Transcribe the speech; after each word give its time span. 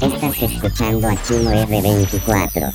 Estás 0.00 0.42
escuchando 0.42 1.08
a 1.08 1.22
Chimo 1.22 1.50
R24. 1.50 2.74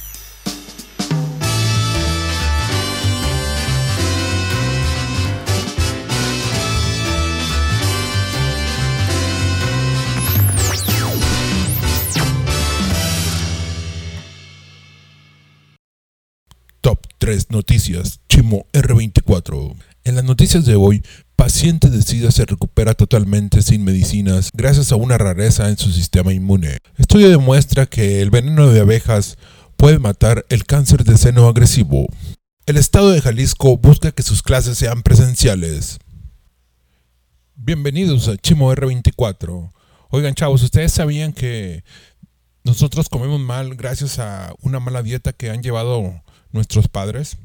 Top 16.82 17.00
3 17.18 17.50
Noticias, 17.50 18.22
Chimo 18.30 18.68
R24. 18.72 19.95
En 20.06 20.14
las 20.14 20.24
noticias 20.24 20.68
de 20.68 20.76
hoy, 20.76 21.04
paciente 21.36 21.90
de 21.90 22.00
SIDA 22.04 22.30
se 22.30 22.46
recupera 22.46 22.94
totalmente 22.94 23.64
sin 23.64 23.84
medicinas 23.84 24.52
gracias 24.54 24.92
a 24.92 24.98
una 24.98 25.18
rareza 25.18 25.68
en 25.68 25.80
su 25.80 25.92
sistema 25.92 26.32
inmune. 26.32 26.78
Estudio 27.00 27.28
demuestra 27.28 27.88
que 27.88 28.22
el 28.22 28.30
veneno 28.30 28.70
de 28.70 28.82
abejas 28.82 29.40
puede 29.78 29.98
matar 29.98 30.46
el 30.50 30.66
cáncer 30.66 31.06
de 31.06 31.18
seno 31.18 31.48
agresivo. 31.48 32.06
El 32.68 32.78
estado 32.78 33.10
de 33.10 33.20
Jalisco 33.20 33.78
busca 33.78 34.12
que 34.12 34.22
sus 34.22 34.44
clases 34.44 34.78
sean 34.78 35.02
presenciales. 35.02 35.98
Bienvenidos 37.56 38.28
a 38.28 38.38
Chimo 38.38 38.72
R24. 38.72 39.72
Oigan, 40.12 40.36
chavos, 40.36 40.62
¿ustedes 40.62 40.92
sabían 40.92 41.34
que 41.34 41.84
nosotros 42.64 43.10
comemos 43.10 43.40
mal 43.40 43.74
gracias 43.74 44.20
a 44.20 44.54
una 44.62 44.80
mala 44.80 45.02
dieta 45.02 45.34
que 45.34 45.50
han 45.50 45.64
llevado 45.64 46.22
nuestros 46.52 46.90
padres? 46.90 47.40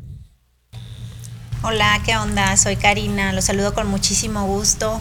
Hola, 1.62 2.00
¿qué 2.06 2.16
onda? 2.16 2.56
Soy 2.56 2.76
Karina, 2.76 3.34
los 3.34 3.44
saludo 3.44 3.74
con 3.74 3.86
muchísimo 3.86 4.46
gusto. 4.46 4.98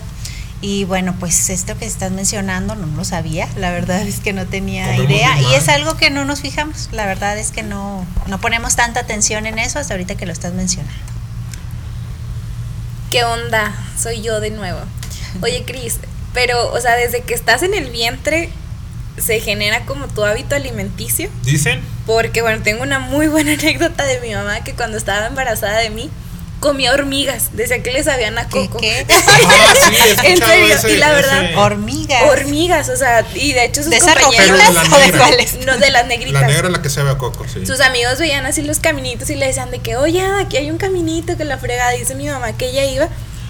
Y 0.59 0.83
bueno, 0.83 1.15
pues 1.17 1.49
esto 1.49 1.77
que 1.77 1.85
estás 1.85 2.11
mencionando 2.11 2.75
no 2.75 2.85
lo 2.85 3.05
sabía, 3.05 3.47
la 3.55 3.71
verdad 3.71 4.01
es 4.01 4.19
que 4.19 4.33
no 4.33 4.45
tenía 4.45 4.87
Comemos 4.87 5.09
idea 5.09 5.39
y 5.39 5.55
es 5.55 5.69
algo 5.69 5.95
que 5.95 6.09
no 6.09 6.25
nos 6.25 6.41
fijamos, 6.41 6.89
la 6.91 7.05
verdad 7.05 7.37
es 7.37 7.51
que 7.51 7.63
no, 7.63 8.05
no 8.27 8.41
ponemos 8.41 8.75
tanta 8.75 8.99
atención 8.99 9.45
en 9.45 9.57
eso 9.57 9.79
hasta 9.79 9.93
ahorita 9.93 10.15
que 10.15 10.25
lo 10.25 10.33
estás 10.33 10.53
mencionando. 10.53 10.99
¿Qué 13.09 13.23
onda? 13.23 13.73
Soy 13.97 14.21
yo 14.21 14.41
de 14.41 14.49
nuevo. 14.49 14.81
Oye, 15.41 15.63
Cris, 15.65 15.99
pero, 16.33 16.73
o 16.73 16.81
sea, 16.81 16.97
desde 16.97 17.21
que 17.21 17.35
estás 17.35 17.63
en 17.63 17.73
el 17.73 17.89
vientre, 17.89 18.49
se 19.17 19.39
genera 19.39 19.85
como 19.85 20.07
tu 20.07 20.25
hábito 20.25 20.55
alimenticio. 20.55 21.29
Dicen. 21.43 21.79
Porque, 22.05 22.41
bueno, 22.41 22.61
tengo 22.63 22.83
una 22.83 22.99
muy 22.99 23.27
buena 23.27 23.53
anécdota 23.59 24.03
de 24.03 24.19
mi 24.19 24.33
mamá 24.33 24.61
que 24.65 24.73
cuando 24.73 24.97
estaba 24.97 25.25
embarazada 25.25 25.77
de 25.79 25.89
mí, 25.89 26.09
comía 26.59 26.93
hormigas. 26.93 27.49
Decía 27.53 27.81
que 27.83 27.91
le 27.91 28.03
sabían 28.03 28.37
a 28.37 28.47
coco. 28.49 28.77
qué? 28.79 29.05
Ah, 29.51 29.73
sí, 29.73 29.95
he 30.25 30.31
En 30.31 30.37
serio, 30.37 30.75
ese- 30.75 30.91
y 30.93 30.97
la 30.97 31.11
verdad, 31.13 31.43
ese- 31.45 31.55
Hormigas. 31.55 32.23
Hormigas, 32.23 32.89
o 32.89 32.95
sea, 32.95 33.25
y 33.35 33.53
de 33.53 33.65
hecho 33.65 33.81
sus 33.81 33.89
¿De 33.89 33.97
esas 33.97 34.15
compañeros. 34.17 34.59
Pero 34.61 34.81
de 34.81 34.95
o 34.95 35.11
de 35.11 35.17
cuáles? 35.17 35.65
No, 35.65 35.77
de 35.77 35.91
las 35.91 36.07
negritas. 36.07 36.41
La 36.41 36.47
negra 36.47 36.67
es 36.67 36.73
la 36.73 36.81
que 36.81 36.89
sabe 36.89 37.11
a 37.11 37.17
coco, 37.17 37.45
sí. 37.47 37.65
Sus 37.65 37.79
amigos 37.81 38.19
veían 38.19 38.45
así 38.45 38.61
los 38.61 38.79
caminitos 38.79 39.29
y 39.29 39.35
le 39.35 39.47
decían 39.47 39.71
de 39.71 39.79
que, 39.79 39.95
oye, 39.97 40.21
aquí 40.41 40.57
hay 40.57 40.69
un 40.71 40.77
caminito 40.77 41.37
que 41.37 41.45
la 41.45 41.57
fregada. 41.57 41.91
Dice 41.91 42.15
mi 42.15 42.27
mamá 42.27 42.53
que 42.53 42.69
ella 42.69 42.83
iba 42.85 43.09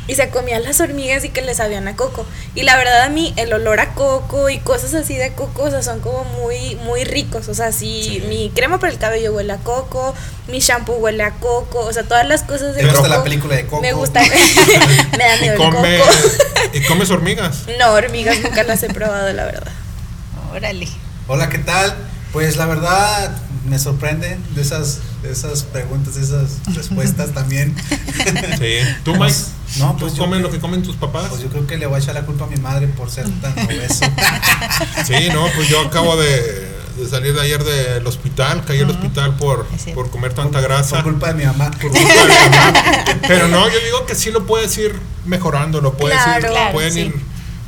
y 0.09 0.15
se 0.15 0.29
comía 0.29 0.59
las 0.59 0.81
hormigas 0.81 1.23
y 1.23 1.29
que 1.29 1.43
le 1.43 1.53
sabían 1.53 1.88
a 1.88 1.95
coco. 1.95 2.25
Y 2.55 2.63
la 2.63 2.75
verdad 2.77 3.03
a 3.03 3.09
mí 3.09 3.31
el 3.38 3.53
olor 3.53 3.79
a 3.79 3.93
coco 3.93 4.49
y 4.49 4.57
cosas 4.57 4.95
así 4.95 5.16
de 5.16 5.33
coco, 5.33 5.66
o 5.66 5.69
sea, 5.69 5.83
son 5.83 5.99
como 5.99 6.23
muy, 6.23 6.75
muy 6.77 7.03
ricos. 7.03 7.47
O 7.47 7.53
sea, 7.53 7.71
sí, 7.71 8.01
Sí. 8.03 8.23
mi 8.27 8.49
crema 8.49 8.79
para 8.79 8.91
el 8.91 8.97
cabello 8.97 9.33
huele 9.35 9.53
a 9.53 9.57
coco, 9.57 10.16
mi 10.47 10.59
shampoo 10.61 10.95
huele 10.95 11.21
a 11.21 11.35
coco, 11.35 11.81
o 11.81 11.93
sea, 11.93 12.01
todas 12.03 12.27
las 12.27 12.41
cosas 12.41 12.73
de 12.73 12.81
¿Te 12.81 12.88
gusta 12.88 13.03
coco. 13.03 13.07
la 13.17 13.23
película 13.23 13.55
de 13.55 13.67
Coco? 13.67 13.81
Me 13.83 13.93
gusta. 13.93 14.21
me 15.17 15.23
da 15.25 15.35
y, 15.38 15.41
miedo 15.41 15.53
el 15.53 15.59
come, 15.59 15.99
coco. 15.99 16.11
y 16.73 16.81
comes 16.85 17.11
hormigas. 17.11 17.66
No, 17.77 17.94
hormigas 17.94 18.39
nunca 18.39 18.63
las 18.63 18.81
he 18.81 18.89
probado, 18.89 19.31
la 19.31 19.45
verdad. 19.45 19.71
Órale. 20.51 20.88
Hola, 21.27 21.49
¿qué 21.49 21.59
tal? 21.59 21.95
Pues 22.33 22.57
la 22.57 22.66
verdad 22.66 23.31
me 23.67 23.77
sorprende 23.79 24.38
de 24.55 24.61
esas, 24.61 24.99
de 25.23 25.31
esas 25.31 25.63
preguntas, 25.63 26.15
de 26.15 26.21
esas 26.23 26.59
respuestas 26.75 27.31
también. 27.33 27.75
Sí. 28.57 28.77
¿Tú, 29.03 29.16
Mike? 29.16 29.34
No, 29.78 29.91
¿Tú 29.94 30.00
pues 30.07 30.13
comes 30.13 30.41
lo 30.41 30.50
que 30.50 30.59
comen 30.59 30.81
tus 30.84 30.95
papás? 30.95 31.28
Pues 31.29 31.41
yo 31.41 31.50
creo 31.50 31.67
que 31.67 31.78
le 31.78 31.85
voy 31.85 31.97
a 32.00 32.03
echar 32.03 32.16
la 32.16 32.23
culpa 32.25 32.45
a 32.45 32.47
mi 32.47 32.57
madre 32.57 32.88
por 32.88 33.09
ser 33.11 33.25
tan 33.41 33.53
obeso. 33.66 34.06
Sí, 35.06 35.29
no, 35.34 35.45
pues 35.56 35.67
yo 35.69 35.81
acabo 35.81 36.16
de, 36.17 36.69
de 36.97 37.07
salir 37.09 37.34
de 37.34 37.41
ayer 37.41 37.63
del 37.63 38.06
hospital, 38.07 38.63
caí 38.66 38.79
al 38.81 38.89
hospital 38.89 39.35
por, 39.38 39.66
por 39.94 40.09
comer 40.09 40.34
tanta 40.34 40.61
grasa. 40.61 40.95
por 40.97 41.03
culpa 41.11 41.28
de 41.29 41.34
mi 41.35 41.45
mamá. 41.45 41.69
Por 41.72 41.91
culpa 41.91 42.00
de 42.00 42.05
mi 42.50 42.50
mamá. 42.57 42.84
Pero 43.28 43.47
no, 43.47 43.67
yo 43.69 43.79
digo 43.84 44.05
que 44.05 44.16
sí 44.16 44.31
lo 44.31 44.45
puedes 44.45 44.75
ir 44.78 44.95
mejorando, 45.25 45.81
lo 45.81 45.94
puedes 45.94 46.17
Claro, 46.22 46.39
ir, 46.47 46.51
claro, 46.51 46.73
pueden 46.73 46.94
sí. 46.94 47.00
ir, 47.01 47.16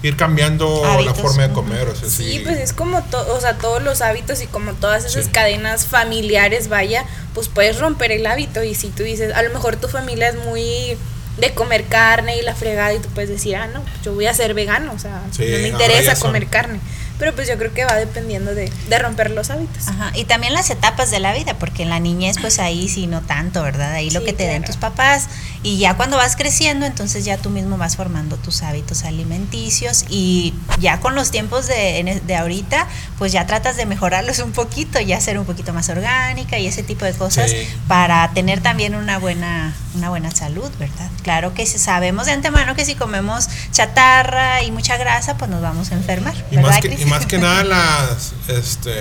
ir 0.03 0.17
cambiando 0.17 0.84
Hábitos, 0.85 1.06
la 1.06 1.13
forma 1.13 1.47
de 1.47 1.53
comer. 1.53 1.88
O 1.88 1.95
sea, 1.95 2.09
sí, 2.09 2.23
Sí, 2.31 2.39
pues 2.44 2.57
es 2.57 2.73
como, 2.73 2.97
o 2.97 3.39
sea, 3.39 3.57
todos 3.57 3.81
los 3.84 4.01
hábitos 4.01 4.41
y 4.41 4.47
como 4.47 4.73
todas 4.73 5.06
esas 5.06 5.25
Sí. 5.25 5.31
cadenas 5.31 5.85
familiares, 5.85 6.67
vaya, 6.69 7.06
pues 7.34 7.47
puedes 7.50 7.79
romper 7.79 8.11
el 8.11 8.25
hábito 8.25 8.63
y 8.63 8.73
si 8.75 8.90
tú 8.90 9.03
dices, 9.03 9.34
a 9.34 9.41
lo 9.44 9.51
mejor 9.51 9.75
tu 9.75 9.88
familia 9.88 10.29
es 10.29 10.35
muy 10.35 10.97
de 11.38 11.53
comer 11.53 11.85
carne 11.85 12.38
y 12.38 12.41
la 12.41 12.53
fregada 12.56 12.94
y 12.94 13.00
tú 13.00 13.07
puedes 13.09 13.29
decir, 13.29 13.56
ah, 13.56 13.67
no, 13.67 13.81
yo 14.03 14.13
voy 14.13 14.25
a 14.25 14.34
ser 14.34 14.53
vegano, 14.53 14.91
o 14.94 15.00
sea, 15.00 15.22
Sí, 15.31 15.45
no 15.50 15.57
me 15.59 15.67
interesa 15.69 16.16
comer 16.16 16.47
carne. 16.47 16.79
Pero 17.21 17.35
pues 17.35 17.47
yo 17.47 17.55
creo 17.59 17.71
que 17.71 17.85
va 17.85 17.93
dependiendo 17.95 18.55
de, 18.55 18.71
de 18.89 18.97
romper 18.99 19.29
los 19.29 19.51
hábitos. 19.51 19.87
Ajá, 19.87 20.11
y 20.15 20.25
también 20.25 20.53
las 20.55 20.71
etapas 20.71 21.11
de 21.11 21.19
la 21.19 21.33
vida, 21.33 21.53
porque 21.59 21.83
en 21.83 21.89
la 21.89 21.99
niñez 21.99 22.37
pues 22.41 22.57
ahí 22.57 22.89
sí 22.89 23.05
no 23.05 23.21
tanto, 23.21 23.61
¿verdad? 23.61 23.91
Ahí 23.93 24.09
lo 24.09 24.23
que 24.23 24.33
te 24.33 24.43
den 24.43 24.63
claro. 24.63 24.73
tus 24.73 24.77
papás 24.77 25.27
y 25.61 25.77
ya 25.77 25.95
cuando 25.95 26.17
vas 26.17 26.35
creciendo, 26.35 26.87
entonces 26.87 27.23
ya 27.23 27.37
tú 27.37 27.51
mismo 27.51 27.77
vas 27.77 27.95
formando 27.95 28.37
tus 28.37 28.63
hábitos 28.63 29.03
alimenticios 29.03 30.05
y 30.09 30.55
ya 30.79 30.99
con 30.99 31.13
los 31.13 31.29
tiempos 31.29 31.67
de, 31.67 32.21
de 32.25 32.35
ahorita, 32.35 32.87
pues 33.19 33.31
ya 33.31 33.45
tratas 33.45 33.77
de 33.77 33.85
mejorarlos 33.85 34.39
un 34.39 34.51
poquito, 34.51 34.99
ya 34.99 35.21
ser 35.21 35.37
un 35.37 35.45
poquito 35.45 35.73
más 35.73 35.89
orgánica 35.89 36.57
y 36.57 36.65
ese 36.65 36.81
tipo 36.81 37.05
de 37.05 37.13
cosas 37.13 37.51
Sí. 37.51 37.67
para 37.87 38.31
tener 38.33 38.61
también 38.61 38.95
una 38.95 39.19
buena 39.19 39.73
una 39.93 40.09
buena 40.09 40.31
salud, 40.31 40.71
¿verdad? 40.79 41.09
Claro 41.21 41.53
que 41.53 41.65
si 41.65 41.77
sabemos 41.77 42.25
de 42.25 42.31
antemano 42.31 42.75
que 42.75 42.85
si 42.85 42.95
comemos 42.95 43.49
chatarra 43.71 44.63
y 44.63 44.71
mucha 44.71 44.95
grasa, 44.97 45.35
pues 45.37 45.51
nos 45.51 45.61
vamos 45.61 45.91
a 45.91 45.95
enfermar, 45.95 46.33
Y 46.49 46.55
¿verdad? 46.55 46.71
más, 46.71 46.79
que, 46.81 46.87
Cris? 46.89 47.05
Más 47.11 47.25
que 47.27 47.38
nada 47.38 47.63
las, 47.63 48.31
este, 48.47 48.91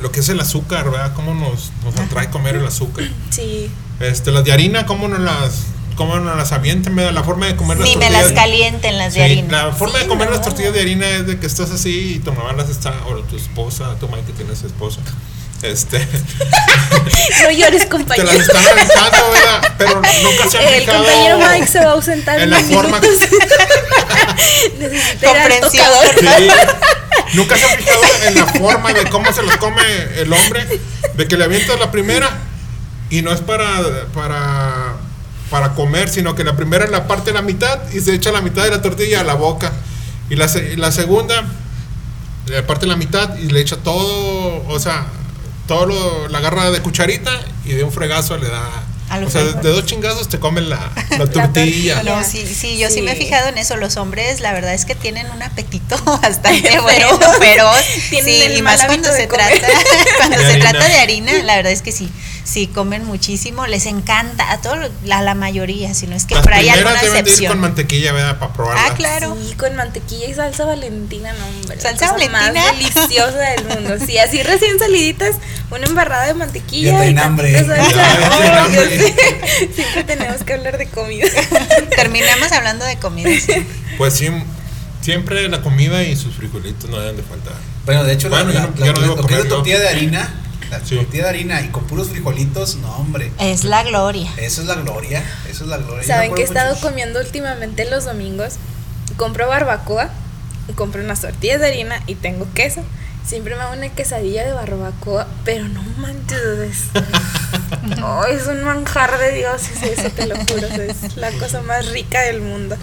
lo 0.00 0.10
que 0.10 0.20
es 0.20 0.28
el 0.30 0.40
azúcar, 0.40 0.90
¿verdad? 0.90 1.12
Cómo 1.14 1.34
nos, 1.34 1.70
nos 1.84 1.94
atrae 1.98 2.30
comer 2.30 2.56
el 2.56 2.66
azúcar. 2.66 3.04
Sí, 3.30 3.70
Este, 4.00 4.30
las 4.30 4.44
de 4.44 4.52
harina, 4.52 4.86
cómo 4.86 5.08
nos 5.08 5.20
las, 5.20 5.50
cómo 5.96 6.16
nos 6.18 6.36
las 6.36 6.52
avientan, 6.52 6.96
¿verdad? 6.96 7.12
La 7.12 7.22
forma 7.24 7.46
de 7.46 7.56
comer 7.56 7.76
las 7.78 7.88
Ni 7.88 7.96
me 7.96 8.06
tortillas. 8.06 8.24
las 8.26 8.32
calienten 8.32 8.96
las 8.98 9.12
de 9.14 9.20
Sí, 9.20 9.24
harina. 9.32 9.64
La 9.66 9.72
forma 9.72 9.96
Sí, 9.98 10.02
de 10.04 10.08
comer 10.08 10.28
no. 10.30 10.36
las 10.36 10.44
tortillas 10.44 10.72
de 10.72 10.80
harina 10.80 11.06
es 11.08 11.26
de 11.26 11.38
que 11.38 11.46
estás 11.46 11.70
así 11.70 12.14
y 12.16 12.18
tu 12.20 12.32
mamá 12.32 12.52
las 12.54 12.70
está, 12.70 12.94
o 13.06 13.14
tu 13.24 13.36
esposa, 13.36 13.94
tu 14.00 14.08
mamá 14.08 14.22
que 14.24 14.32
tienes 14.32 14.62
esposa, 14.62 15.00
este, 15.62 15.98
no 17.42 17.50
llores 17.50 17.82
te 17.82 17.88
compañero. 17.90 18.26
las 18.32 18.36
están 18.40 18.66
aventando, 18.66 19.30
¿verdad? 19.32 19.74
Pero 19.76 19.94
nunca 19.96 20.50
se 20.50 20.58
han 20.58 20.64
El 20.72 20.80
fijado 20.80 20.98
compañero 21.04 21.38
Mike 21.38 21.66
se 21.66 21.78
va 21.80 21.90
a 21.90 21.92
ausentar 21.92 22.40
en 22.40 22.48
la 22.50 22.60
forma- 22.60 22.98
minutos. 23.00 23.28
Al 24.80 25.20
Comprensión. 25.20 25.86
Sí. 26.18 26.48
Nunca 27.34 27.56
se 27.56 27.64
han 27.64 27.78
fijado 27.78 28.02
en 28.26 28.34
la 28.34 28.46
forma 28.46 28.92
de 28.92 29.08
cómo 29.08 29.32
se 29.32 29.42
los 29.42 29.56
come 29.56 29.82
el 30.16 30.32
hombre, 30.32 30.80
de 31.14 31.28
que 31.28 31.36
le 31.36 31.44
avientas 31.44 31.78
la 31.78 31.90
primera 31.90 32.28
y 33.08 33.22
no 33.22 33.32
es 33.32 33.40
para 33.40 33.68
para 34.14 34.94
para 35.50 35.74
comer, 35.74 36.08
sino 36.08 36.34
que 36.34 36.44
la 36.44 36.56
primera 36.56 36.86
la 36.86 37.06
parte 37.06 37.32
la 37.32 37.42
mitad 37.42 37.80
y 37.92 38.00
se 38.00 38.14
echa 38.14 38.30
la 38.32 38.40
mitad 38.40 38.64
de 38.64 38.70
la 38.70 38.82
tortilla 38.82 39.20
a 39.20 39.24
la 39.24 39.34
boca. 39.34 39.72
Y 40.28 40.36
la, 40.36 40.48
la 40.76 40.92
segunda 40.92 41.44
le 42.46 42.62
parte 42.62 42.86
la 42.86 42.96
mitad 42.96 43.36
y 43.36 43.48
le 43.48 43.60
echa 43.60 43.76
todo, 43.76 44.64
o 44.66 44.78
sea, 44.78 45.06
todo 45.66 45.86
lo, 45.86 46.28
la 46.28 46.38
agarra 46.38 46.70
de 46.70 46.80
cucharita 46.80 47.30
y 47.64 47.72
de 47.72 47.84
un 47.84 47.92
fregazo 47.92 48.36
le 48.36 48.48
da, 48.48 48.68
A 49.10 49.18
o 49.18 49.28
sea, 49.28 49.42
de, 49.42 49.68
dos 49.70 49.84
chingazos 49.86 50.28
te 50.28 50.38
comen 50.38 50.70
la, 50.70 50.92
la 51.18 51.26
tortilla. 51.26 52.02
No, 52.04 52.22
sí, 52.22 52.46
sí, 52.46 52.78
yo 52.78 52.88
sí. 52.90 53.02
me 53.02 53.12
he 53.12 53.16
fijado 53.16 53.48
en 53.48 53.58
eso. 53.58 53.76
Los 53.76 53.96
hombres, 53.96 54.40
la 54.40 54.52
verdad 54.52 54.72
es 54.72 54.84
que 54.84 54.94
tienen 54.94 55.28
un 55.32 55.42
apetito 55.42 55.96
bastante 56.22 56.78
bueno, 56.80 57.18
Feroz. 57.40 57.76
Sí, 58.08 58.18
el 58.42 58.56
y 58.56 58.62
más 58.62 58.84
cuando 58.84 59.12
se 59.12 59.26
comer. 59.26 59.58
trata, 59.58 59.72
cuando 60.18 60.38
De 60.38 60.44
se 60.44 60.50
harina. 60.52 60.70
trata 60.70 60.88
de 60.88 60.94
harina, 60.94 61.32
la 61.42 61.56
verdad 61.56 61.72
es 61.72 61.82
que 61.82 61.90
sí, 61.92 62.08
sí 62.50 62.66
comen 62.66 63.04
muchísimo, 63.04 63.66
les 63.66 63.86
encanta, 63.86 64.50
a 64.50 64.60
todos, 64.60 64.90
la, 65.04 65.22
la 65.22 65.34
mayoría, 65.34 65.94
si 65.94 66.06
no 66.06 66.16
es 66.16 66.24
que 66.24 66.34
Las 66.34 66.42
por 66.42 66.52
ahí 66.54 66.68
primeras 66.68 66.86
alguna 66.86 67.02
deben 67.02 67.12
de 67.12 67.18
ir 67.18 67.22
con 67.24 67.28
excepción. 67.32 67.60
mantequilla, 67.60 68.12
¿verdad? 68.12 68.38
Para 68.38 68.52
probarlas. 68.52 68.90
Ah, 68.90 68.94
claro. 68.94 69.36
Sí, 69.46 69.54
con 69.54 69.76
mantequilla 69.76 70.26
y 70.28 70.34
salsa 70.34 70.64
valentina, 70.64 71.32
no, 71.32 71.46
hombre. 71.46 71.76
la 71.76 71.82
¿Salsa 71.82 72.08
cosa 72.08 72.12
Valentina? 72.28 72.52
más 72.64 72.76
deliciosa 72.78 73.38
del 73.38 73.64
mundo. 73.66 74.04
Sí, 74.04 74.18
así 74.18 74.42
recién 74.42 74.78
saliditas, 74.78 75.36
una 75.70 75.86
embarrada 75.86 76.26
de 76.26 76.34
mantequilla. 76.34 76.90
Ya 76.92 76.96
traen 76.98 77.16
y 77.16 77.20
hambre. 77.20 77.52
tantita 77.52 77.76
salsa. 77.76 77.90
Ya, 77.96 78.20
ya 78.20 78.28
traen 78.30 78.42
Ay, 78.42 78.74
yo 78.74 78.80
hambre. 78.82 78.98
sé. 78.98 79.70
Siempre 79.74 80.04
tenemos 80.04 80.42
que 80.42 80.52
hablar 80.54 80.78
de 80.78 80.86
comida. 80.88 81.26
Terminamos 81.96 82.52
hablando 82.52 82.84
de 82.84 82.96
comida. 82.98 83.30
sí. 83.44 83.66
Pues 83.98 84.14
sí, 84.14 84.28
siempre 85.02 85.48
la 85.48 85.62
comida 85.62 86.02
y 86.02 86.16
sus 86.16 86.34
frijolitos 86.34 86.88
no 86.90 86.98
deben 87.00 87.16
de 87.16 87.22
faltar. 87.22 87.54
Bueno, 87.84 88.04
de 88.04 88.12
hecho, 88.14 88.28
la- 88.28 88.42
Bueno, 88.44 88.52
la, 88.52 88.60
la- 88.60 88.92
no 88.92 89.00
la- 89.00 89.06
la 89.06 89.38
¿no? 89.38 89.44
tortilla 89.44 89.78
de 89.80 89.88
harina, 89.88 90.28
la 90.70 90.84
Sí. 90.84 90.96
tortilla 90.96 91.24
de 91.24 91.28
harina 91.30 91.60
y 91.62 91.68
con 91.68 91.84
puros 91.84 92.08
frijolitos, 92.10 92.76
no, 92.76 92.96
hombre. 92.96 93.32
Es 93.38 93.64
la 93.64 93.82
gloria. 93.82 94.30
Eso 94.36 94.60
es 94.62 94.66
la 94.68 94.74
gloria, 94.76 95.22
eso 95.48 95.64
es 95.64 95.70
la 95.70 95.78
gloria. 95.78 96.06
¿Saben 96.06 96.34
qué 96.34 96.42
he 96.42 96.44
estado 96.44 96.74
mucho- 96.74 96.86
comiendo 96.88 97.20
últimamente 97.20 97.88
los 97.90 98.04
domingos? 98.04 98.54
Compro 99.16 99.48
barbacoa, 99.48 100.08
compro 100.76 101.02
unas 101.02 101.20
tortillas 101.20 101.60
de 101.60 101.66
harina 101.66 102.02
y 102.06 102.14
tengo 102.14 102.46
queso. 102.54 102.82
siempre 103.26 103.54
me 103.54 103.60
hago 103.62 103.74
una 103.74 103.88
quesadilla 103.90 104.44
de 104.44 104.52
barbacoa, 104.52 105.26
pero 105.44 105.68
no 105.68 105.82
manches, 105.98 106.38
es, 106.40 106.78
oh, 108.02 108.24
es 108.24 108.46
un 108.46 108.64
manjar 108.64 109.18
de 109.18 109.32
dioses 109.36 109.82
eso, 109.82 110.10
te 110.10 110.26
lo 110.26 110.36
juro, 110.36 110.66
es 110.82 111.16
la 111.16 111.30
cosa 111.32 111.60
más 111.62 111.86
rica 111.90 112.22
del 112.22 112.40
mundo. 112.40 112.76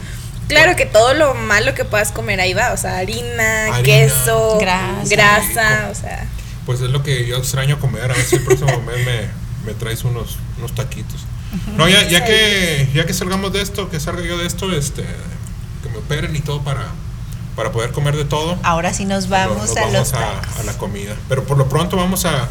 Claro 0.48 0.76
que 0.78 0.86
todo 0.86 1.14
lo 1.16 1.34
malo 1.34 1.74
que 1.74 1.84
puedas 1.84 2.12
comer 2.12 2.40
ahí 2.40 2.54
va, 2.54 2.72
o 2.72 2.78
sea, 2.78 2.98
harina, 3.00 3.64
Harina. 3.74 3.84
queso, 3.84 4.58
Grasa. 4.60 5.90
o 5.92 5.96
sea, 5.96 6.26
Pues 6.68 6.82
es 6.82 6.90
lo 6.92 7.02
que 7.02 7.26
yo 7.26 7.38
extraño 7.38 7.80
comer. 7.80 8.04
A 8.12 8.14
ver 8.14 8.18
si 8.24 8.36
el 8.36 8.44
próximo 8.44 8.80
mes 8.86 9.06
me, 9.06 9.30
me 9.66 9.74
traes 9.74 10.04
unos, 10.04 10.38
unos 10.58 10.76
taquitos. 10.76 11.26
No, 11.78 11.88
ya, 11.88 12.04
ya 12.10 12.26
que 12.26 12.90
ya 12.94 13.06
que 13.06 13.14
salgamos 13.14 13.54
de 13.54 13.62
esto, 13.62 13.90
que 13.90 14.02
salga 14.02 14.22
yo 14.22 14.38
de 14.38 14.46
esto, 14.46 14.70
este, 14.74 15.04
que 15.82 15.90
me 15.90 16.00
operen 16.00 16.36
y 16.36 16.42
todo 16.42 16.62
para, 16.62 16.88
para 17.56 17.72
poder 17.72 17.94
comer 17.94 18.18
de 18.18 18.26
todo. 18.26 18.60
Ahora 18.64 18.94
sí 18.94 19.06
nos 19.06 19.30
vamos 19.30 19.58
Nos 19.58 19.78
a 19.78 19.80
vamos 19.80 19.94
los 19.94 20.14
a, 20.14 20.20
tacos. 20.20 20.60
a 20.60 20.64
la 20.64 20.78
comida. 20.78 21.16
Pero 21.30 21.46
por 21.46 21.58
lo 21.58 21.70
pronto 21.70 21.96
vamos 21.96 22.26
a, 22.26 22.50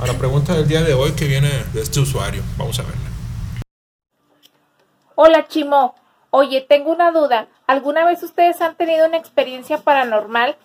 a 0.00 0.06
la 0.06 0.14
pregunta 0.14 0.54
del 0.54 0.66
día 0.66 0.80
de 0.82 0.94
hoy 0.94 1.12
que 1.12 1.26
viene 1.26 1.50
de 1.74 1.82
este 1.82 2.00
usuario. 2.00 2.42
Vamos 2.56 2.78
a 2.78 2.82
verla. 2.82 3.10
Hola 5.16 5.46
Chimo, 5.48 5.94
oye, 6.30 6.62
tengo 6.66 6.90
una 6.90 7.10
duda. 7.12 7.48
¿Alguna 7.66 8.06
vez 8.06 8.22
ustedes 8.22 8.62
han 8.62 8.74
tenido 8.76 9.06
una 9.06 9.18
experiencia 9.18 9.78
paranormal? 9.78 10.56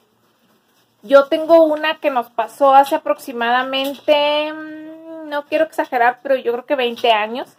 Yo 1.01 1.27
tengo 1.27 1.63
una 1.63 1.99
que 1.99 2.09
nos 2.09 2.29
pasó 2.29 2.73
hace 2.73 2.95
aproximadamente, 2.95 4.51
mm, 4.53 5.29
no 5.29 5.45
quiero 5.45 5.65
exagerar, 5.65 6.19
pero 6.21 6.35
yo 6.35 6.51
creo 6.51 6.65
que 6.65 6.75
20 6.75 7.11
años. 7.11 7.55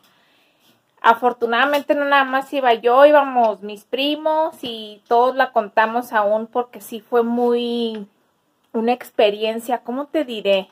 Afortunadamente 1.01 1.95
no 1.95 2.05
nada 2.05 2.25
más 2.25 2.53
iba 2.53 2.75
yo, 2.75 3.07
íbamos 3.07 3.63
mis 3.63 3.85
primos 3.85 4.57
y 4.61 5.03
todos 5.09 5.35
la 5.35 5.53
contamos 5.53 6.13
aún 6.13 6.47
porque 6.47 6.83
sí 6.83 7.01
fue 7.01 7.23
muy 7.23 8.07
una 8.73 8.93
experiencia, 8.93 9.79
¿cómo 9.79 10.07
te 10.07 10.25
diré? 10.25 10.69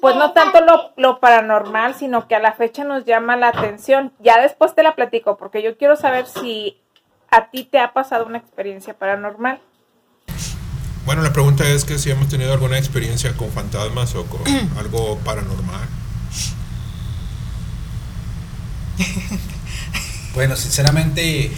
Pues 0.00 0.16
no 0.16 0.32
tanto 0.32 0.60
lo, 0.60 0.92
lo 0.96 1.18
paranormal, 1.18 1.94
sino 1.94 2.28
que 2.28 2.34
a 2.34 2.38
la 2.38 2.52
fecha 2.52 2.84
nos 2.84 3.04
llama 3.04 3.36
la 3.36 3.48
atención. 3.48 4.12
Ya 4.20 4.40
después 4.40 4.74
te 4.74 4.82
la 4.82 4.94
platico, 4.94 5.36
porque 5.36 5.62
yo 5.62 5.76
quiero 5.76 5.96
saber 5.96 6.26
si 6.26 6.80
a 7.30 7.50
ti 7.50 7.64
te 7.64 7.78
ha 7.78 7.92
pasado 7.92 8.24
una 8.24 8.38
experiencia 8.38 8.94
paranormal. 8.94 9.60
Bueno, 11.06 11.22
la 11.22 11.32
pregunta 11.32 11.64
es 11.68 11.84
que 11.84 12.00
si 12.00 12.10
hemos 12.10 12.28
tenido 12.28 12.52
alguna 12.52 12.78
experiencia 12.78 13.32
con 13.36 13.50
fantasmas 13.52 14.16
o 14.16 14.26
con 14.26 14.42
algo 14.76 15.18
paranormal. 15.20 15.88
Bueno, 20.34 20.56
sinceramente 20.56 21.50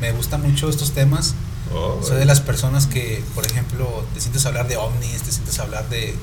me 0.00 0.12
gustan 0.12 0.42
mucho 0.42 0.68
estos 0.68 0.92
temas. 0.92 1.34
Oh, 1.74 2.00
Soy 2.06 2.18
de 2.18 2.26
las 2.26 2.40
personas 2.40 2.86
que, 2.86 3.24
por 3.34 3.46
ejemplo, 3.46 4.06
te 4.14 4.20
sientes 4.20 4.44
hablar 4.46 4.68
de 4.68 4.76
ovnis, 4.76 5.22
te 5.22 5.32
sientes 5.32 5.58
hablar 5.58 5.88
de 5.88 6.14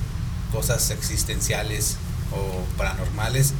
cosas 0.54 0.92
existenciales 0.92 1.98
o 2.31 2.78
paranormales. 2.78 3.54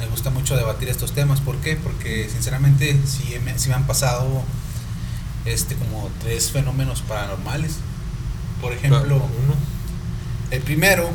Me 0.00 0.06
gusta 0.06 0.30
mucho 0.30 0.56
debatir 0.56 0.88
estos 0.88 1.12
temas. 1.12 1.40
¿Por 1.40 1.56
qué? 1.58 1.76
Porque 1.76 2.28
sinceramente 2.28 3.00
sí 3.06 3.36
me, 3.44 3.58
sí 3.58 3.68
me 3.68 3.76
han 3.76 3.86
pasado 3.86 4.42
este 5.44 5.76
como 5.76 6.10
tres 6.20 6.50
fenómenos 6.50 7.02
paranormales. 7.02 7.76
Por 8.60 8.72
ejemplo, 8.72 9.16
uno. 9.16 9.54
el 10.50 10.60
primero 10.62 11.08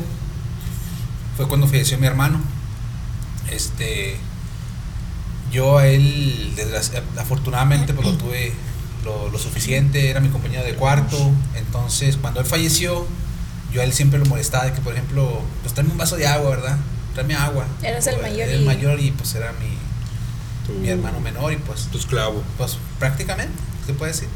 fue 1.36 1.46
cuando 1.48 1.66
falleció 1.66 1.98
mi 1.98 2.06
hermano. 2.06 2.40
Este, 3.50 4.16
yo 5.52 5.78
a 5.78 5.86
él, 5.86 6.54
afortunadamente, 7.18 7.92
pues 7.94 8.06
lo 8.06 8.14
tuve 8.14 8.52
lo, 9.04 9.28
lo 9.28 9.38
suficiente, 9.38 10.08
era 10.10 10.20
mi 10.20 10.28
compañero 10.28 10.64
de 10.64 10.74
cuarto. 10.74 11.30
Entonces, 11.54 12.16
cuando 12.16 12.40
él 12.40 12.46
falleció, 12.46 13.06
yo 13.72 13.80
a 13.80 13.84
él 13.84 13.92
siempre 13.92 14.18
lo 14.18 14.24
molestaba 14.26 14.64
de 14.64 14.72
que, 14.72 14.80
por 14.80 14.94
ejemplo, 14.94 15.42
pues 15.62 15.74
tráeme 15.74 15.92
un 15.92 15.98
vaso 15.98 16.16
de 16.16 16.26
agua, 16.26 16.50
¿verdad? 16.50 16.78
Tráeme 17.12 17.34
agua. 17.34 17.66
Eras 17.82 18.06
el 18.06 18.20
mayor 18.22 18.48
era 18.48 18.52
y- 18.52 18.58
el 18.60 18.64
mayor 18.64 19.00
y 19.00 19.10
pues 19.10 19.34
era 19.34 19.52
mi, 19.52 19.76
Tu- 20.66 20.72
mi 20.80 20.88
hermano 20.88 21.20
menor 21.20 21.52
y 21.52 21.56
pues 21.56 21.82
Tu 21.92 21.98
esclavo. 21.98 22.42
pues 22.56 22.78
prácticamente, 22.98 23.52
se 23.86 23.92
puede 23.92 24.12
decir. 24.12 24.28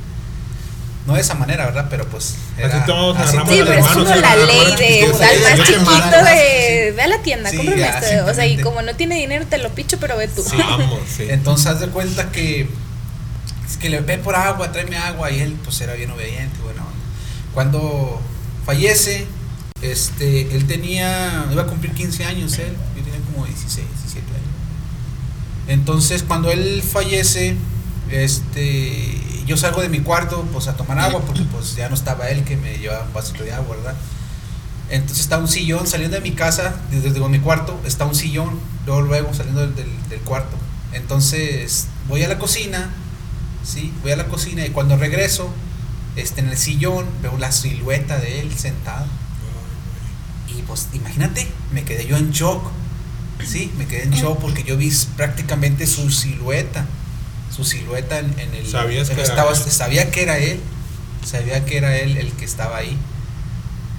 No 1.09 1.15
de 1.15 1.23
esa 1.23 1.35
manera, 1.35 1.65
¿verdad? 1.65 1.87
Pero 1.89 2.07
pues. 2.07 2.37
Así 2.63 2.77
todos 2.85 3.17
así 3.17 3.39
agarramos 3.39 3.55
Sí, 3.55 3.59
las 3.61 3.69
pero 3.69 3.81
es 3.81 3.87
como 3.87 4.15
la 4.15 4.37
ley 4.37 4.77
de 4.77 5.05
al 5.05 5.57
más 5.57 5.67
chiquito 5.67 6.25
de 6.25 6.93
ve 6.95 7.03
a 7.03 7.07
la 7.07 7.23
tienda, 7.23 7.49
Sí, 7.49 7.57
cómprame 7.57 7.89
esto. 7.89 8.27
O 8.27 8.35
sea, 8.35 8.47
y 8.47 8.59
como 8.59 8.83
no 8.83 8.95
tiene 8.95 9.17
dinero, 9.17 9.47
te 9.47 9.57
lo 9.57 9.71
picho, 9.71 9.97
pero 9.99 10.19
ve 10.19 10.29
tú. 10.29 10.43
Sí, 10.43 10.57
Vamos, 10.59 11.01
sí. 11.17 11.25
Entonces 11.31 11.67
haz 11.67 11.81
de 11.81 11.89
cuenta 11.89 12.31
que 12.31 12.69
es 13.67 13.77
que 13.79 13.89
le 13.89 14.01
ve 14.01 14.19
por 14.19 14.37
agua, 14.37 14.71
tráeme 14.71 14.99
agua 14.99 15.31
y 15.31 15.41
él 15.41 15.57
pues 15.65 15.81
era 15.81 15.95
bien 15.95 16.11
obediente, 16.11 16.59
bueno. 16.63 16.83
Cuando 17.55 18.21
fallece, 18.67 19.27
este, 19.81 20.55
él 20.55 20.67
tenía, 20.67 21.47
iba 21.51 21.63
a 21.63 21.67
cumplir 21.67 21.95
15 21.95 22.27
años 22.27 22.59
él, 22.59 22.77
yo 22.95 23.03
tenía 23.03 23.21
como 23.33 23.47
16, 23.47 23.87
17 24.05 24.27
años. 24.27 24.49
Entonces 25.69 26.23
cuando 26.23 26.51
él 26.51 26.83
fallece, 26.83 27.57
este, 28.11 29.28
yo 29.49 29.57
salgo 29.57 29.81
de 29.81 29.89
mi 29.89 30.01
cuarto 30.01 30.47
pues 30.53 30.69
a 30.69 30.77
tomar 30.77 30.99
agua 31.01 31.21
porque 31.23 31.43
pues 31.53 31.75
ya 31.75 31.89
no 31.89 31.95
estaba 31.97 32.29
él 32.31 32.45
que 32.45 32.57
me 32.57 32.79
llevaba 32.79 33.05
un 33.05 33.13
vasito 33.13 33.43
de 33.43 33.53
agua, 33.53 33.77
¿verdad? 33.77 33.95
Entonces 34.91 35.21
está 35.21 35.37
un 35.39 35.49
sillón, 35.49 35.87
saliendo 35.87 36.17
de 36.17 36.23
mi 36.23 36.33
casa, 36.33 36.75
desde, 36.91 37.11
desde 37.13 37.29
mi 37.29 37.41
cuarto, 37.41 37.79
está 37.85 38.05
un 38.07 38.15
sillón, 38.15 38.59
luego 38.87 39.03
luego 39.03 39.35
saliendo 39.35 39.61
del, 39.61 39.75
del- 39.75 40.09
del 40.09 40.21
cuarto. 40.21 40.57
Entonces 40.93 41.89
voy 42.09 42.23
a 42.23 42.29
la 42.29 42.39
cocina, 42.39 42.91
¿sí? 43.65 43.93
Voy 44.03 44.13
a 44.13 44.17
la 44.17 44.25
cocina 44.29 44.65
y 44.65 44.71
cuando 44.71 44.97
regreso, 44.97 45.51
este, 46.17 46.41
en 46.41 46.49
el 46.49 46.57
sillón 46.57 47.05
veo 47.23 47.37
la 47.37 47.53
silueta 47.53 48.19
de 48.19 48.41
él 48.41 48.57
sentado. 48.57 49.05
Y 50.49 50.63
pues 50.63 50.89
imagínate, 50.95 51.47
me 51.73 51.85
quedé 51.85 52.07
yo 52.07 52.17
en 52.17 52.31
shock, 52.31 52.63
¿sí? 53.47 53.71
Me 53.77 53.87
quedé 53.87 54.05
en 54.05 54.11
shock 54.13 54.39
porque 54.41 54.65
yo 54.65 54.77
vi 54.79 54.91
prácticamente 55.19 55.87
su 55.87 56.11
silueta, 56.11 56.87
su 57.59 57.65
silueta 57.65 58.21
en, 58.21 58.39
en 58.39 58.55
el... 58.55 58.67
Sabías 58.71 59.11
en 59.11 59.17
que 59.17 59.23
era 59.23 59.31
estaba- 59.31 59.51
él. 59.53 59.59
Sabía 59.73 60.11
que 60.11 60.23
era 60.23 60.39
él, 60.39 60.61
sabía 61.27 61.65
que 61.67 61.77
era 61.77 61.97
él 61.99 62.17
el 62.17 62.33
que 62.33 62.45
estaba 62.47 62.79
ahí 62.79 62.97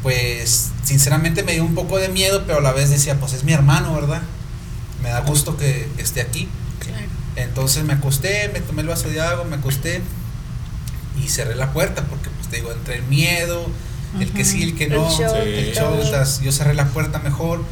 pues 0.01 0.69
sinceramente 0.83 1.43
me 1.43 1.51
dio 1.53 1.65
un 1.65 1.75
poco 1.75 1.97
de 1.97 2.07
miedo, 2.07 2.43
pero 2.45 2.59
a 2.59 2.61
la 2.61 2.71
vez 2.71 2.89
decía, 2.89 3.19
pues 3.19 3.33
es 3.33 3.43
mi 3.43 3.51
hermano, 3.51 3.93
¿verdad? 3.93 4.21
Me 5.03 5.09
da 5.09 5.19
gusto 5.21 5.57
que, 5.57 5.89
que 5.97 6.01
esté 6.01 6.21
aquí. 6.21 6.47
Claro. 6.79 7.05
Entonces 7.35 7.83
me 7.83 7.93
acosté, 7.93 8.49
me 8.53 8.61
tomé 8.61 8.81
el 8.81 8.87
vaso 8.87 9.09
de 9.09 9.19
agua, 9.19 9.43
me 9.43 9.57
acosté 9.57 10.01
y 11.21 11.27
cerré 11.27 11.55
la 11.55 11.73
puerta 11.73 12.03
porque 12.05 12.29
pues 12.29 12.47
te 12.47 12.55
digo, 12.57 12.71
entre 12.71 12.95
el 12.95 13.03
miedo, 13.03 13.65
el 14.19 14.31
que 14.31 14.45
sí, 14.45 14.63
el 14.63 14.75
que 14.77 14.85
El 14.85 14.91
no, 14.91 15.09
el 15.35 15.99
estás- 16.01 16.39
yo 16.41 16.51
cerré 16.53 16.73
la 16.75 16.85
puerta 16.85 17.19
mejor 17.19 17.63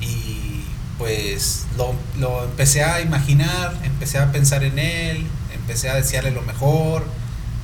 y 0.00 0.62
pues 0.98 1.64
lo, 1.76 1.94
lo 2.18 2.44
empecé 2.44 2.82
a 2.82 3.00
imaginar, 3.00 3.76
empecé 3.84 4.18
a 4.18 4.32
pensar 4.32 4.64
en 4.64 4.78
él, 4.78 5.26
empecé 5.54 5.88
a 5.88 5.94
desearle 5.94 6.30
lo 6.30 6.42
mejor, 6.42 7.04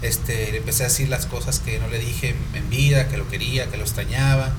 este, 0.03 0.51
le 0.51 0.59
empecé 0.59 0.85
a 0.85 0.89
decir 0.89 1.09
las 1.09 1.27
cosas 1.27 1.61
que 1.61 1.79
no 1.79 1.89
le 1.89 1.99
dije 1.99 2.31
en, 2.31 2.57
en 2.57 2.71
vida, 2.71 3.09
que 3.09 3.17
lo 3.17 3.29
quería, 3.29 3.71
que 3.71 3.77
lo 3.77 3.85
extrañaba 3.85 4.53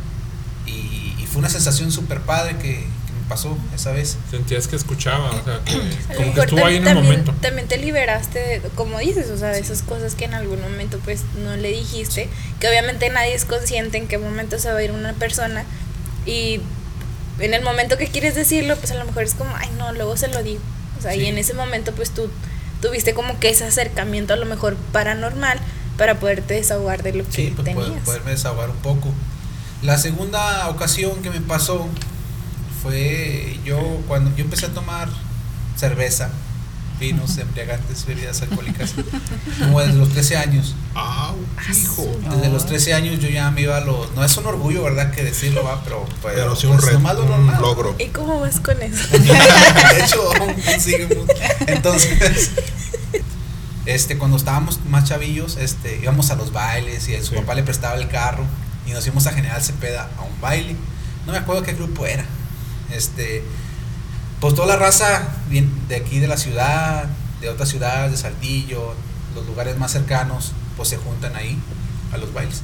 y, 0.65 1.15
y 1.19 1.27
fue 1.29 1.39
una 1.39 1.49
sensación 1.49 1.91
súper 1.91 2.21
padre 2.21 2.55
que, 2.57 2.75
que 2.75 3.13
me 3.21 3.27
pasó 3.27 3.57
esa 3.75 3.91
vez. 3.91 4.17
Sentías 4.31 4.67
que 4.67 4.75
escuchaba, 4.75 5.31
o 5.31 5.43
sea, 5.43 5.59
que 5.65 6.15
como 6.15 6.33
que 6.33 6.39
estuvo 6.39 6.65
ahí 6.65 6.77
en 6.77 6.87
el 6.87 6.95
momento. 6.95 7.33
también 7.41 7.67
te 7.67 7.77
liberaste, 7.77 8.39
de, 8.39 8.61
como 8.75 8.99
dices, 8.99 9.29
o 9.29 9.37
sea, 9.37 9.49
de 9.49 9.59
esas 9.59 9.81
cosas 9.81 10.15
que 10.15 10.25
en 10.25 10.33
algún 10.33 10.61
momento 10.61 10.99
pues 11.03 11.21
no 11.43 11.55
le 11.57 11.69
dijiste, 11.71 12.29
que 12.59 12.67
obviamente 12.69 13.09
nadie 13.09 13.33
es 13.33 13.45
consciente 13.45 13.97
en 13.97 14.07
qué 14.07 14.17
momento 14.17 14.57
se 14.59 14.71
va 14.71 14.79
a 14.79 14.83
ir 14.83 14.91
una 14.91 15.13
persona 15.13 15.65
y 16.25 16.61
en 17.45 17.53
el 17.53 17.61
momento 17.63 17.97
que 17.97 18.07
quieres 18.07 18.35
decirlo, 18.35 18.75
pues 18.77 18.91
a 18.91 18.95
lo 18.95 19.05
mejor 19.05 19.23
es 19.23 19.33
como, 19.35 19.55
ay 19.55 19.69
no, 19.77 19.91
luego 19.93 20.15
se 20.17 20.27
lo 20.27 20.41
digo. 20.43 20.61
O 20.97 21.01
sea, 21.01 21.13
Sí. 21.13 21.21
y 21.21 21.25
en 21.27 21.37
ese 21.37 21.53
momento 21.53 21.91
pues 21.93 22.11
tú 22.11 22.29
tuviste 22.81 23.13
como 23.13 23.39
que 23.39 23.49
ese 23.49 23.65
acercamiento 23.65 24.33
a 24.33 24.37
lo 24.37 24.45
mejor 24.45 24.75
paranormal 24.91 25.59
para 25.97 26.19
poderte 26.19 26.55
desahogar 26.55 27.03
de 27.03 27.13
lo 27.13 27.23
que 27.25 27.31
Sí, 27.31 27.53
pues 27.55 27.67
poder- 27.69 27.85
tenías. 27.85 28.05
poderme 28.05 28.31
desahogar 28.31 28.69
un 28.69 28.77
poco. 28.77 29.09
La 29.81 29.97
segunda 29.97 30.67
ocasión 30.69 31.21
que 31.21 31.29
me 31.29 31.41
pasó 31.41 31.87
fue 32.81 33.57
yo 33.65 33.77
cuando 34.07 34.35
yo 34.35 34.43
empecé 34.43 34.65
a 34.67 34.73
tomar 34.73 35.09
cerveza, 35.75 36.29
vinos, 37.03 37.37
embriagantes, 37.37 38.05
bebidas 38.05 38.41
alcohólicas, 38.43 38.93
como 39.59 39.81
desde 39.81 39.95
los 39.95 40.09
13 40.09 40.37
años. 40.37 40.73
¡Au, 40.95 41.35
hijo! 41.69 42.07
Desde 42.31 42.49
los 42.49 42.65
13 42.65 42.93
años 42.93 43.19
yo 43.19 43.27
ya 43.27 43.51
me 43.51 43.61
iba 43.61 43.75
a 43.75 43.81
los... 43.81 44.13
No 44.15 44.23
es 44.23 44.37
un 44.37 44.45
orgullo, 44.45 44.83
¿verdad? 44.83 45.11
Que 45.11 45.21
decirlo, 45.23 45.65
va, 45.65 45.83
pero... 45.83 46.05
Pero, 46.21 46.35
Pero 46.35 46.55
sí 46.55 46.67
un 46.67 46.73
pues, 46.77 46.85
reto, 46.85 46.99
nomás 46.99 47.15
lo 47.17 47.23
un 47.35 47.61
logro. 47.61 47.95
¿Y 47.99 48.07
cómo 48.07 48.39
vas 48.39 48.61
con 48.61 48.81
eso? 48.81 49.05
de 49.17 49.99
hecho, 50.03 50.21
aún 50.39 50.53
consigue 50.53 51.07
mucho. 51.07 51.33
Entonces, 51.67 52.51
este, 53.85 54.17
cuando 54.17 54.37
estábamos 54.37 54.79
más 54.85 55.03
chavillos, 55.09 55.57
este, 55.57 55.99
íbamos 56.01 56.31
a 56.31 56.35
los 56.35 56.53
bailes 56.53 57.09
y 57.09 57.15
a 57.15 57.19
su 57.21 57.31
Sí. 57.31 57.35
papá 57.35 57.53
le 57.55 57.63
prestaba 57.63 57.95
el 57.95 58.07
carro 58.07 58.45
y 58.87 58.91
nos 58.91 59.05
íbamos 59.05 59.27
a 59.27 59.33
General 59.33 59.61
Cepeda 59.61 60.09
a 60.17 60.21
un 60.21 60.39
baile. 60.39 60.77
No 61.25 61.33
me 61.33 61.37
acuerdo 61.37 61.63
qué 61.63 61.73
grupo 61.73 62.05
era. 62.05 62.23
Este, 62.91 63.43
pues 64.43 64.55
toda 64.55 64.67
la 64.67 64.75
raza 64.75 65.21
de 65.87 65.95
aquí 65.95 66.19
de 66.19 66.27
la 66.27 66.35
ciudad, 66.35 67.05
de 67.39 67.47
otras 67.47 67.69
ciudades, 67.69 68.11
de 68.11 68.17
Saltillo, 68.17 68.93
los 69.33 69.45
lugares 69.45 69.77
más 69.77 69.93
cercanos, 69.93 70.51
pues 70.75 70.89
se 70.89 70.97
juntan 70.97 71.33
ahí 71.37 71.57
a 72.11 72.17
los 72.17 72.33
bailes. 72.33 72.61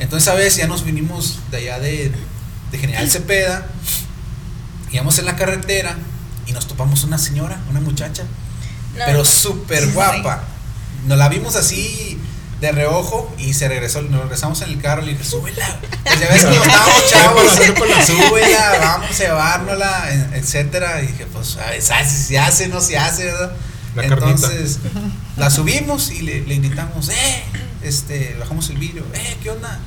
Entonces 0.00 0.26
a 0.28 0.34
veces 0.34 0.56
ya 0.56 0.66
nos 0.66 0.82
vinimos 0.82 1.38
de 1.52 1.58
allá 1.58 1.78
de, 1.78 2.10
de 2.72 2.78
General 2.78 3.08
Cepeda, 3.08 3.68
íbamos 4.90 5.16
en 5.20 5.26
la 5.26 5.36
carretera 5.36 5.96
y 6.44 6.50
nos 6.50 6.66
topamos 6.66 7.04
una 7.04 7.18
señora, 7.18 7.60
una 7.70 7.78
muchacha, 7.78 8.24
No. 8.98 9.04
pero 9.06 9.24
súper 9.24 9.92
guapa. 9.92 10.42
Nos 11.06 11.18
la 11.18 11.28
vimos 11.28 11.54
así 11.54 12.15
de 12.60 12.72
reojo 12.72 13.32
y 13.38 13.52
se 13.52 13.68
regresó, 13.68 14.02
nos 14.02 14.22
regresamos 14.22 14.62
en 14.62 14.70
el 14.70 14.80
carro 14.80 15.02
y 15.02 15.06
le 15.06 15.12
dije, 15.12 15.24
súbela. 15.24 15.78
Pues 16.04 16.20
ya 16.20 16.28
ves 16.28 16.44
que 16.44 16.56
estábamos 16.56 17.10
chavos, 17.10 18.06
súbela, 18.06 18.78
vamos 18.80 19.10
a 19.10 19.24
llevárnosla, 19.24 20.30
etcétera. 20.34 21.02
Y 21.02 21.08
dije, 21.08 21.26
pues, 21.26 21.56
a 21.56 21.70
ver, 21.70 21.82
¿sabes 21.82 22.10
si 22.10 22.22
se 22.22 22.38
hace, 22.38 22.68
no 22.68 22.80
se 22.80 22.96
hace, 22.96 23.24
¿verdad? 23.26 23.52
La 23.94 24.04
Entonces, 24.04 24.78
la 25.36 25.50
subimos 25.50 26.10
y 26.10 26.22
le, 26.22 26.42
le 26.42 26.54
invitamos, 26.54 27.08
eh, 27.08 27.42
este, 27.82 28.36
bajamos 28.38 28.70
el 28.70 28.78
vidrio, 28.78 29.04
eh, 29.14 29.36
¿qué 29.42 29.50
onda? 29.50 29.78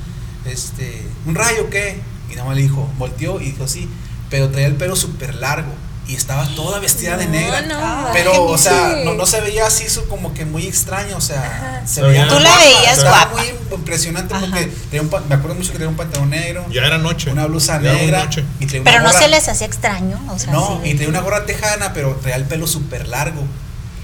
Este, 0.44 1.06
¿un 1.26 1.34
rayo 1.34 1.70
qué? 1.70 2.00
Y 2.30 2.34
nada 2.34 2.48
más 2.48 2.56
le 2.56 2.62
dijo, 2.62 2.88
volteó 2.98 3.40
y 3.40 3.46
dijo, 3.46 3.66
sí, 3.66 3.88
pero 4.28 4.50
traía 4.50 4.66
el 4.66 4.76
pelo 4.76 4.94
súper 4.94 5.34
largo 5.34 5.72
y 6.10 6.16
estaba 6.16 6.44
toda 6.56 6.80
vestida 6.80 7.16
de 7.16 7.26
negra. 7.26 7.62
no, 7.62 8.08
pero, 8.12 8.44
o 8.44 8.58
sea, 8.58 8.96
no, 9.04 9.14
no 9.14 9.26
se 9.26 9.40
veía 9.40 9.66
así 9.66 9.88
su- 9.88 10.08
como 10.08 10.34
que 10.34 10.44
muy 10.44 10.66
extraño, 10.66 11.16
o 11.16 11.20
sea, 11.20 11.40
Ajá. 11.42 11.86
se 11.86 12.02
veía 12.02 12.26
Tú 12.26 12.34
la 12.40 12.50
guapa, 12.50 12.64
veías 12.64 12.98
o 12.98 13.00
sea, 13.02 13.10
guapa. 13.10 13.36
muy 13.36 13.54
impresionante 13.76 14.34
Ajá. 14.34 14.44
porque 14.46 14.66
traía 14.90 15.02
un, 15.02 15.10
me 15.28 15.34
acuerdo 15.36 15.54
mucho 15.54 15.68
que 15.70 15.76
traía 15.76 15.88
un 15.88 15.96
pantalón 15.96 16.30
negro, 16.30 16.66
Ya 16.70 16.82
era 16.84 16.98
noche. 16.98 17.30
una 17.30 17.46
blusa 17.46 17.74
Ya 17.74 17.90
era 17.90 17.92
muy 17.92 18.00
negra 18.02 18.24
noche. 18.24 18.44
y 18.58 18.66
traía 18.66 18.82
una 18.82 18.90
Pero 18.90 19.02
no 19.04 19.12
se 19.12 19.28
les 19.28 19.48
hacía 19.48 19.66
extraño, 19.66 20.20
o 20.28 20.38
sea, 20.38 20.52
no, 20.52 20.80
sí. 20.82 20.90
y 20.90 20.94
traía 20.94 21.08
una 21.08 21.20
gorra 21.20 21.46
tejana, 21.46 21.92
pero 21.92 22.16
traía 22.20 22.36
el 22.36 22.44
pelo 22.44 22.66
súper 22.66 23.06
largo. 23.06 23.42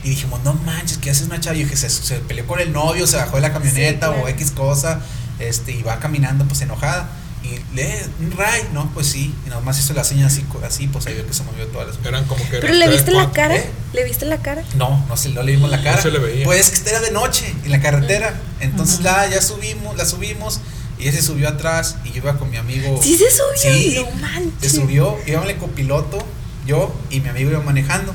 Y 0.05 0.11
dijimos, 0.11 0.39
no 0.45 0.55
manches, 0.55 0.99
¿qué 0.99 1.11
hace 1.11 1.25
una 1.25 1.41
chava? 1.41 1.57
Y 1.57 1.65
dije, 1.65 1.77
se, 1.77 1.91
se 1.91 2.17
peleó 2.21 2.47
con 2.47 2.61
el 2.61 2.73
novio, 2.73 3.09
se 3.09 3.17
bajó 3.17 3.37
de 3.37 3.43
la 3.43 3.53
camioneta 3.53 4.07
Sí, 4.07 4.13
claro. 4.13 4.23
o 4.25 4.29
X 4.29 4.53
cosa, 4.53 5.01
este, 5.41 5.73
y 5.73 5.83
va 5.83 5.99
caminando 5.99 6.45
pues 6.45 6.61
enojada. 6.61 7.09
Y 7.47 7.77
le, 7.77 8.03
un 8.21 8.33
ray, 8.37 8.63
no, 8.73 8.91
pues 8.93 9.07
sí. 9.07 9.33
Y 9.47 9.51
nomás 9.51 9.79
hizo 9.79 9.93
la 9.95 10.03
seña 10.05 10.27
así, 10.27 10.45
así 10.67 10.89
pues 10.89 11.07
ahí 11.07 11.15
vio 11.15 11.27
que 11.27 11.33
se 11.33 11.43
movió 11.45 11.67
todas 11.69 11.89
las 11.89 11.97
Eran 12.05 12.25
como 12.25 12.43
que. 12.49 12.59
¿Pero 12.59 12.73
le 12.75 12.89
viste 12.89 13.11
la 13.13 13.25
cuatro. 13.25 13.35
cara? 13.35 13.57
¿Eh? 13.57 13.71
¿Le 13.93 14.05
viste 14.05 14.25
la 14.25 14.39
cara? 14.39 14.63
No, 14.75 15.05
no 15.09 15.17
se 15.17 15.29
no 15.31 15.43
le 15.43 15.53
vimos 15.53 15.71
la 15.71 15.83
cara. 15.83 16.01
se 16.03 16.11
le 16.11 16.19
veía. 16.19 16.45
Pues 16.45 16.73
es 16.73 16.81
que 16.81 16.91
era 16.91 17.01
de 17.01 17.11
noche 17.13 17.45
en 17.65 17.71
la 17.71 17.81
carretera. 17.81 18.35
Entonces 18.61 19.01
la 19.01 19.29
ya 19.29 19.41
subimos, 19.41 19.97
la 19.97 20.05
subimos 20.07 20.61
y 20.99 21.03
ella 21.03 21.13
se 21.13 21.23
subió 21.23 21.49
atrás 21.49 21.97
y 22.05 22.09
yo 22.11 22.17
iba 22.19 22.39
con 22.39 22.51
mi 22.51 22.57
amigo. 22.57 23.01
¿Sí 23.03 23.17
se 23.17 23.31
subió? 23.31 23.75
Sí, 23.75 23.95
No 23.97 24.11
manches. 24.21 24.73
se 24.73 24.81
subió, 24.81 25.17
íbamos 25.27 25.49
en 25.51 25.59
copiloto, 25.59 26.19
yo 26.67 26.95
y 27.11 27.21
mi 27.21 27.29
amigo 27.29 27.51
iba 27.51 27.61
manejando. 27.61 28.15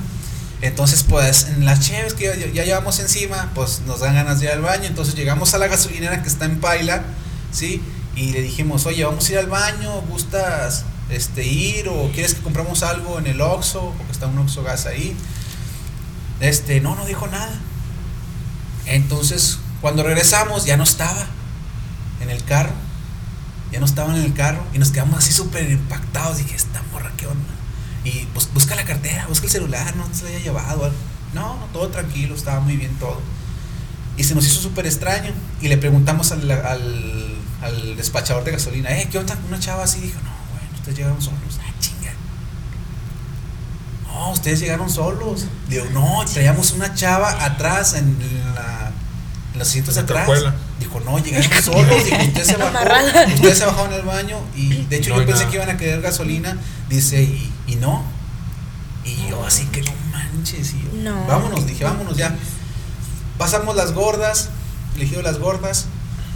Entonces, 0.63 1.03
pues, 1.07 1.47
en 1.55 1.65
las 1.65 1.79
cheves 1.79 2.13
que 2.13 2.25
ya, 2.25 2.35
ya 2.35 2.63
llevamos 2.63 2.99
encima, 2.99 3.51
pues 3.55 3.81
nos 3.87 4.01
dan 4.01 4.13
ganas 4.13 4.39
de 4.39 4.45
ir 4.45 4.51
al 4.51 4.61
baño. 4.61 4.85
Entonces 4.85 5.15
llegamos 5.15 5.53
a 5.55 5.57
la 5.57 5.67
gasolinera 5.67 6.21
que 6.21 6.27
está 6.29 6.45
en 6.45 6.59
Paila, 6.59 7.03
¿sí? 7.51 7.81
Y 8.15 8.31
le 8.31 8.41
dijimos, 8.41 8.85
oye, 8.85 9.03
vamos 9.05 9.27
a 9.27 9.31
ir 9.31 9.37
al 9.37 9.47
baño, 9.47 10.01
¿gustas 10.01 10.85
este, 11.09 11.45
ir 11.45 11.87
o 11.89 12.11
quieres 12.13 12.35
que 12.35 12.41
compramos 12.41 12.83
algo 12.83 13.19
en 13.19 13.27
el 13.27 13.41
Oxxo? 13.41 13.93
Porque 13.97 14.11
está 14.11 14.27
un 14.27 14.37
Oxxo 14.39 14.63
gas 14.63 14.85
ahí. 14.85 15.15
Este, 16.39 16.81
no, 16.81 16.95
no 16.95 17.05
dijo 17.05 17.27
nada. 17.27 17.53
Entonces, 18.85 19.59
cuando 19.79 20.03
regresamos, 20.03 20.65
ya 20.65 20.77
no 20.77 20.83
estaba 20.83 21.25
en 22.21 22.29
el 22.29 22.43
carro. 22.43 22.73
Ya 23.71 23.79
no 23.79 23.85
estaban 23.85 24.17
en 24.17 24.23
el 24.23 24.33
carro 24.33 24.63
y 24.73 24.79
nos 24.79 24.91
quedamos 24.91 25.19
así 25.19 25.31
súper 25.31 25.69
impactados. 25.71 26.37
Dije, 26.37 26.55
esta 26.55 26.81
morra, 26.91 27.11
¿qué 27.15 27.27
onda? 27.27 27.49
Y 28.03 28.27
pues 28.33 28.49
busca 28.53 28.75
la 28.75 28.83
cartera, 28.83 29.27
busca 29.27 29.45
el 29.45 29.51
celular, 29.51 29.95
no 29.95 30.05
se 30.13 30.23
la 30.23 30.29
haya 30.31 30.39
llevado. 30.39 30.91
No, 31.33 31.67
todo 31.71 31.87
tranquilo, 31.87 32.35
estaba 32.35 32.59
muy 32.59 32.75
bien 32.75 32.93
todo. 32.95 33.21
Y 34.17 34.23
se 34.23 34.35
nos 34.35 34.45
hizo 34.45 34.61
súper 34.61 34.85
extraño. 34.85 35.31
Y 35.61 35.69
le 35.69 35.77
preguntamos 35.77 36.31
al, 36.31 36.47
al 37.61 37.95
despachador 37.95 38.43
de 38.43 38.51
gasolina, 38.51 38.89
eh, 38.97 39.07
¿qué 39.11 39.17
onda? 39.19 39.37
Una 39.47 39.59
chava 39.59 39.83
así 39.83 39.99
dijo, 39.99 40.19
no, 40.23 40.29
bueno, 40.53 40.75
ustedes 40.75 40.97
llegaron 40.97 41.21
solos. 41.21 41.59
Ah, 41.61 41.71
chinga. 41.79 42.11
No, 44.07 44.31
ustedes 44.31 44.59
llegaron 44.59 44.89
solos. 44.89 45.45
Digo, 45.69 45.85
no, 45.93 46.23
traíamos 46.31 46.71
una 46.71 46.93
chava 46.93 47.43
atrás 47.43 47.93
en 47.93 48.17
la 48.55 48.91
en 49.53 49.59
los 49.59 49.67
asientos 49.67 49.95
de 49.95 50.01
En 50.01 50.05
atrás. 50.05 50.29
Dijo, 50.79 50.99
no, 51.01 51.19
llegaron 51.19 51.63
solos. 51.63 52.05
Dijo, 52.05 52.17
usted 52.23 52.43
se 52.43 52.55
bajó. 52.57 52.77
Ustedes 53.35 53.57
se 53.57 53.65
bajaron 53.65 53.93
al 53.93 54.01
baño. 54.03 54.37
Y 54.55 54.85
de 54.85 54.97
hecho, 54.97 55.09
No 55.11 55.19
yo 55.21 55.25
pensé 55.27 55.41
nada. 55.41 55.49
que 55.51 55.55
iban 55.57 55.69
a 55.69 55.77
querer 55.77 56.01
gasolina. 56.01 56.57
Dice, 56.89 57.21
y, 57.21 57.51
y 57.67 57.75
no. 57.75 58.03
Y 59.03 59.27
yo, 59.29 59.45
así 59.45 59.65
que 59.65 59.81
no 59.81 59.91
manches. 60.11 60.73
Y 60.73 60.81
yo, 60.83 60.89
No. 61.11 61.25
vámonos, 61.25 61.65
dije, 61.67 61.83
vámonos 61.83 62.15
ya. 62.17 62.35
Pasamos 63.37 63.75
las 63.75 63.93
gordas, 63.93 64.49
el 64.95 65.01
ejido 65.03 65.17
de 65.17 65.23
las 65.23 65.39
gordas, 65.39 65.85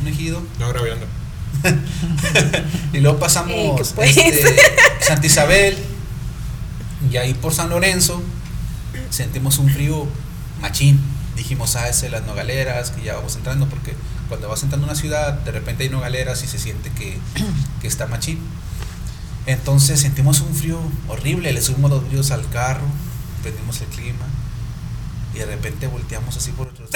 un 0.02 0.08
ejido. 0.08 0.42
No 0.60 0.70
grabando. 0.70 1.06
Y 2.94 3.00
luego 3.00 3.20
pasamos 3.20 3.52
Ey, 3.54 3.72
¿qué 3.78 3.84
pues? 3.96 4.18
este, 4.18 4.56
Santa 5.02 5.26
Isabel. 5.26 5.78
Y 7.12 7.18
ahí 7.18 7.34
por 7.34 7.54
San 7.54 7.70
Lorenzo 7.70 8.22
sentimos 9.10 9.58
un 9.58 9.70
frío 9.70 10.08
machín. 10.62 11.00
Dijimos, 11.36 11.76
ah, 11.76 11.90
es 11.90 12.02
de 12.02 12.10
las 12.10 12.24
nogaleras, 12.24 12.92
que 12.92 13.04
ya 13.04 13.16
vamos 13.16 13.36
entrando, 13.36 13.68
porque 13.68 13.94
cuando 14.30 14.48
vas 14.48 14.64
entrando 14.64 14.88
a 14.88 14.92
una 14.92 15.00
ciudad, 15.00 15.34
de 15.34 15.52
repente 15.52 15.84
hay 15.84 15.90
nogaleras 15.90 16.44
y 16.44 16.48
se 16.48 16.58
siente 16.60 16.92
que, 16.92 17.18
que 17.82 17.88
está 17.88 18.08
machín. 18.08 18.40
Entonces 19.46 20.00
sentimos 20.00 20.42
un 20.42 20.56
frío 20.56 20.80
horrible, 21.08 21.52
le 21.52 21.62
subimos 21.62 21.92
los 21.92 22.08
brillos 22.08 22.32
al 22.32 22.48
carro, 22.50 22.86
prendimos 23.44 23.82
el 23.82 23.88
clima 23.88 24.26
y 25.36 25.40
de 25.40 25.46
repente 25.46 25.88
volteamos 25.88 26.36
así 26.38 26.52
por 26.52 26.68
otros. 26.70 26.90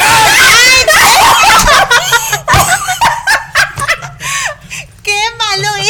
¡Qué 5.03 5.21
malo 5.37 5.75
eres! 5.75 5.89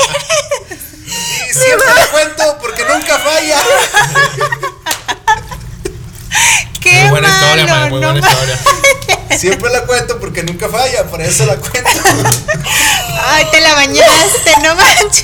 Y 1.49 1.53
siempre 1.53 1.87
lo 1.95 2.11
cuento 2.11 2.57
porque 2.59 2.83
nunca 2.91 3.19
falla. 3.19 3.61
¡Qué 6.81 7.01
muy 7.01 7.09
buena 7.11 7.27
malo! 7.27 7.45
historia, 7.45 7.67
man, 7.67 7.78
muy 7.89 7.99
no 8.01 8.11
buena 8.11 8.27
historia. 8.27 8.59
Siempre 9.37 9.69
la 9.71 9.81
cuento 9.85 10.19
porque 10.19 10.43
nunca 10.43 10.67
falla, 10.69 11.03
por 11.05 11.21
eso 11.21 11.45
la 11.45 11.55
cuento. 11.55 11.89
Ay, 13.25 13.45
te 13.51 13.61
la 13.61 13.73
bañaste, 13.75 14.51
no 14.63 14.75
manches. 14.75 15.23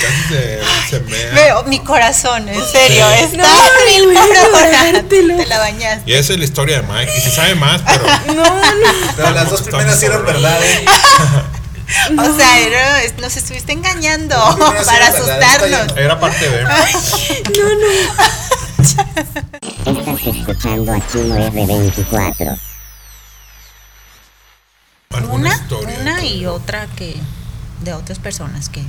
Casi 0.00 0.28
se, 0.28 0.60
se 0.90 1.00
mea. 1.00 1.32
Veo 1.34 1.62
mi 1.64 1.78
corazón, 1.80 2.48
en 2.48 2.64
serio, 2.66 3.08
está 3.10 3.36
No, 3.38 3.46
mil 4.06 4.14
llorártelo. 4.14 5.36
Te 5.36 5.46
la 5.46 5.58
bañaste. 5.58 6.10
Y 6.10 6.14
esa 6.14 6.32
es 6.34 6.38
la 6.38 6.44
historia 6.44 6.80
de 6.82 6.86
Mike. 6.86 7.12
Y 7.16 7.20
se 7.20 7.30
sabe 7.30 7.54
más, 7.54 7.80
pero. 7.82 8.04
No, 8.34 8.44
no. 8.44 8.92
Pero 9.16 9.30
las 9.30 9.50
dos 9.50 9.62
primeras 9.62 9.98
sí 9.98 10.06
eran 10.06 10.24
verdad, 10.24 10.58
¿eh? 10.62 10.84
O 12.18 12.36
sea, 12.36 12.58
era- 12.60 13.00
nos 13.20 13.36
estuviste 13.36 13.72
engañando 13.72 14.34
sí 14.54 14.58
para 14.86 15.10
verdad, 15.10 15.14
asustarnos. 15.14 15.86
no. 15.88 15.96
Era 16.00 16.18
parte 16.20 16.48
de. 16.48 16.66
Estás 19.86 20.26
escuchando 20.26 20.92
a 20.92 21.06
Chino 21.06 21.34
R24. 21.36 22.58
¿Alguna 25.10 25.34
Una, 25.34 25.54
historia 25.54 25.98
una 26.00 26.24
y 26.24 26.46
otra 26.46 26.86
que 26.96 27.16
de 27.82 27.92
otras 27.92 28.18
personas 28.18 28.68
que 28.68 28.82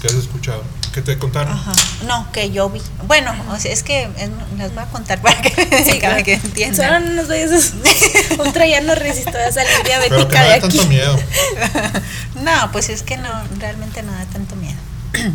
que 0.00 0.06
has 0.08 0.14
escuchado? 0.14 0.62
¿Qué 0.92 1.02
te 1.02 1.18
contaron? 1.18 1.52
Ajá. 1.52 1.72
No, 2.06 2.30
que 2.32 2.50
yo 2.50 2.70
vi. 2.70 2.80
Bueno, 3.06 3.34
o 3.50 3.58
sea, 3.58 3.72
es 3.72 3.82
que 3.82 4.04
es- 4.16 4.30
las 4.58 4.72
voy 4.74 4.82
a 4.84 4.86
contar 4.86 5.20
para 5.20 5.40
que, 5.42 5.50
para 5.66 5.98
claro. 5.98 6.24
que 6.24 6.36
Solo 6.36 6.48
entiendan. 6.48 7.04
no 7.04 7.12
nos 7.14 7.28
vayas 7.28 7.72
a... 8.38 8.42
Otra 8.48 8.66
ya 8.66 8.80
no 8.80 8.94
resisto 8.94 9.30
a 9.36 9.52
salir 9.52 9.70
Pero 9.82 9.82
que 9.82 9.88
diabética 9.88 10.40
no 10.40 10.44
de 10.44 10.50
da 10.50 10.60
tanto 10.60 10.66
aquí. 10.80 10.88
miedo. 10.88 11.18
No, 12.42 12.70
pues 12.72 12.88
es 12.88 13.02
que 13.02 13.16
no, 13.16 13.28
realmente 13.58 14.02
no 14.02 14.12
da 14.12 14.24
tanto 14.26 14.54
miedo. 14.56 14.78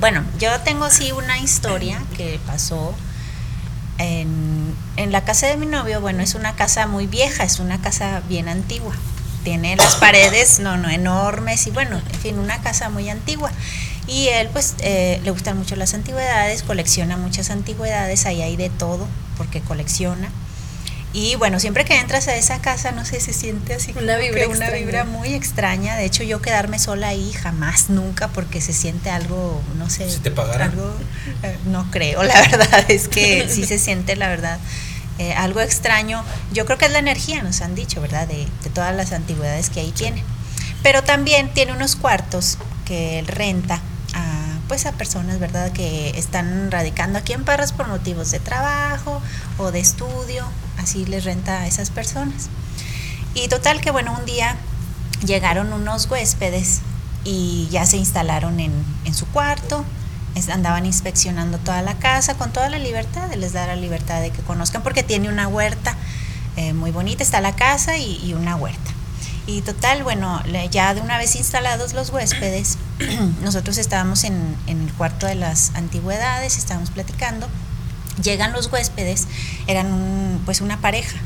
Bueno, 0.00 0.24
yo 0.38 0.48
tengo 0.60 0.88
sí 0.88 1.12
una 1.12 1.38
historia 1.38 2.02
que 2.16 2.40
pasó 2.46 2.94
en, 4.04 5.12
la 5.12 5.24
casa 5.24 5.46
de 5.46 5.56
mi 5.56 5.66
novio. 5.66 6.00
Bueno, 6.00 6.22
es 6.22 6.34
una 6.34 6.54
casa 6.54 6.86
muy 6.86 7.06
vieja, 7.06 7.44
es 7.44 7.58
una 7.58 7.80
casa 7.80 8.22
bien 8.28 8.48
antigua. 8.48 8.94
Tiene 9.44 9.76
las 9.76 9.96
paredes, 9.96 10.60
no, 10.60 10.76
no, 10.76 10.88
enormes 10.88 11.66
y 11.66 11.70
bueno, 11.70 12.00
en 12.12 12.20
fin, 12.20 12.38
una 12.38 12.62
casa 12.62 12.88
muy 12.88 13.10
antigua. 13.10 13.50
Y 14.06 14.28
él 14.28 14.48
pues 14.52 14.74
eh, 14.78 15.20
le 15.24 15.30
gustan 15.30 15.58
mucho 15.58 15.76
las 15.76 15.94
antigüedades, 15.94 16.62
colecciona 16.62 17.16
muchas 17.16 17.50
antigüedades, 17.50 18.26
ahí 18.26 18.42
hay 18.42 18.56
de 18.56 18.70
todo, 18.70 19.06
porque 19.36 19.60
colecciona. 19.60 20.28
Y 21.14 21.34
bueno, 21.36 21.60
siempre 21.60 21.84
que 21.84 21.98
entras 21.98 22.26
a 22.28 22.36
esa 22.36 22.60
casa, 22.60 22.90
no 22.92 23.04
sé, 23.04 23.20
se 23.20 23.34
siente 23.34 23.74
así 23.74 23.92
Una 23.92 24.14
como 24.14 24.18
vibra 24.18 24.48
una 24.48 24.70
vibra 24.70 25.04
muy 25.04 25.34
extraña. 25.34 25.96
De 25.96 26.06
hecho, 26.06 26.22
yo 26.22 26.40
quedarme 26.40 26.78
sola 26.78 27.08
ahí 27.08 27.32
jamás, 27.32 27.90
nunca, 27.90 28.28
porque 28.28 28.62
se 28.62 28.72
siente 28.72 29.10
algo, 29.10 29.60
no 29.76 29.90
sé. 29.90 30.08
Si 30.08 30.20
te 30.20 30.30
pagaran. 30.30 30.70
Algo, 30.70 30.94
eh, 31.42 31.58
no 31.66 31.90
creo, 31.90 32.22
la 32.22 32.40
verdad 32.40 32.90
es 32.90 33.08
que 33.08 33.48
sí 33.50 33.64
se 33.64 33.78
siente, 33.78 34.16
la 34.16 34.28
verdad, 34.28 34.58
eh, 35.18 35.34
algo 35.34 35.60
extraño. 35.60 36.24
Yo 36.52 36.64
creo 36.64 36.78
que 36.78 36.86
es 36.86 36.92
la 36.92 36.98
energía, 36.98 37.42
nos 37.42 37.60
han 37.60 37.74
dicho, 37.74 38.00
¿verdad? 38.00 38.26
De, 38.26 38.48
de 38.64 38.70
todas 38.70 38.94
las 38.96 39.12
antigüedades 39.12 39.68
que 39.68 39.80
ahí 39.80 39.92
tiene. 39.92 40.24
Pero 40.82 41.02
también 41.04 41.52
tiene 41.52 41.72
unos 41.72 41.94
cuartos 41.94 42.56
que 42.86 43.18
él 43.18 43.26
renta 43.26 43.80
a 44.14 44.42
pues 44.68 44.86
a 44.86 44.92
personas, 44.92 45.38
¿verdad? 45.38 45.70
Que 45.72 46.10
están 46.18 46.70
radicando 46.70 47.18
aquí 47.18 47.34
en 47.34 47.44
Parras 47.44 47.72
por 47.72 47.88
motivos 47.88 48.30
de 48.30 48.40
trabajo 48.40 49.20
o 49.58 49.70
de 49.70 49.80
estudio, 49.80 50.46
así 50.78 51.04
les 51.06 51.24
renta 51.24 51.60
a 51.60 51.66
esas 51.66 51.90
personas. 51.90 52.48
Y 53.34 53.48
total 53.48 53.80
que 53.80 53.90
bueno, 53.90 54.16
un 54.18 54.24
día 54.26 54.56
llegaron 55.24 55.72
unos 55.72 56.10
huéspedes 56.10 56.80
y 57.24 57.68
ya 57.70 57.86
se 57.86 57.96
instalaron 57.96 58.60
en, 58.60 58.72
en 59.04 59.14
su 59.14 59.26
cuarto, 59.26 59.84
andaban 60.50 60.86
inspeccionando 60.86 61.58
toda 61.58 61.82
la 61.82 61.94
casa 61.94 62.34
con 62.34 62.52
toda 62.52 62.68
la 62.68 62.78
libertad, 62.78 63.28
de 63.28 63.36
les 63.36 63.52
da 63.52 63.66
la 63.66 63.76
libertad 63.76 64.20
de 64.20 64.30
que 64.30 64.42
conozcan 64.42 64.82
porque 64.82 65.02
tiene 65.02 65.28
una 65.28 65.46
huerta 65.48 65.96
eh, 66.56 66.72
muy 66.72 66.90
bonita, 66.90 67.22
está 67.22 67.40
la 67.40 67.54
casa 67.54 67.96
y, 67.96 68.18
y 68.24 68.34
una 68.34 68.56
huerta. 68.56 68.92
Y 69.46 69.62
total, 69.62 70.04
bueno, 70.04 70.40
ya 70.70 70.94
de 70.94 71.00
una 71.00 71.18
vez 71.18 71.34
instalados 71.34 71.94
los 71.94 72.10
huéspedes, 72.10 72.78
nosotros 73.42 73.76
estábamos 73.78 74.24
en, 74.24 74.56
en 74.66 74.82
el 74.82 74.92
cuarto 74.92 75.26
de 75.26 75.34
las 75.34 75.72
antigüedades, 75.74 76.58
estábamos 76.58 76.90
platicando, 76.90 77.48
llegan 78.22 78.52
los 78.52 78.70
huéspedes, 78.72 79.26
eran 79.66 79.92
un- 79.92 80.40
pues 80.44 80.60
una 80.60 80.80
pareja, 80.80 81.18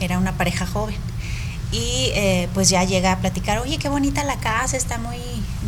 era 0.00 0.18
una 0.18 0.32
pareja 0.32 0.66
joven. 0.66 0.96
Y 1.72 2.10
eh, 2.14 2.48
pues 2.54 2.68
ya 2.68 2.84
llega 2.84 3.10
a 3.12 3.18
platicar, 3.18 3.58
oye, 3.58 3.78
qué 3.78 3.88
bonita 3.88 4.22
la 4.22 4.36
casa, 4.36 4.76
está 4.76 4.96
muy, 4.98 5.18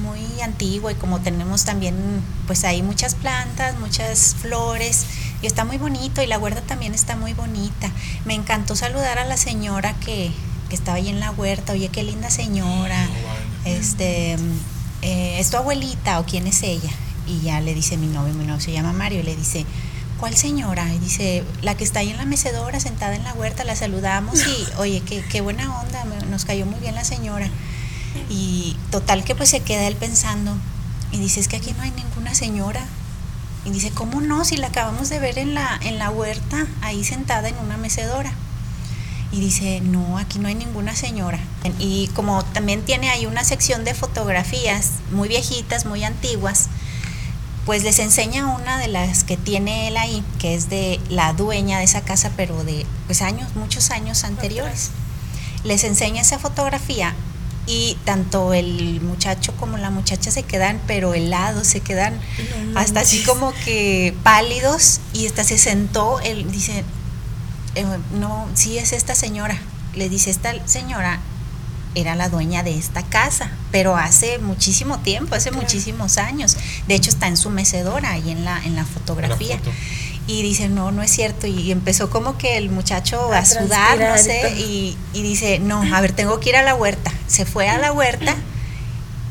muy 0.03 0.41
antigua 0.41 0.93
y 0.93 0.95
como 0.95 1.19
tenemos 1.21 1.65
también, 1.65 1.97
pues 2.47 2.63
ahí 2.65 2.81
muchas 2.83 3.17
plantas, 3.17 3.77
muchas 3.81 4.37
flores, 4.41 5.05
y 5.43 5.47
está 5.47 5.65
muy 5.65 5.79
bonito 5.79 6.23
y 6.23 6.27
la 6.29 6.39
huerta 6.39 6.61
también 6.61 6.95
está 6.95 7.17
muy 7.17 7.33
bonita. 7.35 7.91
Me 8.25 8.35
encantó 8.35 8.77
saludar 8.77 9.19
a 9.19 9.25
la 9.25 9.37
señora 9.37 9.95
que, 9.95 10.31
que 10.71 10.77
estaba 10.77 10.99
ahí 10.99 11.09
en 11.09 11.19
la 11.19 11.33
huerta, 11.33 11.73
oye, 11.73 11.89
qué 11.89 12.05
linda 12.05 12.31
señora, 12.31 13.09
este, 13.65 14.37
eh, 15.03 15.41
¿es 15.41 15.51
tu 15.51 15.57
abuelita 15.57 16.21
o 16.21 16.25
quién 16.25 16.47
es 16.47 16.63
ella? 16.63 16.91
Y 17.27 17.41
ya 17.41 17.61
le 17.61 17.75
dice 17.75 17.97
mi 17.97 18.07
novio, 18.07 18.33
mi 18.35 18.45
novio 18.47 18.61
se 18.61 18.71
llama 18.71 18.93
Mario, 18.93 19.21
y 19.21 19.23
le 19.25 19.35
dice, 19.35 19.67
¿cuál 20.19 20.37
señora? 20.37 20.93
Y 20.93 20.99
dice, 20.99 21.45
la 21.63 21.75
que 21.77 21.85
está 21.85 22.01
ahí 22.01 22.11
en 22.11 22.17
la 22.17 22.25
mecedora, 22.25 22.81
sentada 22.81 23.15
en 23.15 23.25
la 23.25 23.35
huerta, 23.35 23.65
la 23.65 23.77
saludamos 23.77 24.39
y, 24.47 24.67
oye, 24.79 25.03
qué, 25.07 25.25
qué 25.25 25.41
buena 25.41 25.81
onda, 25.81 26.05
nos 26.31 26.45
cayó 26.45 26.67
muy 26.67 26.81
bien 26.81 26.95
la 26.95 27.05
señora. 27.05 27.49
Y 28.31 28.77
total 28.91 29.25
que 29.25 29.35
pues 29.35 29.51
se 29.51 29.61
queda 29.61 29.87
él 29.87 29.97
pensando 29.97 30.57
y 31.13 31.19
dice, 31.19 31.41
es 31.41 31.49
que 31.49 31.57
aquí 31.57 31.73
no 31.77 31.83
hay 31.83 31.93
ninguna 31.93 32.35
señora. 32.35 32.85
Y 33.65 33.71
dice, 33.71 33.91
¿cómo 33.91 34.21
no? 34.21 34.45
Si 34.45 34.57
la 34.57 34.69
acabamos 34.69 35.09
de 35.09 35.19
ver 35.19 35.39
en 35.39 35.55
la, 35.55 35.79
en 35.83 35.99
la 35.99 36.11
huerta, 36.11 36.67
ahí 36.83 37.03
sentada 37.05 37.49
en 37.49 37.59
una 37.59 37.77
mecedora. 37.77 38.33
Y 39.33 39.41
dice, 39.41 39.81
no, 39.81 40.19
aquí 40.19 40.39
no 40.39 40.47
hay 40.47 40.55
ninguna 40.55 40.95
señora. 40.95 41.41
Y 41.79 42.09
como 42.15 42.45
también 42.45 42.83
tiene 42.83 43.11
ahí 43.11 43.27
una 43.27 43.45
sección 43.45 43.85
de 43.85 43.93
fotografías 43.93 44.93
muy 45.11 45.29
viejitas, 45.29 45.85
muy 45.85 46.05
antiguas, 46.05 46.69
pues 47.67 47.83
les 47.83 47.99
enseña 47.99 48.47
una 48.47 48.79
de 48.79 48.87
las 48.87 49.25
que 49.25 49.37
tiene 49.37 49.89
él 49.89 49.97
ahí, 49.97 50.25
que 50.39 50.55
es 50.55 50.71
de 50.71 51.01
la 51.11 51.33
dueña 51.33 51.79
de 51.79 51.85
esa 51.85 52.01
casa, 52.03 52.31
pero 52.37 52.63
de 52.63 52.87
pues 53.07 53.23
años, 53.23 53.57
muchos 53.57 53.91
años 53.91 54.23
anteriores. 54.23 54.91
Les 55.65 55.83
enseña 55.83 56.23
esa 56.23 56.39
fotografía 56.39 57.15
y 57.67 57.99
tanto 58.05 58.55
el 58.55 59.01
muchacho 59.01 59.53
como 59.57 59.79
la 59.79 59.91
muchacha 59.91 60.31
se 60.31 60.45
quedan, 60.45 60.81
pero 60.87 61.13
helados, 61.15 61.67
se 61.67 61.81
quedan 61.81 62.21
No 62.69 62.79
hasta 62.79 63.01
así 63.01 63.25
como 63.25 63.53
que 63.65 64.15
pálidos 64.23 65.01
y 65.13 65.27
hasta 65.27 65.43
se 65.43 65.59
sentó, 65.59 66.21
él 66.21 66.49
dice, 66.53 66.85
eh, 67.75 67.85
no, 68.15 68.47
sí 68.55 68.79
es 68.79 68.93
esta 68.93 69.17
señora. 69.17 69.61
Le 69.97 70.09
dice, 70.09 70.31
esta 70.31 70.55
señora 70.69 71.19
era 71.97 72.15
la 72.15 72.29
dueña 72.29 72.63
de 72.63 72.77
esta 72.79 73.03
casa, 73.03 73.51
pero 73.73 73.97
hace 73.97 74.39
muchísimo 74.39 74.99
tiempo, 75.01 75.35
hace 75.35 75.49
Claro. 75.51 75.63
muchísimos 75.63 76.19
años. 76.19 76.57
De 76.87 76.95
hecho, 76.95 77.11
está 77.11 77.27
en 77.27 77.37
su 77.37 77.51
mecedora 77.51 78.13
ahí 78.13 78.31
en 78.31 78.45
la, 78.45 78.63
en 78.65 78.77
la 78.77 78.85
fotografía. 78.85 79.59
foto. 79.59 79.71
y 80.29 80.43
dice, 80.43 80.69
no, 80.69 80.91
no 80.93 81.03
es 81.03 81.11
cierto. 81.11 81.47
Y 81.47 81.71
empezó 81.73 82.11
como 82.11 82.37
que 82.37 82.57
el 82.59 82.69
muchacho 82.71 83.33
A 83.33 83.39
a 83.39 83.45
sudar, 83.47 83.99
no 83.99 84.19
sé, 84.19 84.55
y, 84.59 84.97
y 85.13 85.23
dice, 85.23 85.59
no, 85.61 85.83
a 85.95 86.01
ver, 86.01 86.13
tengo 86.13 86.39
que 86.41 86.49
ir 86.51 86.57
a 86.57 86.63
la 86.63 86.75
huerta. 86.75 87.13
Se 87.29 87.45
fue 87.47 87.69
a 87.69 87.79
la 87.79 87.93
huerta 87.93 88.35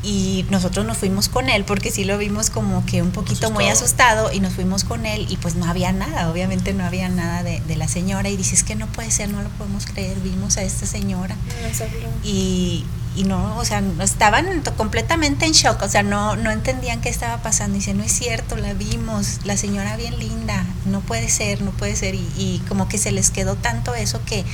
y 0.06 0.46
nosotros 0.50 0.86
nos 0.86 0.96
fuimos 0.96 1.28
con 1.28 1.48
él 1.48 1.64
porque 1.64 1.90
sí 1.90 2.04
lo 2.04 2.16
vimos 2.16 2.50
como 2.50 2.86
que 2.86 3.02
un 3.02 3.10
poquito 3.10 3.50
muy 3.50 3.66
Asustado. 3.66 4.32
y 4.32 4.38
nos 4.38 4.52
fuimos 4.52 4.84
con 4.84 5.04
él 5.04 5.26
y 5.28 5.36
pues 5.36 5.56
no 5.56 5.66
había 5.66 5.92
nada, 5.92 6.30
obviamente 6.30 6.72
no 6.72 6.84
había 6.84 7.08
nada 7.08 7.42
de, 7.42 7.60
de 7.60 7.74
la 7.76 7.88
señora 7.88 8.28
y 8.28 8.36
dice, 8.36 8.54
es 8.54 8.62
que 8.62 8.76
no 8.76 8.86
puede 8.86 9.10
ser, 9.10 9.28
no 9.30 9.42
lo 9.42 9.48
podemos 9.50 9.84
creer, 9.84 10.16
vimos 10.20 10.56
a 10.58 10.62
esta 10.62 10.86
señora 10.86 11.36
habló. 11.74 12.08
y, 12.22 12.84
y 13.16 13.24
no, 13.24 13.56
o 13.56 13.64
sea, 13.64 13.82
estaban 14.00 14.62
completamente 14.76 15.44
en 15.44 15.52
shock, 15.52 15.82
o 15.82 15.88
sea, 15.88 16.04
no, 16.04 16.36
no 16.36 16.50
entendían 16.50 17.00
qué 17.00 17.08
estaba 17.08 17.38
pasando. 17.42 17.76
Dice, 17.76 17.94
no 17.94 18.04
es 18.04 18.12
cierto, 18.12 18.56
la 18.56 18.74
vimos, 18.74 19.40
la 19.44 19.56
señora 19.56 19.96
bien 19.96 20.18
linda, 20.18 20.64
no 20.84 21.00
puede 21.00 21.28
ser, 21.28 21.62
no 21.62 21.70
puede 21.72 21.96
ser. 21.96 22.14
Y, 22.14 22.28
y 22.36 22.62
como 22.68 22.88
que 22.88 22.98
se 22.98 23.12
les 23.12 23.30
quedó 23.30 23.56
tanto 23.56 23.94
eso 23.94 24.20
que, 24.24 24.44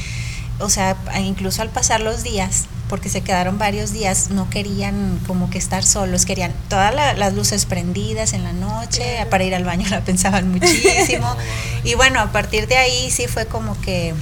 o 0.61 0.70
sea, 0.70 0.96
incluso 1.20 1.61
al 1.61 1.70
pasar 1.70 2.00
los 2.00 2.22
días, 2.22 2.66
porque 2.92 3.09
se 3.09 3.22
quedaron 3.22 3.57
varios 3.57 3.94
días, 3.94 4.28
no 4.28 4.50
querían 4.50 5.18
como 5.26 5.48
que 5.48 5.57
estar 5.57 5.83
solos, 5.83 6.26
querían 6.26 6.52
todas 6.68 6.94
la- 6.94 7.14
las 7.14 7.33
luces 7.33 7.64
prendidas 7.64 8.35
en 8.35 8.44
la 8.44 8.52
noche, 8.52 9.02
Claro. 9.14 9.31
para 9.31 9.44
ir 9.44 9.55
al 9.55 9.64
baño 9.64 9.88
la 9.88 10.02
pensaban 10.05 10.50
muchísimo. 10.50 11.35
y 11.85 11.94
bueno, 11.94 12.20
a 12.20 12.33
partir 12.33 12.66
de 12.68 12.76
ahí 12.76 13.11
sí 13.11 13.28
fue 13.28 13.46
como 13.46 13.81
que 13.81 14.12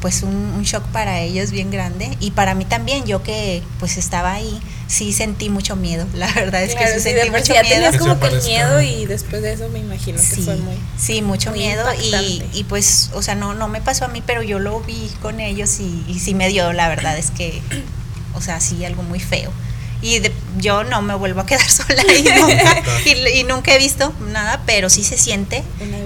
pues 0.00 0.22
un, 0.22 0.32
un 0.36 0.62
shock 0.62 0.84
para 0.92 1.22
ellos 1.22 1.50
bien 1.50 1.72
grande 1.72 2.16
y 2.20 2.30
para 2.30 2.54
mí 2.54 2.64
también 2.66 3.04
yo 3.04 3.24
que 3.24 3.62
pues 3.80 3.96
estaba 3.96 4.34
ahí 4.34 4.60
sí 4.86 5.12
sentí 5.14 5.48
mucho 5.48 5.74
miedo 5.76 6.06
la 6.14 6.30
verdad 6.34 6.62
es 6.62 6.74
Claro, 6.76 6.92
que 6.92 7.00
sí 7.00 7.08
sí, 7.08 7.14
sentí 7.16 7.30
mucho 7.30 7.54
ya 7.54 7.62
miedo 7.62 7.74
tenías 7.74 7.92
Que 7.92 7.98
como 7.98 8.20
que 8.20 8.30
miedo 8.46 8.80
y 8.82 9.06
después 9.06 9.40
de 9.42 9.54
eso 9.54 9.68
me 9.70 9.78
imagino 9.80 10.18
que 10.18 10.22
sí, 10.36 10.42
fue 10.42 10.56
muy... 10.56 10.76
sí 10.98 11.22
mucho 11.22 11.50
muy 11.50 11.60
miedo 11.60 11.84
y, 11.94 12.42
y 12.52 12.64
pues 12.64 13.10
o 13.14 13.22
sea 13.22 13.34
no 13.34 13.54
no 13.54 13.66
me 13.66 13.80
pasó 13.80 14.04
a 14.04 14.08
mí 14.08 14.22
pero 14.24 14.42
yo 14.42 14.58
lo 14.58 14.78
vi 14.80 15.10
con 15.22 15.40
ellos 15.40 15.80
y, 15.80 16.04
y 16.06 16.20
sí 16.20 16.34
me 16.34 16.48
dio 16.48 16.72
la 16.74 16.88
verdad 16.90 17.16
es 17.16 17.30
que 17.30 17.62
o 18.34 18.40
sea 18.40 18.60
sí 18.60 18.84
algo 18.84 19.02
muy 19.02 19.20
feo. 19.20 19.52
Y 20.02 20.18
de- 20.18 20.34
yo 20.58 20.84
no 20.84 21.00
me 21.00 21.14
vuelvo 21.14 21.40
a 21.40 21.46
quedar 21.46 21.66
sola 21.70 22.02
nunca 22.02 22.82
y, 23.06 23.38
y 23.40 23.44
nunca 23.44 23.72
he 23.74 23.78
visto 23.78 24.12
nada 24.30 24.60
pero 24.66 24.88
sí 24.90 25.04
se 25.04 25.16
siente 25.18 25.62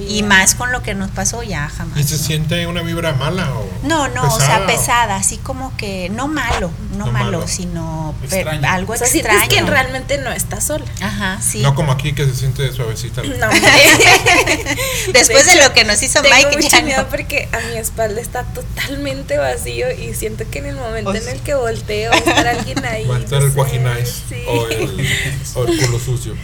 y 0.08 0.22
más 0.22 0.54
con 0.54 0.72
lo 0.72 0.82
que 0.82 0.94
nos 0.94 1.10
pasó 1.10 1.42
ya 1.42 1.68
jamás 1.68 1.98
¿Y 1.98 2.02
se 2.04 2.16
¿no? 2.16 2.22
siente 2.22 2.66
una 2.66 2.82
vibra 2.82 3.12
mala 3.12 3.52
o 3.54 3.66
No, 3.82 4.08
no, 4.08 4.34
o 4.34 4.40
sea, 4.40 4.66
pesada, 4.66 5.16
así 5.16 5.36
como 5.38 5.76
que 5.76 6.08
no 6.10 6.28
malo, 6.28 6.70
no, 6.96 7.06
No 7.06 7.12
malo, 7.12 7.38
malo. 7.38 7.48
sino 7.48 8.14
Extraño. 8.24 8.68
algo 8.68 8.92
O 8.94 8.96
sea, 8.96 9.06
extraño. 9.06 9.48
que 9.48 9.62
realmente 9.62 10.18
no 10.18 10.30
estás 10.32 10.64
sola. 10.64 10.84
Ajá, 11.00 11.40
sí. 11.40 11.60
No 11.60 11.74
como 11.74 11.92
aquí 11.92 12.12
que 12.12 12.24
se 12.24 12.34
siente 12.34 12.72
suavecita. 12.72 13.22
No, 13.22 13.48
Después 15.12 15.46
de, 15.46 15.62
lo 15.62 15.72
que 15.72 15.84
nos 15.84 16.02
hizo 16.02 16.20
Tengo 16.22 16.34
Mike, 16.36 16.56
mucho 16.56 16.68
ya 16.68 16.82
miedo 16.82 17.02
no. 17.02 17.08
porque 17.08 17.48
a 17.52 17.60
mi 17.68 17.76
espalda 17.78 18.20
está 18.20 18.42
totalmente 18.44 19.38
vacío 19.38 19.90
y 19.92 20.14
siento 20.14 20.44
que 20.50 20.58
en 20.60 20.66
el 20.66 20.76
momento 20.76 21.10
O 21.10 21.14
en 21.14 21.28
el 21.28 21.40
que 21.40 21.54
volteo 21.54 22.10
va 22.10 22.16
a 22.16 22.18
estar 22.20 22.46
alguien 22.46 22.84
ahí. 22.84 23.04
Va 23.06 23.16
a 23.16 23.20
estar 23.20 23.40
no 23.40 23.46
el 23.46 23.52
guajinais 23.52 24.22
sí. 24.28 24.42
o, 24.46 24.66
el, 24.68 25.08
o 25.54 25.64
el 25.64 25.78
culo 25.80 25.98
sucio. 26.00 26.34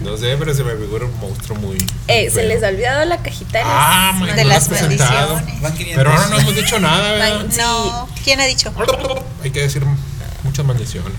No 0.00 0.16
sé, 0.16 0.36
pero 0.38 0.54
se 0.54 0.64
me 0.64 0.74
figura 0.74 1.06
un 1.06 1.18
monstruo 1.20 1.58
muy. 1.58 1.78
Eh, 2.08 2.30
se 2.30 2.42
les 2.42 2.62
ha 2.62 2.68
olvidado 2.68 3.04
la 3.04 3.18
cajita 3.18 3.58
de 3.58 3.64
las 3.64 3.72
Ah, 3.74 4.20
de 4.34 4.44
las 4.44 4.68
500 4.68 5.42
Pero 5.94 6.10
ahora 6.10 6.28
no 6.28 6.38
hemos 6.40 6.56
dicho 6.56 6.80
nada, 6.80 7.12
¿verdad? 7.12 7.46
No, 7.56 8.08
¿quién 8.24 8.40
ha 8.40 8.44
dicho? 8.44 8.72
Hay 9.42 9.50
que 9.50 9.60
decir 9.60 9.84
muchas 10.42 10.64
maldiciones. 10.64 11.12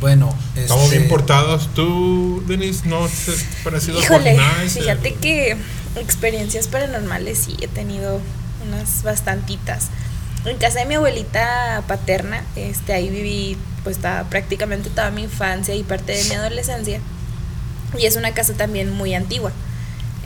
Bueno, 0.00 0.34
Estamos 0.56 0.84
este, 0.84 0.98
bien 0.98 1.10
portados. 1.10 1.68
¿Tú, 1.74 2.42
Denise, 2.46 2.88
no 2.88 3.06
te 3.06 3.32
has 3.32 3.44
parecido 3.62 4.00
Híjole, 4.00 4.38
fíjate 4.68 5.14
que 5.14 5.56
experiencias 5.96 6.68
paranormales 6.68 7.38
sí 7.38 7.56
he 7.60 7.68
tenido 7.68 8.20
unas 8.66 9.02
bastantitas. 9.02 9.88
En 10.44 10.56
casa 10.56 10.78
de 10.80 10.86
mi 10.86 10.94
abuelita 10.94 11.82
paterna, 11.86 12.42
este, 12.56 12.92
ahí 12.94 13.08
viví 13.10 13.58
pues 13.84 13.98
toda- 13.98 14.24
prácticamente 14.24 14.88
toda 14.90 15.10
mi 15.10 15.22
infancia 15.24 15.74
y 15.74 15.82
parte 15.82 16.12
de 16.12 16.24
mi 16.24 16.34
adolescencia. 16.34 17.00
Y 17.98 18.06
es 18.06 18.16
una 18.16 18.32
casa 18.32 18.54
también 18.54 18.90
muy 18.90 19.14
antigua. 19.14 19.52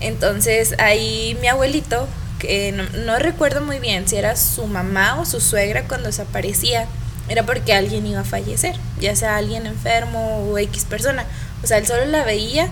Entonces 0.00 0.74
ahí 0.78 1.36
mi 1.40 1.48
abuelito, 1.48 2.06
que 2.38 2.72
no, 2.72 2.84
no 3.04 3.18
recuerdo 3.18 3.60
muy 3.60 3.78
bien 3.78 4.06
si 4.06 4.16
era 4.16 4.36
su 4.36 4.66
mamá 4.66 5.18
o 5.20 5.24
su 5.24 5.40
suegra 5.40 5.84
cuando 5.88 6.06
desaparecía, 6.08 6.86
era 7.28 7.44
porque 7.44 7.72
alguien 7.72 8.06
iba 8.06 8.20
a 8.20 8.24
fallecer, 8.24 8.76
ya 9.00 9.16
sea 9.16 9.36
alguien 9.36 9.66
enfermo 9.66 10.46
o 10.50 10.58
X 10.58 10.84
persona. 10.84 11.24
O 11.62 11.66
sea, 11.66 11.78
él 11.78 11.86
solo 11.86 12.04
la 12.04 12.22
veía 12.24 12.68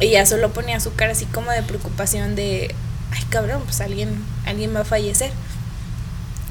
y 0.00 0.10
ya 0.10 0.24
solo 0.26 0.52
ponía 0.52 0.78
su 0.80 0.94
cara 0.94 1.12
así 1.12 1.24
como 1.26 1.50
de 1.50 1.62
preocupación 1.62 2.36
de, 2.36 2.74
ay 3.12 3.22
cabrón, 3.30 3.62
pues 3.64 3.80
alguien, 3.80 4.24
alguien 4.46 4.74
va 4.74 4.80
a 4.80 4.84
fallecer. 4.84 5.30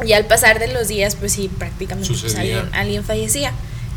Y 0.03 0.13
al 0.13 0.25
pasar 0.25 0.59
de 0.59 0.67
los 0.67 0.87
días, 0.87 1.15
pues 1.15 1.33
sí, 1.33 1.49
prácticamente 1.49 2.13
pues, 2.19 2.35
alguien, 2.35 2.69
alguien 2.73 3.03
fallecía. 3.03 3.53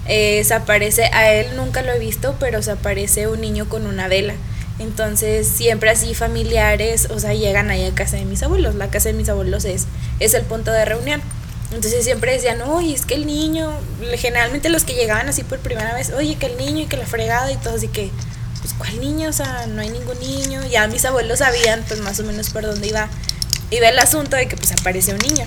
Eh, 0.06 0.42
se 0.44 0.54
aparece, 0.54 1.04
a 1.12 1.32
él 1.32 1.56
nunca 1.56 1.82
lo 1.82 1.92
he 1.92 1.98
visto, 1.98 2.36
pero 2.38 2.62
se 2.62 2.70
aparece 2.70 3.26
un 3.26 3.40
niño 3.40 3.68
con 3.68 3.86
una 3.86 4.08
vela. 4.08 4.34
Entonces, 4.78 5.48
siempre 5.48 5.90
así 5.90 6.14
familiares, 6.14 7.08
o 7.10 7.18
sea, 7.18 7.34
llegan 7.34 7.70
ahí 7.70 7.84
a 7.84 7.94
casa 7.94 8.16
de 8.16 8.24
mis 8.24 8.42
abuelos. 8.42 8.76
La 8.76 8.90
casa 8.90 9.08
de 9.08 9.14
mis 9.14 9.28
abuelos 9.28 9.64
es, 9.64 9.86
es 10.20 10.34
el 10.34 10.42
punto 10.42 10.70
de 10.70 10.84
reunión. 10.84 11.20
Entonces 11.72 12.04
siempre 12.04 12.32
decían, 12.32 12.62
oye, 12.62 12.94
es 12.94 13.04
que 13.04 13.14
el 13.14 13.26
niño, 13.26 13.70
generalmente 14.16 14.70
los 14.70 14.84
que 14.84 14.94
llegaban 14.94 15.28
así 15.28 15.42
por 15.42 15.58
primera 15.58 15.94
vez, 15.94 16.10
oye, 16.10 16.36
que 16.36 16.46
el 16.46 16.56
niño 16.56 16.84
y 16.84 16.86
que 16.86 16.96
la 16.96 17.04
fregada 17.04 17.52
y 17.52 17.56
todo, 17.56 17.74
así 17.74 17.88
que, 17.88 18.10
pues, 18.62 18.72
¿cuál 18.72 18.98
niño? 19.00 19.28
O 19.28 19.32
sea, 19.32 19.66
no 19.66 19.82
hay 19.82 19.90
ningún 19.90 20.18
niño. 20.18 20.64
Ya 20.70 20.86
mis 20.86 21.04
abuelos 21.04 21.40
sabían, 21.40 21.84
pues, 21.86 22.00
más 22.00 22.18
o 22.20 22.24
menos 22.24 22.50
por 22.50 22.62
dónde 22.62 22.88
iba, 22.88 23.08
iba 23.70 23.88
el 23.88 23.98
asunto 23.98 24.36
de 24.36 24.48
que, 24.48 24.56
pues, 24.56 24.72
aparece 24.72 25.12
un 25.12 25.18
niño. 25.18 25.44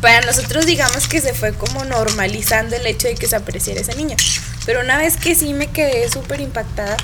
Para 0.00 0.20
nosotros 0.22 0.66
digamos 0.66 1.08
que 1.08 1.20
se 1.20 1.34
fue 1.34 1.54
como 1.54 1.84
normalizando 1.84 2.76
el 2.76 2.86
hecho 2.86 3.08
de 3.08 3.14
que 3.14 3.26
se 3.26 3.36
apareciera 3.36 3.80
esa 3.80 3.94
niña. 3.94 4.16
Pero 4.66 4.80
una 4.80 4.98
vez 4.98 5.16
que 5.16 5.34
sí 5.34 5.54
me 5.54 5.68
quedé 5.68 6.08
súper 6.10 6.40
impactada, 6.40 6.96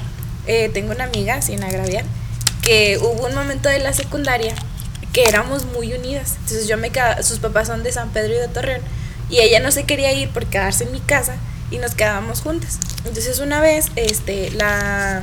eh, 0.46 0.70
tengo 0.72 0.92
una 0.92 1.04
amiga, 1.04 1.42
sin 1.42 1.62
agraviar, 1.62 2.04
que 2.62 2.98
hubo 2.98 3.26
un 3.26 3.34
momento 3.34 3.68
de 3.68 3.78
la 3.78 3.92
secundaria 3.92 4.54
que 5.12 5.24
éramos 5.24 5.66
muy 5.66 5.92
unidas. 5.92 6.36
Entonces 6.40 6.68
yo 6.68 6.76
me 6.76 6.90
quedaba, 6.90 7.22
sus 7.22 7.38
papás 7.38 7.68
son 7.68 7.82
de 7.82 7.92
San 7.92 8.10
Pedro 8.10 8.34
y 8.34 8.38
de 8.38 8.48
Torreón, 8.48 8.82
y 9.28 9.40
ella 9.40 9.60
no 9.60 9.70
se 9.70 9.84
quería 9.84 10.12
ir 10.12 10.30
por 10.30 10.46
quedarse 10.46 10.84
en 10.84 10.92
mi 10.92 11.00
casa 11.00 11.36
y 11.70 11.78
nos 11.78 11.94
quedábamos 11.94 12.40
juntas. 12.40 12.78
Entonces 13.04 13.38
una 13.38 13.60
vez, 13.60 13.86
este, 13.96 14.50
la 14.52 15.22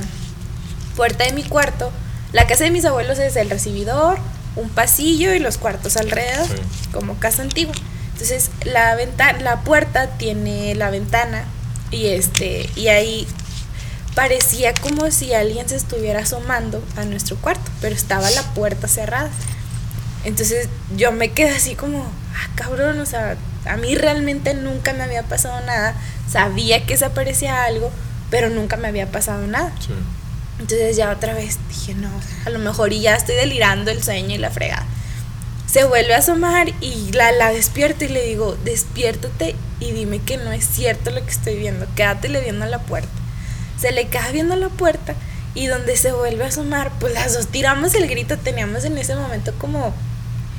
puerta 0.96 1.24
de 1.24 1.32
mi 1.32 1.42
cuarto, 1.42 1.92
la 2.32 2.46
casa 2.46 2.64
de 2.64 2.70
mis 2.70 2.84
abuelos 2.84 3.18
es 3.18 3.36
el 3.36 3.50
recibidor, 3.50 4.18
un 4.56 4.68
pasillo 4.70 5.34
y 5.34 5.38
los 5.38 5.58
cuartos 5.58 5.96
alrededor, 5.96 6.46
Sí. 6.48 6.88
como 6.92 7.18
casa 7.18 7.42
antigua. 7.42 7.74
Entonces 8.12 8.50
la 8.64 8.94
ventana, 8.96 9.40
la 9.40 9.60
puerta 9.62 10.08
tiene 10.18 10.74
la 10.74 10.90
ventana 10.90 11.44
y 11.90 12.06
este 12.08 12.68
y 12.76 12.88
ahí 12.88 13.26
parecía 14.14 14.74
como 14.74 15.10
si 15.12 15.32
alguien 15.34 15.68
se 15.68 15.76
estuviera 15.76 16.20
asomando 16.20 16.82
a 16.96 17.04
nuestro 17.04 17.36
cuarto, 17.36 17.70
pero 17.80 17.94
estaba 17.94 18.28
la 18.30 18.42
puerta 18.54 18.88
cerrada. 18.88 19.30
Entonces 20.24 20.68
yo 20.96 21.12
me 21.12 21.30
quedé 21.30 21.50
así 21.50 21.76
como, 21.76 22.02
ah, 22.04 22.48
cabrón, 22.56 22.98
o 22.98 23.06
sea, 23.06 23.36
a 23.66 23.76
mí 23.76 23.94
realmente 23.94 24.54
nunca 24.54 24.92
me 24.92 25.04
había 25.04 25.22
pasado 25.22 25.60
nada. 25.64 25.94
Sabía 26.30 26.84
que 26.84 26.96
se 26.96 27.04
aparecía 27.04 27.62
algo, 27.64 27.90
pero 28.30 28.50
nunca 28.50 28.76
me 28.76 28.88
había 28.88 29.06
pasado 29.10 29.46
nada. 29.46 29.72
Sí. 29.80 29.92
Entonces 30.58 30.96
ya 30.96 31.10
otra 31.10 31.34
vez 31.34 31.58
dije, 31.68 31.94
no, 31.94 32.10
a 32.44 32.50
lo 32.50 32.58
mejor 32.58 32.92
y 32.92 33.00
ya 33.00 33.14
estoy 33.14 33.36
delirando 33.36 33.90
el 33.90 34.02
sueño 34.02 34.34
y 34.34 34.38
la 34.38 34.50
fregada. 34.50 34.86
Se 35.66 35.84
vuelve 35.84 36.14
a 36.14 36.18
asomar 36.18 36.68
y 36.80 37.12
la, 37.12 37.30
la 37.32 37.52
despierto 37.52 38.04
y 38.04 38.08
le 38.08 38.24
digo, 38.24 38.56
despiértate 38.64 39.54
y 39.80 39.92
dime 39.92 40.20
que 40.20 40.36
no 40.36 40.50
es 40.50 40.66
cierto 40.66 41.10
lo 41.10 41.24
que 41.24 41.30
estoy 41.30 41.56
viendo, 41.56 41.86
quédatele 41.94 42.40
viendo 42.40 42.64
a 42.64 42.68
la 42.68 42.80
puerta. 42.80 43.08
Se 43.78 43.92
le 43.92 44.08
queda 44.08 44.30
viendo 44.32 44.54
a 44.54 44.56
la 44.56 44.70
puerta 44.70 45.14
y 45.54 45.66
donde 45.66 45.96
se 45.96 46.12
vuelve 46.12 46.44
a 46.44 46.48
asomar, 46.48 46.90
pues 46.98 47.12
las 47.14 47.34
dos 47.34 47.48
tiramos 47.48 47.94
el 47.94 48.08
grito, 48.08 48.38
teníamos 48.38 48.84
en 48.84 48.96
ese 48.98 49.14
momento 49.14 49.52
como 49.58 49.94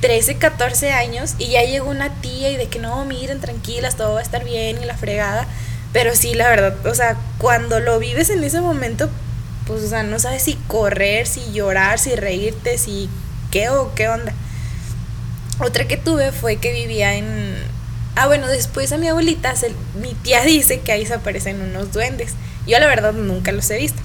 13, 0.01 0.37
14 0.37 0.91
años 0.91 1.35
y 1.37 1.49
ya 1.49 1.63
llegó 1.63 1.89
una 1.89 2.13
tía 2.21 2.49
y 2.49 2.57
de 2.57 2.67
que 2.67 2.79
no, 2.79 3.03
miren, 3.05 3.41
tranquilas, 3.41 3.97
todo 3.97 4.13
va 4.13 4.19
a 4.19 4.23
estar 4.23 4.43
bien 4.43 4.81
y 4.81 4.85
la 4.85 4.95
fregada. 4.95 5.47
Pero 5.91 6.15
sí, 6.15 6.35
la 6.35 6.49
verdad, 6.49 6.85
o 6.85 6.93
sea, 6.93 7.17
cuando 7.39 7.79
lo 7.79 7.97
vives 7.99 8.29
en 8.29 8.43
ese 8.43 8.61
momento, 8.61 9.09
pues, 9.69 9.83
o 9.83 9.87
sea, 9.87 10.01
no 10.01 10.17
sabes 10.17 10.41
si 10.41 10.55
correr, 10.67 11.27
si 11.27 11.51
llorar, 11.51 11.99
si 11.99 12.15
reírte, 12.15 12.79
si 12.79 13.07
qué 13.51 13.69
o 13.69 13.93
qué 13.93 14.09
onda. 14.09 14.33
Otra 15.59 15.87
que 15.87 15.95
tuve 15.95 16.31
fue 16.31 16.55
que 16.55 16.73
vivía 16.73 17.13
en... 17.13 17.55
Ah, 18.15 18.25
bueno, 18.25 18.47
después 18.47 18.91
a 18.91 18.97
mi 18.97 19.07
abuelita, 19.07 19.53
mi 20.01 20.15
tía 20.15 20.41
dice 20.41 20.79
que 20.79 20.91
ahí 20.91 21.05
se 21.05 21.13
aparecen 21.13 21.61
unos 21.61 21.91
duendes. 21.91 22.33
Yo 22.65 22.79
la 22.79 22.87
verdad 22.87 23.13
nunca 23.13 23.51
los 23.51 23.69
he 23.69 23.77
visto. 23.77 24.01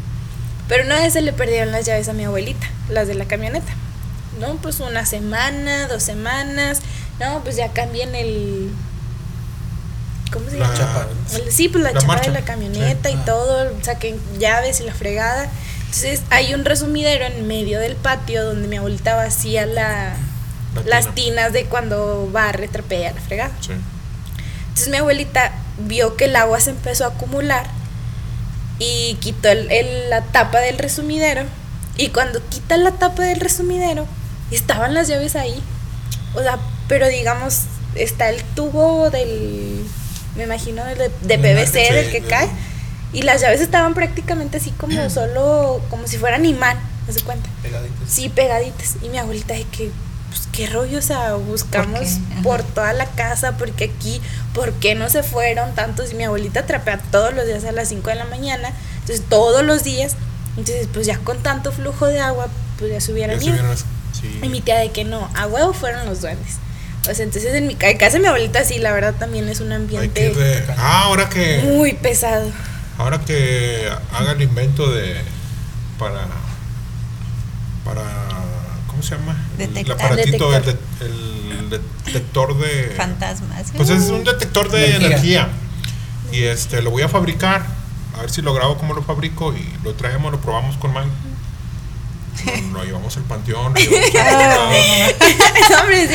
Pero 0.69 0.85
una 0.85 1.01
vez 1.01 1.15
se 1.15 1.23
le 1.23 1.33
perdieron 1.33 1.73
las 1.73 1.87
llaves 1.87 2.11
a 2.11 2.13
mi 2.13 2.25
abuelita, 2.25 2.69
las 2.91 3.09
de 3.09 3.15
la 3.15 3.25
camioneta. 3.25 3.73
No, 4.39 4.57
pues 4.57 4.81
una 4.81 5.07
semana, 5.07 5.89
dos 5.89 6.03
semanas. 6.03 6.83
No, 7.21 7.43
pues 7.43 7.57
ya 7.57 7.73
cambian 7.73 8.15
el... 8.15 8.69
¿Cómo 10.35 10.51
se 10.51 10.59
La 10.59 10.67
llama? 10.67 10.79
chapa. 10.79 11.07
El- 11.35 11.51
Sí, 11.53 11.69
pues 11.71 11.83
la, 11.83 11.93
La 11.93 12.01
chapa 12.01 12.13
marcha. 12.15 12.31
de 12.33 12.39
la 12.41 12.45
camioneta 12.45 13.09
Sí. 13.09 13.15
y 13.15 13.19
Ah. 13.21 13.25
todo, 13.25 13.73
saquen 13.83 14.19
llaves 14.39 14.81
y 14.81 14.83
la 14.83 14.93
fregada. 14.93 15.49
Entonces 15.87 16.23
hay 16.31 16.53
un 16.55 16.65
resumidero 16.65 17.25
en 17.25 17.47
medio 17.47 17.79
del 17.81 17.95
patio 17.97 18.45
donde 18.45 18.67
mi 18.69 18.77
abuelita 18.77 19.15
vacía 19.15 19.65
la, 19.65 20.15
La 20.75 20.83
las 20.85 21.05
tina. 21.05 21.15
tinas 21.15 21.53
de 21.53 21.67
cuando 21.67 22.29
barre, 22.33 22.67
trapea, 22.69 23.13
la 23.13 23.21
fregada. 23.21 23.53
Sí. 23.61 23.71
Entonces 24.69 24.89
mi 24.89 24.97
abuelita 24.97 25.53
vio 25.79 26.17
que 26.17 26.25
el 26.27 26.35
agua 26.37 26.59
se 26.61 26.71
empezó 26.71 27.05
a 27.05 27.09
acumular 27.09 27.67
y 28.81 29.17
quitó 29.21 29.49
el- 29.51 29.71
el- 29.71 30.11
la 30.11 30.23
tapa 30.23 30.59
del 30.61 30.79
resumidero. 30.79 31.45
Y 31.97 32.09
cuando 32.09 32.41
quita 32.49 32.77
la 32.77 32.91
tapa 32.91 33.23
del 33.23 33.39
resumidero, 33.39 34.05
estaban 34.51 34.95
las 34.95 35.07
llaves 35.07 35.37
ahí. 35.37 35.63
O 36.35 36.43
sea, 36.43 36.59
pero 36.89 37.07
digamos, 37.07 37.61
está 37.95 38.29
el 38.31 38.43
tubo 38.43 39.11
del, 39.11 39.85
me 40.37 40.45
imagino, 40.45 40.85
de, 40.85 41.11
de 41.23 41.39
PVC, 41.39 41.93
del 41.93 42.11
que 42.11 42.23
cae. 42.23 42.49
Y 43.13 43.23
las 43.23 43.41
llaves 43.41 43.61
estaban 43.61 43.95
prácticamente 43.95 44.57
así 44.59 44.71
como 44.73 45.09
solo, 45.11 45.81
como 45.91 46.07
si 46.07 46.19
fueran 46.19 46.45
imán, 46.45 46.79
¿no 47.07 47.13
se 47.13 47.21
cuenta? 47.21 47.49
Pegaditos. 47.63 48.09
Sí, 48.09 48.29
pegaditas. 48.29 48.97
Y 49.03 49.09
mi 49.09 49.19
abuelita 49.19 49.55
de 49.55 49.65
que, 49.65 49.91
pues 50.29 50.49
qué 50.53 50.67
rollo, 50.67 50.99
o 50.99 51.03
sea, 51.03 51.35
buscamos 51.35 52.19
¿Por 52.43 52.63
toda 52.63 52.93
la 52.93 53.07
casa, 53.07 53.57
porque 53.57 53.85
aquí, 53.85 54.21
¿por 54.53 54.73
qué 54.75 54.95
no 54.95 55.09
se 55.09 55.23
fueron 55.23 55.75
tantos? 55.75 56.13
Y 56.13 56.17
mi 56.17 56.25
abuelita 56.25 56.67
trapea 56.67 56.99
todos 57.11 57.33
los 57.33 57.47
días 57.47 57.65
a 57.65 57.73
las 57.73 57.89
5 57.89 58.11
de 58.11 58.17
la 58.17 58.25
mañana, 58.25 58.73
entonces 59.01 59.25
todos 59.29 59.65
los 59.65 59.85
días, 59.85 60.17
entonces 60.57 60.89
pues 60.93 61.07
ya 61.07 61.19
con 61.19 61.43
tanto 61.43 61.73
flujo 61.73 62.07
de 62.07 62.21
agua, 62.21 62.49
pues 62.79 62.91
ya 62.91 62.97
Ya 62.97 63.01
subieron 63.01 63.41
sí. 63.41 64.41
Y 64.43 64.49
mi 64.49 64.61
tía 64.61 64.77
de 64.79 64.91
que 64.91 65.05
no, 65.05 65.31
a 65.35 65.47
huevo 65.47 65.73
fueron 65.73 66.07
los 66.07 66.21
duendes. 66.21 66.57
O 67.09 67.15
sea, 67.15 67.25
entonces 67.25 67.55
en 67.55 67.67
mi 67.67 67.77
en 67.81 67.99
casa 67.99 68.15
de 68.15 68.21
mi 68.21 68.27
abuelita 68.27 68.65
sí, 68.65 68.79
la 68.79 68.93
verdad 68.93 69.15
también 69.19 69.49
es 69.49 69.61
un 69.61 69.73
ambiente 69.73 70.65
Ah, 70.79 71.03
ahora 71.05 71.29
que 71.29 71.61
muy 71.65 71.93
pesado. 71.95 72.51
ahora 72.99 73.21
que 73.21 73.89
haga 74.13 74.33
el 74.33 74.43
invento 74.43 74.91
de 74.91 75.17
para 75.99 76.27
para 77.85 78.03
¿cómo 78.89 79.03
se 79.03 79.17
llama? 79.17 79.37
Detectar. 79.59 79.85
El 79.85 79.93
aparatito 79.93 80.51
Detector. 80.51 81.07
el, 81.07 81.71
de- 81.71 81.77
el 81.77 81.83
detector 82.07 82.59
de 82.59 82.95
Fantasmas. 82.97 83.73
Pues 83.77 83.91
es 83.91 84.05
un 84.05 84.25
detector 84.25 84.71
de 84.71 84.97
Energía. 84.97 85.09
energía. 85.09 85.49
Y 86.33 86.45
este 86.45 86.83
lo 86.83 86.91
voy 86.91 87.03
a 87.03 87.09
fabricar. 87.09 87.67
A 88.17 88.21
ver 88.23 88.31
si 88.31 88.43
lo 88.43 88.55
grabo 88.55 88.79
cómo 88.79 88.95
lo 88.95 89.03
fabrico 89.03 89.53
y 89.55 89.69
lo 89.83 89.95
traemos, 89.95 90.31
lo 90.33 90.41
probamos 90.41 90.77
con 90.77 90.93
Mike. 90.93 91.09
No, 92.73 92.85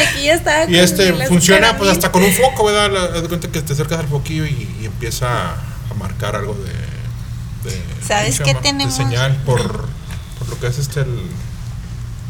aquí 0.04 0.24
ya 0.24 0.34
estaba 0.34 0.66
y 0.70 0.78
este 0.78 1.14
funciona 1.28 1.78
pues 1.78 1.90
hasta 1.92 2.12
con 2.12 2.24
un 2.24 2.34
foco, 2.34 2.66
¿verdad? 2.66 3.16
Haz 3.16 3.22
de 3.22 3.28
cuenta 3.28 3.52
que 3.52 3.62
te 3.62 3.74
acercas 3.74 4.00
al 4.00 4.08
foquillo 4.08 4.46
y, 4.46 4.78
y 4.82 4.86
empieza 4.86 5.54
a 5.54 5.94
marcar 5.98 6.36
algo 6.36 6.54
de. 6.54 7.70
de 7.70 7.82
¿Sabes 8.06 8.38
¿cómo 8.40 8.48
se 8.50 8.54
qué 8.54 8.62
tenemos? 8.62 8.98
De 8.98 9.04
señal 9.04 9.36
por, 9.46 9.62
por 10.38 10.50
lo 10.50 10.60
que 10.60 10.68
es 10.68 10.78
este 10.78 11.02
el, 11.02 11.22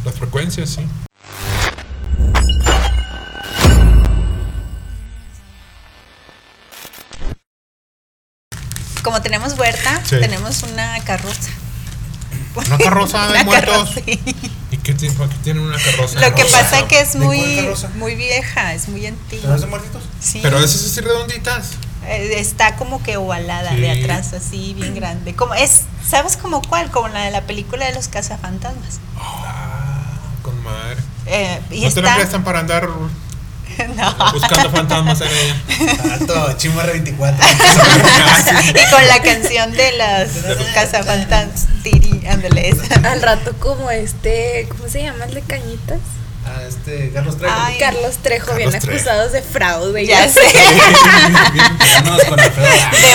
las 0.06 0.16
frecuencias, 0.16 0.70
sí. 0.70 0.88
Como 9.04 9.22
tenemos 9.22 9.58
huerta, 9.58 10.02
Sí. 10.06 10.18
tenemos 10.20 10.64
una 10.64 11.00
carroza. 11.06 11.52
Una 12.68 12.78
carroza 12.78 13.24
de 13.28 13.34
Una 13.34 13.44
muertos. 13.44 13.74
carroza, 13.90 14.02
sí. 14.06 14.20
¿Y 14.72 14.78
qué 14.78 14.94
tiene, 14.94 15.16
por 15.16 15.30
qué 15.30 15.36
tiene 15.44 15.60
una 15.62 15.78
carroza? 15.78 16.20
Lo 16.20 16.36
que 16.36 16.46
pasa 16.46 16.82
no. 16.82 16.88
que 16.88 17.00
es 17.02 17.14
¿De 17.14 17.20
cuál 17.20 17.28
muy, 17.28 17.70
muy 17.96 18.16
vieja, 18.16 18.74
es 18.74 18.88
muy 18.88 19.02
¿Pero 19.02 19.16
antigua. 19.16 19.56
es 19.56 19.62
de 19.62 19.68
muertitos? 19.68 20.04
Sí. 20.20 20.40
Pero 20.42 20.60
esas 20.60 20.84
así 20.86 21.02
redonditas. 21.02 21.72
Eh, 22.08 22.36
Está 22.40 22.76
como 22.76 23.02
que 23.04 23.18
ovalada 23.18 23.72
de 23.72 23.92
atrás, 23.92 24.34
así 24.34 24.74
bien 24.76 24.96
grande. 24.96 25.36
Como 25.36 25.54
es, 25.56 25.82
¿sabes 26.08 26.38
como 26.38 26.62
cuál? 26.62 26.92
Como 26.92 27.08
la 27.10 27.22
de 27.24 27.32
la 27.32 27.42
película 27.42 27.86
de 27.86 27.94
los 27.94 28.08
cazafantasmas. 28.08 29.00
Ah, 29.18 30.04
con 30.44 30.62
madre. 30.64 30.98
Eh, 31.26 31.60
y 31.72 31.82
¿No 31.82 31.92
te 31.92 32.02
la 32.02 32.16
prestan 32.16 32.44
para 32.44 32.60
andar 32.60 32.88
no. 33.96 34.16
buscando 34.34 34.70
fantasmas 34.72 35.22
en 35.22 35.28
ella? 35.28 35.98
Tanto, 36.18 36.54
Chimarra 36.58 36.92
24. 36.94 37.48
y 38.70 38.92
con 38.92 39.08
la 39.08 39.22
canción 39.22 39.72
de 39.72 39.92
las 39.94 40.30
cazafantasmas. 40.74 41.68
Ándale 42.30 42.70
esa. 42.70 42.96
Al 43.12 43.22
rato 43.22 43.54
como 43.60 43.90
este, 43.92 44.68
¿cómo 44.70 44.88
se 44.90 45.04
llama 45.04 45.26
el 45.26 45.34
de 45.34 45.42
cañitas? 45.42 46.00
Ah, 46.46 46.62
este, 46.68 47.12
Carlos 47.14 47.38
Trejo. 47.38 47.54
Ay. 47.58 47.78
Carlos 47.80 48.18
Trejo, 48.24 48.48
Carlos 48.48 48.58
bien 48.72 48.82
Trejo. 48.82 48.92
acusados 48.98 49.32
de 49.34 49.42
fraude. 49.42 50.06
Ya 50.06 50.24
así. 50.24 50.34
sé. 50.40 50.58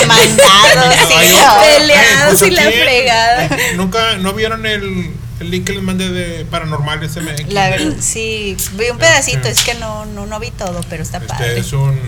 Demandados, 0.01 0.95
sí. 1.07 1.35
Peleados 1.77 2.41
y 2.43 2.51
la 2.51 2.61
aquí, 2.63 2.71
fregada. 2.77 3.49
Nunca, 3.75 4.17
¿no 4.17 4.33
vieron 4.33 4.65
el, 4.65 5.11
el 5.39 5.51
link 5.51 5.65
que 5.65 5.73
les 5.73 5.83
mandé 5.83 6.09
de 6.09 6.45
Paranormales 6.45 7.15
MX? 7.17 7.51
La 7.53 7.69
verdad, 7.69 7.93
sí, 7.99 8.55
vi 8.73 8.89
un 8.89 8.97
pedacito, 8.97 9.43
Sí. 9.45 9.49
es 9.49 9.63
que 9.63 9.73
no, 9.75 10.05
no, 10.05 10.25
no 10.25 10.39
vi 10.39 10.51
todo, 10.51 10.81
pero 10.89 11.03
está 11.03 11.17
Este 11.17 11.27
padre. 11.29 11.59
es 11.59 11.73
un 11.73 11.99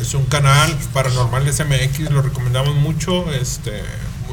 es 0.00 0.14
un 0.14 0.26
canal 0.26 0.72
Paranormales 0.92 1.58
MX, 1.58 2.10
lo 2.10 2.22
recomendamos 2.22 2.74
mucho, 2.76 3.32
este 3.32 3.82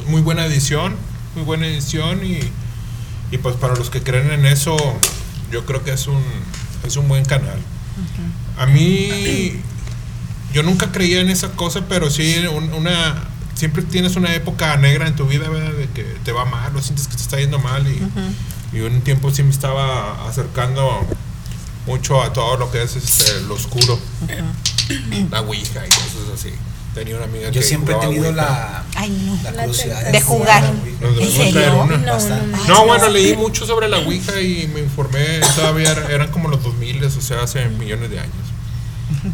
muy 0.08 0.22
buena 0.22 0.46
edición, 0.46 0.96
muy 1.36 1.44
buena 1.44 1.68
edición 1.68 2.26
y, 2.26 2.40
y 3.32 3.38
pues 3.38 3.56
para 3.56 3.76
los 3.76 3.90
que 3.90 4.02
creen 4.02 4.32
en 4.32 4.46
eso, 4.46 4.76
yo 5.52 5.66
creo 5.66 5.84
que 5.84 5.92
es 5.92 6.08
un 6.08 6.22
es 6.86 6.96
un 6.98 7.08
buen 7.08 7.26
canal. 7.26 7.60
A 8.58 8.66
mí 8.68 9.60
yo 10.54 10.64
nunca 10.64 10.92
creía 10.92 11.20
en 11.22 11.30
esa 11.30 11.52
cosa, 11.52 11.82
pero 11.90 12.10
sí 12.10 12.44
un- 12.52 12.74
una 12.74 13.30
siempre 13.56 13.84
tienes 13.84 14.16
una 14.18 14.34
época 14.36 14.76
negra 14.78 15.08
en 15.08 15.16
tu 15.16 15.26
vida, 15.28 15.48
¿verdad? 15.50 15.72
De 15.74 15.88
que 15.90 16.04
te 16.24 16.32
va 16.32 16.46
mal, 16.46 16.76
o 16.76 16.82
sientes 16.82 17.08
que 17.08 17.16
te 17.16 17.22
está 17.22 17.38
yendo 17.40 17.58
mal 17.60 17.86
y, 17.88 18.78
y 18.78 18.82
un 18.82 19.02
tiempo 19.02 19.32
sí 19.32 19.44
me 19.44 19.50
estaba 19.52 20.28
acercando 20.28 21.06
mucho 21.88 22.22
a 22.22 22.34
todo 22.34 22.58
lo 22.58 22.72
que 22.72 22.84
es 22.84 22.96
este, 22.96 23.42
lo 23.48 23.56
oscuro. 23.56 24.00
La 25.32 25.42
ouija 25.42 25.86
y 25.86 25.90
cosas 25.90 26.34
así. 26.36 26.50
Tenía 26.96 27.16
una 27.18 27.26
amiga 27.26 27.50
Yo 27.50 27.60
que 27.60 27.68
siempre 27.68 27.94
he 27.94 28.00
tenido 28.00 28.32
la, 28.32 28.84
Ay, 28.96 29.10
no. 29.26 29.36
la 29.44 29.52
La 29.52 29.64
curiosidad 29.66 30.02
tentación. 30.02 30.12
De 30.14 30.22
jugar. 30.22 30.64
¿En 31.20 31.32
serio? 31.32 31.86
No, 31.86 31.98
no, 31.98 32.68
No, 32.68 32.86
bueno, 32.86 33.10
leí 33.10 33.36
mucho 33.36 33.66
sobre 33.66 33.90
la 33.90 33.98
Ouija 34.00 34.40
y 34.40 34.68
me 34.74 34.80
informé, 34.80 35.42
todavía 35.56 35.92
era- 35.92 36.08
eran 36.10 36.32
como 36.32 36.48
los 36.50 36.64
2000, 36.64 37.04
o 37.04 37.10
sea, 37.22 37.44
hace 37.44 37.66
millones 37.68 38.10
de 38.10 38.20
años. 38.20 38.34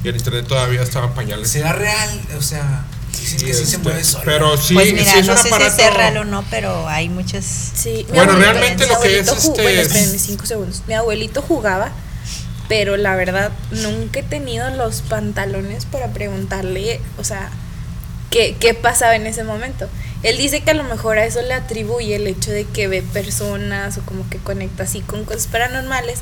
Y 0.04 0.08
el 0.10 0.16
internet 0.18 0.48
todavía 0.48 0.82
estaba 0.82 1.06
en 1.08 1.14
pañales. 1.14 1.50
¿Será 1.52 1.72
real? 1.74 2.10
O 2.38 2.42
sea, 2.42 2.84
dicen 3.12 3.40
que 3.46 3.54
sí 3.54 3.60
se 3.60 3.64
este, 3.64 3.78
mueve 3.78 4.04
solo. 4.04 4.24
Pero 4.26 4.58
sí, 4.58 4.74
pues 4.74 4.92
mira, 4.94 5.12
sí 5.12 5.20
es 5.20 5.28
no 5.28 5.34
un 5.34 5.38
sé 5.40 5.48
aparato. 5.50 5.76
si 5.76 5.82
es 5.84 5.94
real 5.94 6.18
o 6.18 6.26
no, 6.26 6.44
pero 6.50 6.90
hay 6.90 7.10
muchas. 7.10 7.46
Sí, 7.46 8.06
Bueno, 8.10 8.34
abuelito- 8.34 8.40
realmente 8.54 8.88
lo 8.88 9.00
que 9.00 9.20
es 9.20 9.28
este 9.28 9.50
Bueno, 9.62 9.70
es- 9.82 9.88
espérenme 9.88 10.18
cinco 10.18 10.46
segundos. 10.48 10.82
Mi 10.88 10.96
abuelito 10.96 11.42
jugaba, 11.44 11.92
pero 12.72 12.96
la 12.96 13.18
verdad 13.18 13.52
nunca 13.72 14.22
he 14.22 14.24
tenido 14.24 14.70
los 14.70 15.02
pantalones 15.02 15.84
para 15.84 16.08
preguntarle, 16.14 17.02
o 17.18 17.24
sea, 17.26 17.50
qué, 18.30 18.56
qué 18.62 18.74
pasaba 18.74 19.18
en 19.18 19.28
ese 19.28 19.44
momento. 19.44 19.90
Él 20.24 20.38
dice 20.38 20.62
que 20.62 20.72
a 20.72 20.74
lo 20.74 20.86
mejor 20.86 21.18
a 21.18 21.26
eso 21.26 21.42
le 21.42 21.54
atribuye 21.54 22.16
el 22.16 22.28
hecho 22.28 22.50
de 22.50 22.64
que 22.64 22.88
ve 22.88 23.02
personas 23.02 23.98
o 23.98 24.04
como 24.04 24.30
que 24.30 24.38
conecta 24.38 24.84
así 24.84 25.02
con 25.02 25.26
cosas 25.26 25.48
paranormales. 25.48 26.20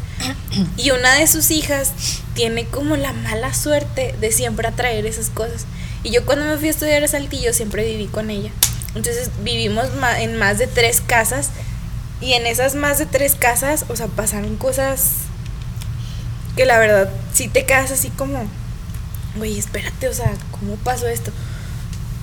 Y 0.76 0.90
una 0.90 1.14
de 1.14 1.28
sus 1.28 1.52
hijas 1.52 1.92
tiene 2.34 2.66
como 2.66 2.98
la 2.98 3.14
mala 3.14 3.54
suerte 3.54 4.16
de 4.20 4.32
siempre 4.32 4.68
atraer 4.68 5.06
esas 5.06 5.30
cosas. 5.30 5.68
Y 6.02 6.10
yo 6.10 6.26
cuando 6.26 6.46
me 6.46 6.58
fui 6.58 6.70
a 6.70 6.72
estudiar 6.72 7.04
a 7.04 7.08
Saltillo 7.08 7.54
siempre 7.54 7.86
viví 7.86 8.08
con 8.08 8.32
ella. 8.32 8.50
Entonces 8.96 9.30
vivimos 9.44 9.86
en 10.18 10.36
más 10.38 10.58
de 10.58 10.66
tres 10.66 11.00
casas 11.00 11.52
y 12.22 12.34
en 12.34 12.48
esas 12.48 12.74
más 12.74 12.98
de 12.98 13.06
tres 13.06 13.36
casas, 13.36 13.86
o 13.88 13.96
sea, 13.96 14.08
pasaron 14.08 14.58
cosas 14.58 15.29
que 16.60 16.66
la 16.66 16.78
verdad 16.78 17.10
sí 17.32 17.48
te 17.48 17.64
quedas 17.64 17.90
así 17.90 18.10
como, 18.10 18.46
güey, 19.38 19.58
espérate, 19.58 20.10
o 20.10 20.14
sea, 20.14 20.30
¿cómo 20.52 20.76
pasó 20.76 21.08
esto? 21.08 21.32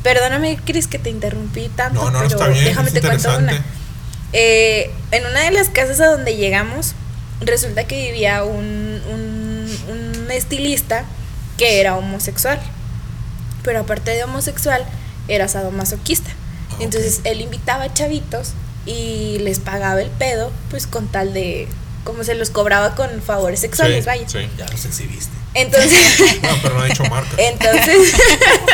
Perdóname, 0.02 0.58
Cris, 0.62 0.88
que 0.88 0.98
te 0.98 1.08
interrumpí 1.08 1.70
tanto, 1.74 2.04
No, 2.04 2.10
no, 2.10 2.18
pero 2.18 2.28
está 2.28 2.48
bien, 2.48 2.66
déjame 2.66 2.88
es 2.88 2.92
te 2.92 3.00
cuento 3.00 3.34
una. 3.34 3.64
Eh, 4.34 4.90
en 5.10 5.24
una 5.24 5.40
de 5.40 5.52
las 5.52 5.70
casas 5.70 6.02
a 6.02 6.08
donde 6.08 6.36
llegamos, 6.36 6.92
resulta 7.40 7.84
que 7.86 8.12
vivía 8.12 8.44
un, 8.44 9.00
un, 9.10 9.78
un 9.88 10.30
estilista 10.30 11.06
que 11.56 11.80
era 11.80 11.96
homosexual. 11.96 12.60
Pero 13.62 13.80
aparte 13.80 14.10
de 14.10 14.22
homosexual, 14.22 14.84
era 15.28 15.48
sadomasoquista. 15.48 16.30
Ah, 16.72 16.76
Entonces 16.80 17.22
él 17.24 17.40
invitaba 17.40 17.84
a 17.84 17.94
chavitos 17.94 18.52
y 18.84 19.38
les 19.38 19.60
pagaba 19.60 20.02
el 20.02 20.10
pedo, 20.10 20.52
pues 20.68 20.86
con 20.86 21.08
tal 21.08 21.32
de. 21.32 21.68
Como 22.06 22.24
se 22.24 22.34
los 22.34 22.48
cobraba 22.48 22.94
con 22.94 23.20
favores 23.20 23.60
sexuales, 23.60 24.04
Sí, 24.04 24.06
vaya. 24.06 24.26
sí. 24.26 24.48
Ya 24.56 24.66
los 24.68 24.84
exhibiste. 24.86 25.32
Entonces. 25.52 25.92
No, 26.42 26.48
pero 26.62 26.78
no 26.78 26.84
he 26.86 26.88
dicho 26.88 27.04
marca. 27.04 27.28
Entonces, 27.36 28.14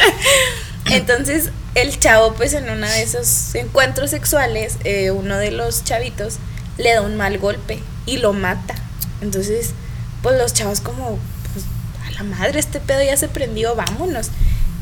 entonces 0.90 1.50
el 1.74 1.98
chavo, 1.98 2.34
pues 2.34 2.52
en 2.52 2.68
uno 2.68 2.86
de 2.86 3.02
esos 3.02 3.54
encuentros 3.54 4.10
sexuales, 4.10 4.76
eh, 4.84 5.10
uno 5.10 5.36
de 5.38 5.50
los 5.50 5.84
chavitos 5.84 6.34
le 6.78 6.92
da 6.94 7.00
un 7.02 7.16
mal 7.16 7.38
golpe 7.38 7.80
y 8.06 8.18
lo 8.18 8.32
mata. 8.32 8.74
Entonces, 9.22 9.70
pues 10.22 10.36
los 10.38 10.52
chavos 10.52 10.80
como, 10.80 11.18
pues, 11.52 11.64
a 12.06 12.10
la 12.12 12.22
madre, 12.24 12.58
este 12.60 12.80
pedo 12.80 13.02
ya 13.02 13.16
se 13.16 13.28
prendió, 13.28 13.74
vámonos. 13.74 14.28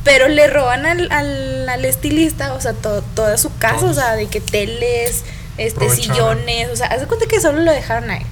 Pero 0.02 0.28
le 0.28 0.46
roban 0.46 0.86
al, 0.86 1.12
al, 1.12 1.68
al 1.68 1.84
estilista, 1.84 2.54
o 2.54 2.60
sea, 2.60 2.72
to- 2.72 3.02
toda 3.14 3.36
su 3.36 3.54
casa, 3.58 3.84
o 3.84 3.92
sea, 3.94 4.14
de 4.16 4.26
que 4.28 4.40
teles, 4.40 5.22
este, 5.58 5.90
sillones, 5.90 6.70
o 6.72 6.76
sea, 6.76 6.86
haz 6.86 7.00
de 7.02 7.06
cuenta 7.06 7.26
que 7.26 7.38
solo 7.40 7.60
lo 7.60 7.70
dejaron 7.70 8.10
ahí. 8.10 8.24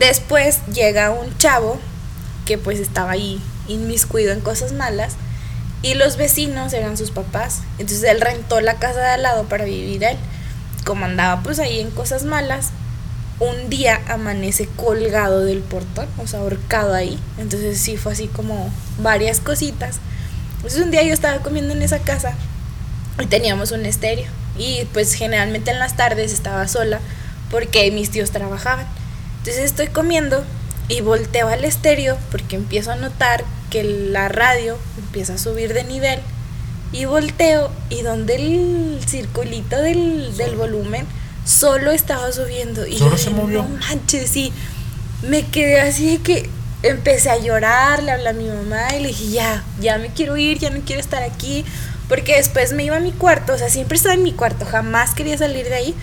Después 0.00 0.60
llega 0.72 1.10
un 1.10 1.36
chavo 1.36 1.78
que 2.46 2.56
pues 2.56 2.80
estaba 2.80 3.10
ahí 3.10 3.38
inmiscuido 3.68 4.32
en 4.32 4.40
cosas 4.40 4.72
malas 4.72 5.12
y 5.82 5.92
los 5.92 6.16
vecinos 6.16 6.72
eran 6.72 6.96
sus 6.96 7.10
papás. 7.10 7.60
Entonces 7.78 8.04
él 8.04 8.18
rentó 8.22 8.62
la 8.62 8.76
casa 8.76 9.00
de 9.00 9.10
al 9.10 9.22
lado 9.22 9.44
para 9.44 9.66
vivir 9.66 10.02
él. 10.02 10.16
Como 10.86 11.04
andaba 11.04 11.42
pues 11.42 11.58
ahí 11.58 11.80
en 11.80 11.90
cosas 11.90 12.24
malas, 12.24 12.70
un 13.40 13.68
día 13.68 14.00
amanece 14.08 14.70
colgado 14.74 15.44
del 15.44 15.60
portón, 15.60 16.08
o 16.16 16.26
sea, 16.26 16.40
ahorcado 16.40 16.94
ahí. 16.94 17.20
Entonces 17.36 17.78
sí 17.78 17.98
fue 17.98 18.12
así 18.12 18.26
como 18.26 18.72
varias 19.02 19.38
cositas. 19.38 19.98
Entonces 20.56 20.80
un 20.80 20.90
día 20.90 21.02
yo 21.02 21.12
estaba 21.12 21.40
comiendo 21.42 21.74
en 21.74 21.82
esa 21.82 21.98
casa 21.98 22.32
y 23.22 23.26
teníamos 23.26 23.70
un 23.70 23.84
estéreo. 23.84 24.28
Y 24.56 24.86
pues 24.94 25.12
generalmente 25.12 25.72
en 25.72 25.78
las 25.78 25.94
tardes 25.98 26.32
estaba 26.32 26.66
sola 26.68 27.00
porque 27.50 27.90
mis 27.90 28.10
tíos 28.10 28.30
trabajaban. 28.30 28.86
Entonces 29.40 29.64
estoy 29.64 29.88
comiendo 29.88 30.44
y 30.88 31.00
volteo 31.00 31.48
al 31.48 31.64
estéreo 31.64 32.18
porque 32.30 32.56
empiezo 32.56 32.92
a 32.92 32.96
notar 32.96 33.44
que 33.70 33.84
la 33.84 34.28
radio 34.28 34.76
empieza 34.98 35.34
a 35.34 35.38
subir 35.38 35.72
de 35.72 35.84
nivel. 35.84 36.20
Y 36.92 37.04
volteo 37.04 37.70
y 37.88 38.02
donde 38.02 38.34
el 38.34 39.00
circulito 39.06 39.76
del, 39.80 40.36
del 40.36 40.56
volumen 40.56 41.06
solo 41.44 41.90
estaba 41.92 42.32
subiendo. 42.32 42.86
Y 42.86 42.98
¿Solo 42.98 43.12
yo 43.12 43.18
se 43.18 43.30
movió? 43.30 43.62
No 43.62 43.68
manches, 43.68 44.28
sí. 44.28 44.52
Me 45.22 45.46
quedé 45.46 45.80
así 45.80 46.16
de 46.16 46.22
que 46.22 46.50
empecé 46.82 47.30
a 47.30 47.38
llorar, 47.38 48.02
le 48.02 48.12
hablé 48.12 48.28
a 48.28 48.32
mi 48.32 48.46
mamá 48.46 48.94
y 48.96 49.02
le 49.02 49.08
dije, 49.08 49.30
ya, 49.30 49.64
ya 49.80 49.98
me 49.98 50.08
quiero 50.08 50.36
ir, 50.36 50.58
ya 50.58 50.70
no 50.70 50.80
quiero 50.84 51.00
estar 51.00 51.22
aquí. 51.22 51.64
Porque 52.08 52.36
después 52.36 52.72
me 52.72 52.82
iba 52.82 52.96
a 52.96 53.00
mi 53.00 53.12
cuarto, 53.12 53.52
o 53.52 53.58
sea, 53.58 53.68
siempre 53.68 53.96
estaba 53.96 54.14
en 54.14 54.24
mi 54.24 54.32
cuarto, 54.32 54.66
jamás 54.66 55.14
quería 55.14 55.38
salir 55.38 55.68
de 55.68 55.74
ahí. 55.74 55.94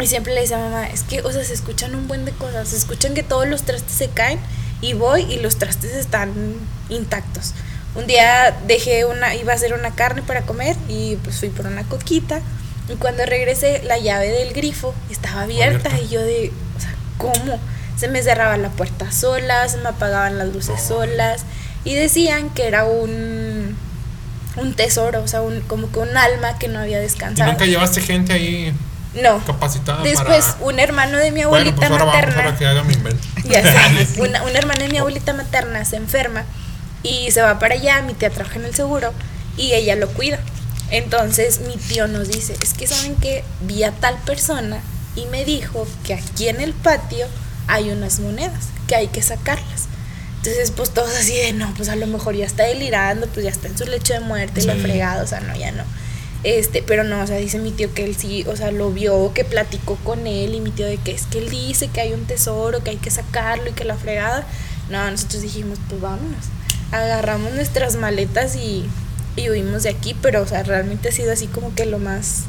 Y 0.00 0.06
siempre 0.06 0.32
le 0.34 0.42
decía 0.42 0.56
a 0.56 0.68
mamá, 0.70 0.86
es 0.86 1.02
que, 1.02 1.20
o 1.22 1.32
sea, 1.32 1.44
se 1.44 1.52
escuchan 1.52 1.94
un 1.94 2.08
buen 2.08 2.24
de 2.24 2.32
cosas, 2.32 2.68
se 2.68 2.76
escuchan 2.76 3.14
que 3.14 3.22
todos 3.22 3.46
los 3.46 3.62
trastes 3.64 3.92
se 3.92 4.08
caen 4.08 4.38
y 4.80 4.94
voy 4.94 5.22
y 5.22 5.38
los 5.40 5.56
trastes 5.56 5.92
están 5.94 6.32
intactos. 6.88 7.52
Un 7.94 8.06
día 8.06 8.56
dejé 8.66 9.04
una, 9.04 9.34
iba 9.34 9.52
a 9.52 9.56
hacer 9.56 9.74
una 9.74 9.90
carne 9.94 10.22
para 10.22 10.42
comer 10.42 10.76
y 10.88 11.16
pues 11.16 11.38
fui 11.40 11.48
por 11.48 11.66
una 11.66 11.82
coquita 11.82 12.40
y 12.88 12.94
cuando 12.94 13.26
regresé 13.26 13.82
la 13.84 13.98
llave 13.98 14.28
del 14.28 14.52
grifo 14.54 14.94
estaba 15.10 15.42
abierta, 15.42 15.90
Abierta. 15.90 16.00
y 16.00 16.08
yo 16.08 16.22
de, 16.22 16.52
o 16.76 16.80
sea, 16.80 16.94
¿cómo? 17.18 17.58
Se 17.96 18.08
me 18.08 18.22
cerraba 18.22 18.56
la 18.56 18.70
puerta 18.70 19.10
sola, 19.12 19.68
se 19.68 19.76
me 19.78 19.88
apagaban 19.90 20.38
las 20.38 20.48
luces 20.48 20.80
solas 20.80 21.42
y 21.84 21.94
decían 21.94 22.48
que 22.50 22.66
era 22.68 22.84
un 22.84 23.76
un 24.56 24.74
tesoro, 24.74 25.22
o 25.22 25.28
sea, 25.28 25.42
un, 25.42 25.60
como 25.62 25.90
que 25.92 26.00
un 26.00 26.16
alma 26.16 26.58
que 26.58 26.68
no 26.68 26.80
había 26.80 26.98
¿Y 26.98 27.02
descansado. 27.02 27.50
nunca 27.52 27.66
llevaste 27.66 28.00
gente 28.00 28.32
ahí 28.32 28.72
No. 29.14 29.44
capacitada 29.44 30.02
Después, 30.02 30.44
para...? 30.44 30.64
un 30.64 30.78
hermano 30.78 31.18
de 31.18 31.32
mi 31.32 31.44
Bueno, 31.44 31.48
abuelita 31.56 31.76
pues 31.76 31.90
ahora 31.90 32.04
vamos 32.04 32.20
materna. 32.26 32.50
a 32.50 32.56
que 32.58 32.66
haga 32.66 32.82
mi 32.84 32.94
invento. 32.94 33.26
Ya 33.44 33.62
sé, 33.62 34.08
una, 34.20 34.42
una 34.42 34.58
hermana 34.58 34.82
de 34.84 34.88
mi 34.88 34.98
abuelita 34.98 35.32
materna 35.32 35.84
se 35.84 35.96
enferma 35.96 36.44
y 37.02 37.30
se 37.32 37.40
va 37.42 37.58
para 37.58 37.74
allá, 37.74 38.02
mi 38.02 38.14
tía 38.14 38.30
trabaja 38.30 38.56
en 38.56 38.66
el 38.66 38.74
seguro 38.74 39.12
y 39.56 39.72
ella 39.72 39.96
lo 39.96 40.08
cuida. 40.08 40.38
Entonces 40.90 41.60
mi 41.60 41.76
tío 41.76 42.08
nos 42.08 42.28
dice, 42.28 42.56
es 42.62 42.74
que 42.74 42.86
saben 42.86 43.14
que 43.16 43.44
vi 43.62 43.84
a 43.84 43.92
tal 43.92 44.16
persona 44.18 44.80
y 45.16 45.26
me 45.26 45.44
dijo 45.44 45.86
que 46.04 46.14
aquí 46.14 46.48
en 46.48 46.60
el 46.60 46.72
patio 46.72 47.26
hay 47.68 47.90
unas 47.90 48.20
monedas, 48.20 48.66
que 48.86 48.96
hay 48.96 49.08
que 49.08 49.22
sacarlas. 49.22 49.86
Entonces, 50.38 50.70
pues 50.70 50.90
todos 50.90 51.10
así 51.16 51.34
de, 51.36 51.52
no, 51.52 51.72
pues 51.76 51.88
a 51.90 51.96
lo 51.96 52.06
mejor 52.06 52.34
ya 52.34 52.46
está 52.46 52.64
delirando, 52.64 53.26
pues 53.28 53.44
ya 53.44 53.50
está 53.50 53.68
en 53.68 53.76
su 53.76 53.84
lecho 53.84 54.14
de 54.14 54.20
muerte, 54.20 54.62
lo 54.64 54.72
Sí. 54.74 54.80
fregado, 54.80 55.22
o 55.22 55.26
sea, 55.26 55.40
no, 55.40 55.54
ya 55.54 55.70
no. 55.72 55.84
Este, 56.42 56.82
pero 56.82 57.04
no, 57.04 57.20
o 57.20 57.26
sea, 57.26 57.36
dice 57.36 57.58
mi 57.58 57.70
tío 57.70 57.92
que 57.92 58.04
él 58.04 58.16
sí, 58.16 58.44
o 58.48 58.56
sea, 58.56 58.70
lo 58.70 58.90
vio, 58.90 59.32
que 59.34 59.44
platicó 59.44 59.96
con 59.96 60.26
él 60.26 60.54
y 60.54 60.60
mi 60.60 60.70
tío 60.70 60.86
de 60.86 60.96
que 60.96 61.12
es 61.12 61.24
que 61.24 61.38
él 61.38 61.50
dice 61.50 61.88
que 61.88 62.00
hay 62.00 62.14
un 62.14 62.24
tesoro, 62.24 62.82
que 62.82 62.90
hay 62.90 62.96
que 62.96 63.10
sacarlo 63.10 63.68
y 63.68 63.72
que 63.72 63.84
la 63.84 63.96
fregada. 63.96 64.46
No, 64.88 65.10
nosotros 65.10 65.42
dijimos, 65.42 65.78
pues 65.88 66.00
vámonos. 66.00 66.46
Agarramos 66.92 67.52
nuestras 67.52 67.96
maletas 67.96 68.56
y, 68.56 68.86
y 69.36 69.50
huimos 69.50 69.82
de 69.82 69.90
aquí, 69.90 70.16
pero, 70.20 70.42
o 70.42 70.46
sea, 70.46 70.62
realmente 70.62 71.10
ha 71.10 71.12
sido 71.12 71.32
así 71.32 71.46
como 71.46 71.74
que 71.74 71.84
lo 71.84 71.98
más 71.98 72.44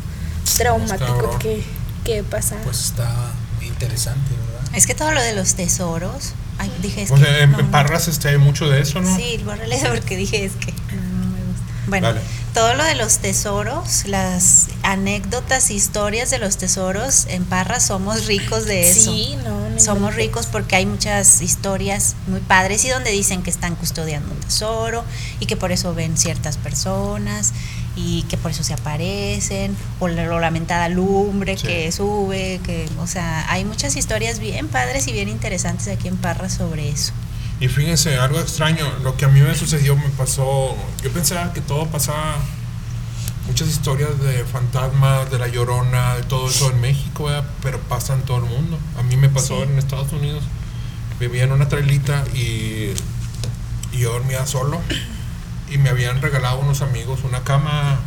traumático 0.58 1.38
que, 1.39 1.63
que 2.06 2.19
he 2.19 2.23
pasado. 2.23 2.62
Pues 2.63 2.86
está 2.86 3.32
interesante, 3.62 4.32
¿verdad? 4.47 4.75
Es 4.75 4.88
que 4.88 4.95
todo 4.95 5.12
lo 5.12 5.21
de 5.21 5.36
los 5.36 5.56
tesoros. 5.56 6.34
Ay, 6.58 6.71
dije, 6.82 7.04
es 7.04 7.10
Pues 7.10 7.21
que. 7.21 7.41
en, 7.43 7.51
no, 7.51 7.60
en 7.60 7.65
no. 7.65 7.71
Parras 7.71 8.08
este, 8.08 8.30
hay 8.30 8.38
mucho 8.38 8.69
de 8.69 8.82
eso, 8.82 9.01
¿no? 9.01 9.15
Sí, 9.15 9.39
bórrale 9.43 9.77
porque 9.89 10.15
dije 10.15 10.45
es 10.45 10.54
que 10.54 10.71
no, 10.71 11.01
no 11.01 11.25
me 11.27 11.43
gusta. 11.43 11.65
Bueno, 11.88 12.08
Dale. 12.08 12.21
Todo 12.53 12.73
lo 12.73 12.83
de 12.83 12.95
los 12.95 13.19
tesoros, 13.19 14.05
las 14.05 14.67
anécdotas, 14.83 15.71
historias 15.71 16.29
de 16.29 16.37
los 16.37 16.57
tesoros, 16.57 17.25
en 17.29 17.45
Parras 17.45 17.85
somos 17.85 18.25
ricos 18.25 18.65
de 18.65 18.89
eso. 18.89 19.11
Sí, 19.11 19.37
no, 19.43 19.69
no 19.69 19.79
Somos 19.79 20.15
ricos 20.15 20.47
porque 20.47 20.75
hay 20.75 20.85
muchas 20.85 21.41
historias 21.41 22.15
muy 22.27 22.41
padres 22.41 22.83
y 22.85 22.89
donde 22.89 23.11
dicen 23.11 23.41
que 23.41 23.49
están 23.49 23.75
custodiando 23.75 24.33
un 24.33 24.39
tesoro 24.39 25.03
y 25.39 25.45
que 25.45 25.55
por 25.55 25.71
eso 25.71 25.93
ven 25.93 26.17
ciertas 26.17 26.57
personas 26.57 27.53
y 27.95 28.23
que 28.23 28.37
por 28.37 28.51
eso 28.51 28.63
se 28.63 28.73
aparecen 28.73 29.75
o 29.99 30.07
la, 30.07 30.25
lamentada 30.25 30.89
lumbre 30.89 31.57
Sí. 31.57 31.67
que 31.67 31.91
sube, 31.91 32.59
que 32.63 32.87
o 32.99 33.07
sea, 33.07 33.49
hay 33.51 33.65
muchas 33.65 33.95
historias 33.95 34.39
bien 34.39 34.67
padres 34.67 35.07
y 35.07 35.13
bien 35.13 35.29
interesantes 35.29 35.87
aquí 35.87 36.07
en 36.07 36.17
Parras 36.17 36.53
sobre 36.53 36.89
eso. 36.89 37.13
Y 37.62 37.67
fíjense, 37.69 38.17
algo 38.17 38.39
extraño, 38.39 38.86
lo 39.04 39.15
que 39.15 39.26
a 39.26 39.28
mí 39.30 39.39
me 39.39 39.56
sucedió 39.56 39.95
me 39.95 40.10
pasó, 40.10 40.76
yo 41.04 41.12
pensaba 41.12 41.54
que 41.54 41.62
todo 41.62 41.86
pasaba, 41.88 42.38
muchas 43.47 43.67
historias 43.69 44.19
de 44.19 44.43
fantasmas, 44.45 45.30
de 45.32 45.38
la 45.39 45.47
llorona, 45.47 46.15
de 46.15 46.24
todo 46.24 46.50
eso 46.50 46.71
en 46.71 46.82
México, 46.82 47.26
¿verdad? 47.26 47.45
pero 47.62 47.80
pasa 47.82 48.13
en 48.15 48.21
todo 48.24 48.38
el 48.38 48.43
mundo. 48.45 48.80
A 49.00 49.04
mí 49.04 49.15
me 49.15 49.30
pasó 49.30 49.58
Sí. 49.58 49.63
en 49.71 49.78
Estados 49.78 50.12
Unidos 50.12 50.43
vivía 51.19 51.43
en 51.43 51.52
una 51.52 51.69
trailita 51.69 52.24
y, 52.34 52.93
y 53.91 53.97
yo 54.00 54.13
dormía 54.13 54.47
solo 54.47 54.82
y 55.69 55.78
me 55.78 55.89
habían 55.89 56.19
regalado 56.19 56.58
unos 56.58 56.82
amigos 56.82 57.19
una 57.24 57.43
cama 57.43 58.00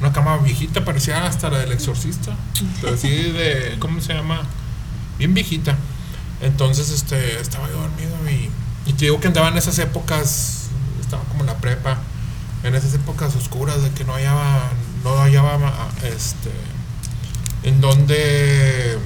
una 0.00 0.12
cama 0.12 0.36
viejita 0.38 0.84
parecía 0.84 1.26
hasta 1.26 1.50
la 1.50 1.58
del 1.58 1.72
exorcista 1.72 2.36
pero 2.80 2.94
así 2.94 3.08
de 3.08 3.74
cómo 3.80 4.00
se 4.00 4.14
llama 4.14 4.42
bien 5.18 5.34
viejita 5.34 5.76
entonces 6.40 6.90
este 6.90 7.40
estaba 7.40 7.66
yo 7.68 7.78
dormido 7.80 8.14
y, 8.30 8.32
y 8.32 8.50
te 8.98 9.04
digo 9.06 9.20
que 9.20 9.28
andaba 9.28 9.48
en 9.48 9.56
esas 9.58 9.78
épocas 9.78 10.68
estaba 11.00 11.22
como 11.24 11.40
en 11.40 11.46
la 11.46 11.56
prepa 11.58 11.98
en 12.64 12.74
esas 12.74 12.94
épocas 12.94 13.34
oscuras 13.36 13.82
de 13.82 13.90
que 13.90 14.04
no 14.04 14.14
hallaba 14.14 14.70
no 15.04 15.18
hallaba 15.18 15.88
este 16.04 16.50
en 17.62 17.80
donde 17.80 18.98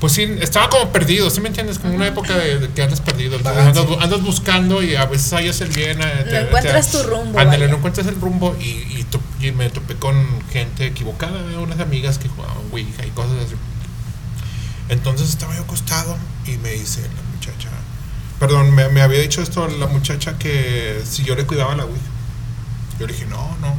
pues 0.00 0.14
sí, 0.14 0.22
estaba 0.40 0.68
como 0.68 0.90
perdido, 0.90 1.30
¿sí 1.30 1.40
me 1.40 1.46
entiendes? 1.46 1.78
Como 1.78 1.94
una 1.94 2.08
época 2.08 2.36
de, 2.36 2.58
de 2.58 2.68
que 2.70 2.82
andas 2.82 3.00
perdido. 3.00 3.36
andas, 3.36 3.86
andas 4.00 4.20
buscando 4.22 4.82
y 4.82 4.96
a 4.96 5.04
veces 5.06 5.32
hallas 5.32 5.60
el 5.60 5.68
bien. 5.68 6.00
eh, 6.02 6.26
No 6.28 6.38
encuentras 6.48 6.90
tu 6.90 7.02
rumbo, 7.04 7.38
Ándale, 7.38 7.68
no 7.68 7.76
encuentras 7.76 8.08
el 8.08 8.20
rumbo 8.20 8.56
y, 8.60 8.64
y, 8.98 9.06
to- 9.08 9.20
y 9.40 9.52
me 9.52 9.70
topé 9.70 9.94
con 9.94 10.16
gente 10.50 10.86
equivocada, 10.86 11.38
unas 11.56 11.78
amigas 11.78 12.18
que 12.18 12.28
jugaban 12.28 12.56
Ouija 12.72 13.06
y 13.06 13.10
cosas 13.10 13.44
así. 13.46 13.54
Entonces 14.88 15.28
estaba 15.28 15.54
yo 15.54 15.62
acostado 15.62 16.16
y 16.46 16.56
me 16.58 16.70
dice 16.70 17.02
la 17.02 17.22
muchacha, 17.36 17.68
perdón, 18.42 18.74
me, 18.74 18.88
me 18.88 19.02
había 19.02 19.20
dicho 19.20 19.40
esto 19.40 19.68
la 19.68 19.86
muchacha 19.86 20.36
que 20.36 21.00
si 21.08 21.22
yo 21.22 21.36
le 21.36 21.46
cuidaba 21.46 21.76
la 21.76 21.84
Ouija. 21.84 22.00
Yo 22.98 23.06
le 23.06 23.12
dije, 23.12 23.24
no, 23.26 23.56
no. 23.60 23.76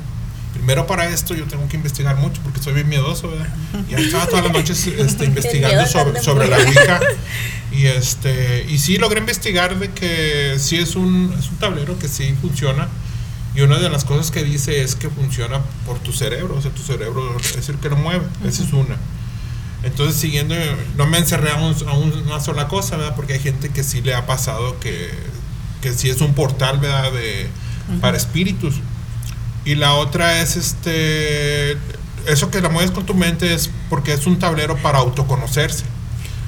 Primero 0.53 0.87
para 0.87 1.09
esto 1.09 1.35
yo 1.35 1.43
tengo 1.47 1.67
que 1.67 1.75
investigar 1.75 2.15
mucho 2.15 2.41
porque 2.41 2.63
soy 2.63 2.71
bien 2.71 2.87
miedoso, 2.87 3.29
¿verdad? 3.29 3.53
Y 3.89 3.93
ahí 3.93 4.05
estaba 4.05 4.25
todas 4.25 4.45
las 4.45 4.53
noches 4.53 4.87
este, 4.99 5.25
investigando 5.25 5.85
sobre, 5.85 6.47
la 6.47 6.57
Ouija. 6.57 6.99
Y 7.73 7.87
este, 7.87 8.65
y 8.69 8.77
sí 8.77 8.97
logré 8.97 9.19
investigar 9.19 9.77
de 9.77 9.89
que 9.89 10.55
sí 10.59 10.77
es 10.77 10.95
un, 10.95 11.35
es 11.37 11.49
un 11.49 11.57
tablero 11.57 11.99
que 11.99 12.07
sí 12.07 12.33
funciona. 12.39 12.87
Y 13.55 13.61
una 13.61 13.79
de 13.79 13.89
las 13.89 14.05
cosas 14.05 14.31
que 14.31 14.45
dice 14.45 14.81
es 14.81 14.95
que 14.95 15.09
funciona 15.09 15.59
por 15.85 15.99
tu 15.99 16.13
cerebro, 16.13 16.55
o 16.55 16.61
sea, 16.61 16.71
tu 16.71 16.83
cerebro 16.83 17.35
es 17.57 17.67
el 17.67 17.77
que 17.79 17.89
lo 17.89 17.97
mueve, 17.97 18.23
esa 18.45 18.63
es 18.63 18.71
una. 18.71 18.95
Entonces, 19.83 20.15
siguiendo, 20.19 20.55
no 20.95 21.05
me 21.07 21.17
encerré 21.17 21.51
a, 21.51 21.55
un- 21.55 21.87
a 21.87 21.93
una 21.93 22.39
sola 22.39 22.67
cosa, 22.67 22.95
¿verdad? 22.97 23.15
Porque 23.15 23.33
hay 23.33 23.39
gente 23.39 23.69
que 23.69 23.83
sí 23.83 24.01
le 24.01 24.15
ha 24.15 24.25
pasado 24.25 24.79
que, 24.79 25.11
que 25.81 25.93
sí 25.93 26.09
es 26.09 26.21
un 26.21 26.33
portal, 26.33 26.79
¿verdad? 26.79 27.11
De, 27.11 27.49
Para 27.99 28.15
espíritus. 28.17 28.75
Y 29.65 29.75
la 29.75 29.93
otra 29.93 30.39
es 30.41 30.55
este. 30.55 31.77
Eso 32.25 32.49
que 32.49 32.61
la 32.61 32.69
mueves 32.69 32.91
con 32.91 33.05
tu 33.05 33.13
mente 33.13 33.53
es 33.53 33.69
porque 33.89 34.13
es 34.13 34.25
un 34.25 34.39
tablero 34.39 34.77
para 34.77 34.99
autoconocerse. 34.99 35.83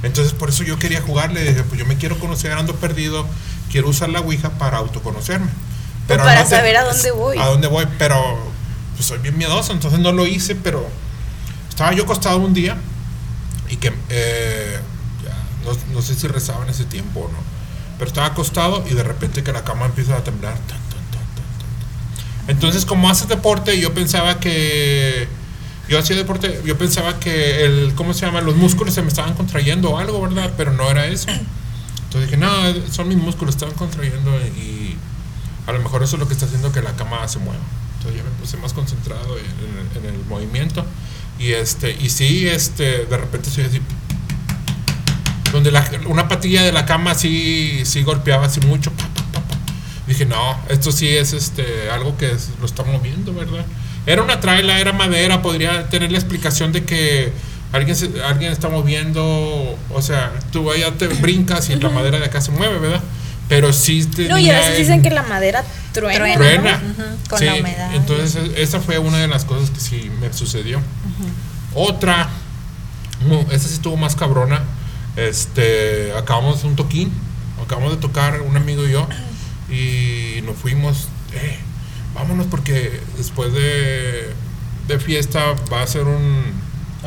Entonces, 0.03 0.31
por 0.33 0.49
eso 0.49 0.63
yo 0.63 0.79
quería 0.79 1.01
jugarle. 1.01 1.43
Dije, 1.43 1.63
pues 1.63 1.77
yo 1.79 1.85
me 1.85 1.97
quiero 1.97 2.17
conocer, 2.19 2.53
ando 2.53 2.75
perdido. 2.75 3.25
Quiero 3.69 3.89
usar 3.89 4.07
la 4.09 4.21
Ouija 4.21 4.51
para 4.51 4.77
autoconocerme. 4.77 5.47
O 6.05 6.17
para 6.17 6.45
saber 6.45 6.77
a 6.77 6.83
dónde 6.85 7.11
voy. 7.11 7.37
A 7.37 7.47
dónde 7.47 7.67
voy, 7.67 7.85
pero 7.97 8.15
pues 8.95 9.07
soy 9.07 9.17
bien 9.17 9.37
miedoso, 9.37 9.73
entonces 9.73 9.99
no 9.99 10.13
lo 10.13 10.25
hice, 10.25 10.55
pero 10.55 10.87
estaba 11.67 11.91
yo 11.91 12.03
acostado 12.03 12.37
un 12.37 12.53
día 12.53 12.77
y 13.69 13.77
que 13.77 13.93
eh, 14.09 14.79
no, 15.63 15.93
no 15.93 16.01
sé 16.01 16.15
si 16.15 16.27
rezaba 16.27 16.63
en 16.63 16.69
ese 16.69 16.85
tiempo 16.85 17.21
o 17.21 17.31
no, 17.31 17.37
pero 17.97 18.07
estaba 18.07 18.27
acostado 18.27 18.83
y 18.89 18.93
de 18.93 19.03
repente 19.03 19.43
que 19.43 19.51
la 19.51 19.63
cama 19.63 19.85
empieza 19.85 20.17
a 20.17 20.23
temblar. 20.23 20.57
Entonces, 22.47 22.85
como 22.85 23.09
haces 23.09 23.27
deporte, 23.27 23.79
yo 23.79 23.93
pensaba 23.93 24.39
que 24.39 25.27
yo 25.89 25.99
hacía 25.99 26.15
deporte, 26.15 26.61
yo 26.63 26.77
pensaba 26.77 27.19
que 27.19 27.65
el, 27.65 27.93
¿cómo 27.95 28.13
se 28.13 28.25
llama? 28.25 28.41
Los 28.41 28.55
músculos 28.55 28.93
se 28.93 29.01
me 29.01 29.07
estaban 29.07 29.33
contrayendo 29.33 29.91
o 29.91 29.97
algo, 29.97 30.21
¿verdad? 30.21 30.53
Pero 30.57 30.71
no 30.71 30.89
era 30.89 31.07
eso. 31.07 31.29
Entonces 31.29 32.29
dije, 32.29 32.37
no, 32.37 32.49
son 32.91 33.07
mis 33.07 33.17
músculos, 33.17 33.55
estaban 33.55 33.75
contrayendo 33.75 34.31
y 34.57 34.95
a 35.65 35.71
lo 35.71 35.79
mejor 35.79 36.03
eso 36.03 36.15
es 36.15 36.19
lo 36.19 36.27
que 36.27 36.33
está 36.33 36.45
haciendo 36.45 36.71
que 36.71 36.81
la 36.81 36.95
cama 36.95 37.27
se 37.27 37.39
mueva. 37.39 37.63
Entonces 37.97 38.21
ya 38.21 38.23
me 38.23 38.35
puse 38.39 38.57
más 38.57 38.73
concentrado 38.73 39.37
en 39.37 40.05
el 40.05 40.25
movimiento. 40.25 40.85
Y 41.39 41.51
este, 41.51 41.91
y 41.91 42.09
sí, 42.09 42.47
este, 42.47 43.05
de 43.05 43.17
repente 43.17 43.49
soy 43.49 43.65
así. 43.65 43.81
Donde 45.51 45.71
la- 45.71 45.89
una 46.07 46.27
patilla 46.27 46.63
de 46.63 46.71
la 46.71 46.85
cama 46.85 47.15
sí, 47.15 47.81
sí 47.85 48.03
golpeaba 48.03 48.45
así 48.47 48.59
mucho. 48.61 48.91
pa, 48.91 49.03
pa, 49.07 49.23
pa, 49.33 49.39
pa. 49.41 49.55
Dije, 50.07 50.25
no, 50.25 50.59
esto 50.69 50.91
sí 50.91 51.07
es 51.07 51.33
este 51.33 51.89
algo 51.91 52.17
que 52.17 52.31
es- 52.31 52.49
lo 52.59 52.65
está 52.65 52.83
moviendo, 52.83 53.33
¿verdad? 53.33 53.65
Era 54.05 54.21
una 54.21 54.39
traila, 54.39 54.79
era 54.79 54.93
madera, 54.93 55.41
podría 55.41 55.89
tener 55.89 56.11
la 56.11 56.17
explicación 56.17 56.71
de 56.71 56.83
que 56.83 57.31
alguien, 57.71 57.95
se- 57.95 58.21
alguien 58.23 58.51
está 58.51 58.69
moviendo, 58.69 59.23
o 59.93 60.01
sea, 60.01 60.31
tú 60.51 60.69
allá 60.71 60.91
te 60.97 61.07
brincas 61.07 61.69
y 61.69 61.75
la 61.75 61.89
madera 61.89 62.19
de 62.19 62.25
acá 62.25 62.39
se 62.41 62.51
mueve, 62.51 62.77
¿verdad? 62.79 63.01
Pero 63.47 63.71
sí 63.73 64.03
tenía 64.05 64.31
No, 64.31 64.39
y 64.39 64.49
a 64.49 64.53
veces 64.57 64.71
el- 64.71 64.77
dicen 64.77 65.01
que 65.03 65.09
la 65.11 65.21
madera 65.23 65.63
truena. 65.93 66.33
Truena. 66.35 66.81
con 67.29 67.39
Sí, 67.39 67.45
la 67.45 67.55
humedad. 67.55 67.93
Entonces, 67.95 68.37
esa 68.57 68.79
fue 68.79 68.97
una 68.99 69.17
de 69.19 69.27
las 69.27 69.45
cosas 69.45 69.69
que 69.69 69.79
sí 69.79 70.11
me 70.19 70.31
sucedió. 70.33 70.79
Otra, 71.73 72.29
no, 73.27 73.41
esa 73.51 73.67
sí 73.67 73.73
estuvo 73.75 73.97
más 73.97 74.15
cabrona. 74.15 74.61
Este, 75.15 76.11
acabamos 76.17 76.63
un 76.63 76.75
toquín, 76.75 77.11
acabamos 77.63 77.91
de 77.91 77.97
tocar 77.97 78.41
un 78.41 78.57
amigo 78.57 78.85
y 78.87 78.91
yo, 78.91 79.07
y 79.69 80.41
nos 80.41 80.55
fuimos, 80.57 81.07
eh, 81.33 81.57
vámonos 82.13 82.47
porque 82.47 82.99
después 83.17 83.53
de, 83.53 84.33
de 84.87 84.99
fiesta 84.99 85.53
va 85.71 85.81
a 85.83 85.87
ser 85.87 86.03
un, 86.03 86.43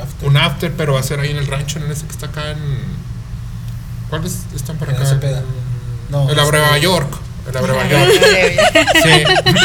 After. 0.01 0.29
un 0.29 0.37
after, 0.37 0.72
pero 0.72 0.94
va 0.94 1.01
a 1.01 1.03
ser 1.03 1.20
ahí 1.20 1.31
en 1.31 1.37
el 1.38 1.46
rancho, 1.46 1.79
en 1.81 1.90
ese 1.90 2.07
que 2.07 2.12
está 2.12 2.27
acá 2.27 2.53
en. 2.53 2.59
¿Cuáles 4.09 4.38
están 4.57 4.77
para 4.79 4.92
En 4.92 4.96
acá? 4.98 5.07
Cepeda. 5.07 5.42
No, 6.09 6.29
el 6.31 6.38
Abreva 6.38 6.66
este- 6.68 6.81
York. 6.83 7.09
El 7.49 7.57
Abreva 7.57 7.88
York. 7.88 8.12
Sí, 9.03 9.09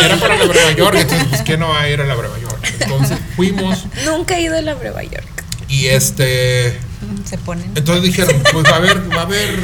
era 0.05 0.15
para 0.17 0.37
la 0.37 0.45
Breva 0.45 0.71
York, 0.71 0.95
entonces 0.99 1.27
pues 1.29 1.41
quién 1.41 1.59
no 1.59 1.67
va 1.69 1.81
a 1.81 1.89
ir 1.89 1.99
a 1.99 2.05
la 2.05 2.15
Breva 2.15 2.39
York. 2.39 2.73
Entonces 2.79 3.17
fuimos 3.35 3.85
Nunca 4.05 4.37
he 4.37 4.41
ido 4.43 4.57
a 4.57 4.61
la 4.61 4.73
Breva 4.73 5.03
York. 5.03 5.43
y 5.67 5.87
este 5.87 6.79
Se 7.25 7.37
ponen. 7.37 7.71
entonces 7.75 8.03
dijeron, 8.03 8.41
pues 8.53 8.65
va 8.65 8.75
a 8.75 8.75
haber, 8.77 9.11
va 9.11 9.19
a 9.21 9.23
haber 9.23 9.59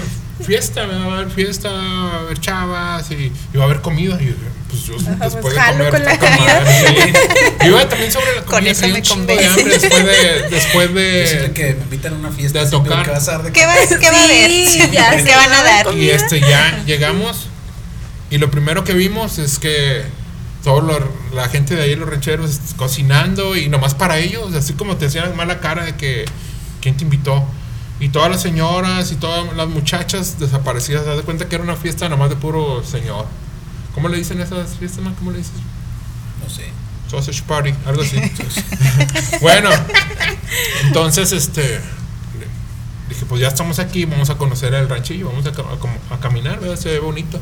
fiesta, 0.46 0.86
va 0.86 0.96
a 1.16 1.18
haber 1.20 1.32
fiesta, 1.32 1.70
va 1.72 1.82
a 1.82 2.20
haber 2.20 2.40
chavas 2.42 3.10
y, 3.12 3.32
y 3.54 3.58
va 3.58 3.64
a 3.64 3.66
haber 3.68 3.80
comida. 3.82 4.18
Y 4.22 4.36
pues 4.70 4.84
yo 4.84 4.94
después 4.96 5.32
pues, 5.42 5.56
de 5.56 5.62
comer 5.62 5.90
con 5.90 6.04
la 6.04 6.38
madre, 6.38 7.14
sí. 7.60 7.68
Iba 7.68 7.90
también 7.90 8.12
sobre 8.12 8.36
la 8.36 8.42
Con 8.46 8.56
comida, 8.56 8.72
eso 8.72 8.80
traía 8.82 8.94
me 8.94 9.02
chingo 9.02 9.26
de 9.26 9.36
convence. 9.36 9.60
hambre 9.60 9.80
después 9.80 10.06
de, 10.06 10.50
después 10.50 10.94
de 10.94 11.52
que 11.54 11.74
me 11.74 11.84
invitan 11.84 12.14
a 12.14 12.16
una 12.18 12.32
fiesta. 12.32 12.64
de 12.64 12.72
tocar. 12.72 13.04
que 13.04 13.12
vas 13.12 13.28
a 13.28 13.32
dar 13.32 13.44
de 13.44 13.52
¿Qué 13.52 13.66
va, 13.66 13.74
qué 13.74 14.12
va 14.12 14.18
a 14.18 14.24
haber? 14.24 14.50
Sí, 14.50 14.90
ya 14.92 15.12
¿Qué 15.12 15.24
sé, 15.24 15.36
van 15.36 15.52
a 15.52 15.64
dar? 15.64 15.98
Y 15.98 16.10
este 16.10 16.40
ya 16.40 16.84
llegamos 16.86 17.48
y 18.30 18.38
lo 18.38 18.52
primero 18.52 18.84
que 18.84 18.94
vimos 18.94 19.40
es 19.40 19.58
que 19.58 20.04
toda 20.64 21.00
la 21.34 21.50
gente 21.50 21.76
de 21.76 21.84
ahí, 21.84 21.96
los 21.96 22.08
rancheros, 22.08 22.60
cocinando 22.78 23.56
y 23.56 23.70
nomás 23.70 23.96
para 23.96 24.20
ellos, 24.20 24.54
así 24.54 24.74
como 24.74 24.98
te 24.98 25.08
hacían 25.08 25.36
mala 25.36 25.60
cara 25.60 25.86
de 25.86 25.96
que 25.96 26.26
quién 26.82 26.96
te 26.96 27.04
invitó. 27.04 27.44
Y 28.00 28.10
todas 28.10 28.30
las 28.30 28.42
señoras 28.42 29.12
y 29.12 29.16
todas 29.16 29.54
las 29.56 29.68
muchachas 29.68 30.40
desaparecidas, 30.40 31.06
haz 31.08 31.18
de 31.18 31.24
cuenta 31.24 31.50
que 31.50 31.56
era 31.56 31.64
una 31.64 31.76
fiesta 31.76 32.08
nomás 32.08 32.30
de 32.30 32.36
puro 32.36 32.84
señor. 32.84 33.26
¿Cómo 33.94 34.10
le 34.10 34.18
dicen 34.18 34.40
esas 34.42 34.78
fiestas, 34.78 35.04
man? 35.04 35.16
¿Cómo 35.16 35.32
le 35.32 35.38
dices? 35.40 35.54
No 36.44 36.50
sé. 36.50 36.66
Sausage 37.10 37.44
Party, 37.44 37.74
algo 37.86 38.02
así. 38.02 38.18
bueno, 39.42 39.70
entonces 40.84 41.32
este 41.32 41.82
dije, 43.10 43.26
pues 43.26 43.42
ya 43.42 43.48
estamos 43.48 43.80
aquí, 43.80 44.06
vamos 44.06 44.30
a 44.30 44.38
conocer 44.38 44.74
el 44.74 44.88
ranchillo, 44.88 45.28
vamos 45.28 45.46
a, 45.46 46.20
caminar, 46.20 46.60
¿verdad? 46.60 46.78
Se 46.78 46.90
ve 46.90 47.00
bonito. 47.00 47.40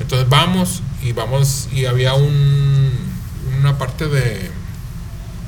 Entonces 0.00 0.28
vamos 0.28 0.82
y 1.02 1.12
vamos 1.12 1.68
y 1.72 1.86
había 1.86 2.14
un 2.14 3.08
una 3.58 3.78
parte 3.78 4.06
de 4.06 4.50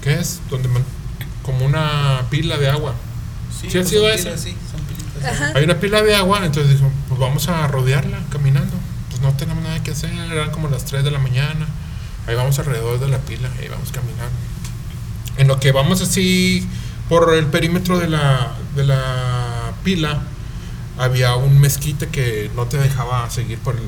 ¿qué 0.02 0.14
es? 0.14 0.40
Donde 0.50 0.68
man- 0.68 0.84
como 1.42 1.64
una 1.64 2.26
pila 2.30 2.56
de 2.56 2.68
agua. 2.68 2.94
¿Sí 3.60 3.68
ha 3.68 3.70
pues 3.72 3.88
sido 3.88 4.02
pilas, 4.02 4.40
Sí, 4.40 4.56
son 4.70 4.80
pilitas. 4.82 5.24
Ajá. 5.24 5.52
Hay 5.54 5.64
una 5.64 5.78
pila 5.78 6.02
de 6.02 6.14
agua, 6.14 6.44
entonces 6.44 6.72
dijo, 6.72 6.90
pues 7.08 7.20
vamos 7.20 7.48
a 7.48 7.66
rodearla 7.66 8.18
caminando. 8.30 8.76
No 9.22 9.32
tenemos 9.34 9.62
nada 9.62 9.82
que 9.82 9.90
hacer, 9.90 10.12
eran 10.12 10.50
como 10.50 10.68
las 10.68 10.84
3 10.84 11.04
de 11.04 11.10
la 11.10 11.18
mañana. 11.18 11.66
Ahí 12.26 12.34
vamos 12.34 12.58
alrededor 12.58 13.00
de 13.00 13.08
la 13.08 13.18
pila, 13.18 13.50
ahí 13.60 13.68
vamos 13.68 13.90
caminando. 13.92 14.36
En 15.36 15.48
lo 15.48 15.58
que 15.58 15.72
vamos 15.72 16.00
así 16.00 16.66
por 17.08 17.34
el 17.34 17.46
perímetro 17.46 17.98
de 17.98 18.08
la, 18.08 18.54
de 18.76 18.84
la 18.84 19.72
pila, 19.84 20.22
había 20.98 21.34
un 21.34 21.60
mezquite 21.60 22.08
que 22.08 22.50
no 22.54 22.66
te 22.66 22.78
dejaba 22.78 23.28
seguir 23.30 23.58
por 23.58 23.74
el, 23.74 23.82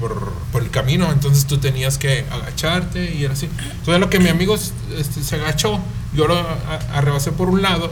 por, 0.00 0.32
por 0.52 0.62
el 0.62 0.70
camino, 0.70 1.10
entonces 1.12 1.46
tú 1.46 1.58
tenías 1.58 1.98
que 1.98 2.26
agacharte 2.30 3.14
y 3.14 3.24
era 3.24 3.34
así. 3.34 3.48
Entonces 3.70 4.00
lo 4.00 4.10
que 4.10 4.18
mi 4.18 4.28
amigo 4.28 4.56
este, 4.56 5.22
se 5.22 5.36
agachó, 5.36 5.80
yo 6.14 6.26
lo 6.26 6.44
arrebasé 6.92 7.32
por 7.32 7.48
un 7.48 7.62
lado 7.62 7.90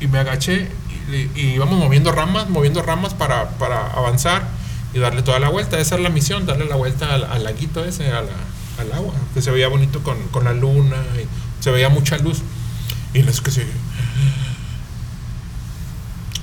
y 0.00 0.06
me 0.06 0.18
agaché 0.18 0.68
y, 1.12 1.40
y 1.40 1.54
íbamos 1.54 1.78
moviendo 1.78 2.10
ramas, 2.12 2.48
moviendo 2.48 2.82
ramas 2.82 3.14
para, 3.14 3.50
para 3.58 3.88
avanzar 3.88 4.55
y 4.96 5.00
darle 5.00 5.22
toda 5.22 5.38
la 5.38 5.48
vuelta. 5.50 5.78
Esa 5.78 5.96
es 5.96 6.00
la 6.00 6.08
misión, 6.08 6.46
darle 6.46 6.64
la 6.64 6.76
vuelta 6.76 7.12
al, 7.14 7.24
al 7.24 7.44
laguito 7.44 7.84
ese, 7.84 8.08
a 8.08 8.22
la- 8.22 8.80
al 8.80 8.92
agua, 8.92 9.14
que 9.34 9.40
se 9.42 9.50
veía 9.50 9.68
bonito 9.68 10.02
con, 10.02 10.16
con 10.28 10.44
la 10.44 10.52
luna 10.52 10.96
y 11.16 11.62
se 11.62 11.70
veía 11.70 11.88
mucha 11.88 12.18
luz. 12.18 12.38
Y 13.14 13.20
eso 13.20 13.42
que 13.42 13.50
se... 13.50 13.66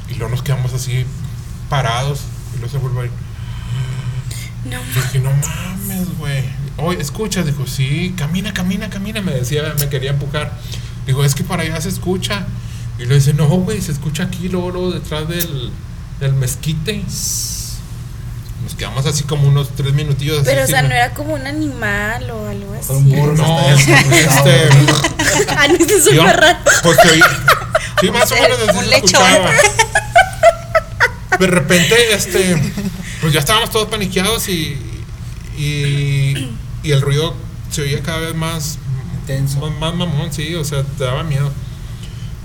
Y 0.10 0.16
luego 0.16 0.30
nos 0.32 0.42
quedamos 0.44 0.74
así 0.74 1.06
parados 1.70 2.22
Y 2.56 2.60
luego 2.60 2.72
se 2.72 2.78
vuelve 2.78 3.02
a 3.02 3.06
ir. 3.06 3.12
No. 4.66 4.80
Dije, 4.96 5.20
no 5.20 5.30
mames, 5.32 6.18
güey. 6.18 6.44
Oye, 6.78 7.02
escucha, 7.02 7.44
dijo, 7.44 7.68
sí, 7.68 8.14
camina, 8.18 8.54
camina, 8.54 8.90
camina. 8.90 9.22
Me 9.22 9.34
decía, 9.34 9.74
me 9.80 9.90
quería 9.90 10.12
empujar. 10.12 10.58
Digo, 11.06 11.24
es 11.26 11.36
que 11.36 11.44
para 11.44 11.64
allá 11.64 11.80
se 11.82 11.90
escucha. 11.90 12.46
Y 12.98 13.06
le 13.06 13.16
dice, 13.16 13.34
no, 13.34 13.48
güey, 13.48 13.82
se 13.82 13.92
escucha 13.92 14.24
aquí, 14.24 14.48
luego, 14.50 14.72
luego 14.72 14.92
detrás 14.92 15.28
del, 15.28 15.70
del 16.20 16.34
mezquite. 16.34 17.04
Nos 18.64 18.76
quedamos 18.76 19.06
así 19.06 19.24
como 19.24 19.48
unos 19.48 19.70
tres 19.76 19.94
minutillos. 19.94 20.38
así 20.40 20.46
Pero, 20.46 20.64
o 20.64 20.68
sea, 20.68 20.82
no 20.82 20.94
era 20.94 21.14
como 21.14 21.34
un 21.34 21.46
animal 21.46 22.30
o 22.32 22.48
algo 22.48 22.74
así. 22.74 22.94
Un 22.94 23.10
burro. 23.12 23.36
No, 23.36 23.60
este. 23.70 24.70
Ah, 25.58 25.68
no, 25.68 25.76
este 25.76 25.94
es 25.96 26.16
raro. 26.16 26.58
Pues 26.84 26.98
que 26.98 27.10
Sí, 28.02 28.12
más 28.12 28.32
o 28.32 28.36
menos 28.36 28.58
así 28.68 28.78
Un 28.78 28.84
se 28.84 28.90
lechón. 28.90 29.04
escuchaba. 29.22 29.52
De 31.40 31.48
repente, 31.48 32.14
este. 32.14 32.74
Pues 33.22 33.34
ya 33.34 33.40
estábamos 33.40 33.70
todos 33.72 33.88
paniqueados 33.90 34.48
y. 34.50 34.78
Y, 35.58 36.52
y 36.84 36.92
el 36.92 37.02
ruido 37.02 37.36
se 37.70 37.82
oía 37.84 38.02
cada 38.02 38.20
vez 38.20 38.36
más. 38.36 38.78
Intenso. 39.22 39.60
Más, 39.60 39.72
más 39.80 39.94
mamón, 39.96 40.34
sí, 40.34 40.54
o 40.56 40.64
sea, 40.66 40.84
te 40.84 41.04
daba 41.04 41.24
miedo. 41.24 41.52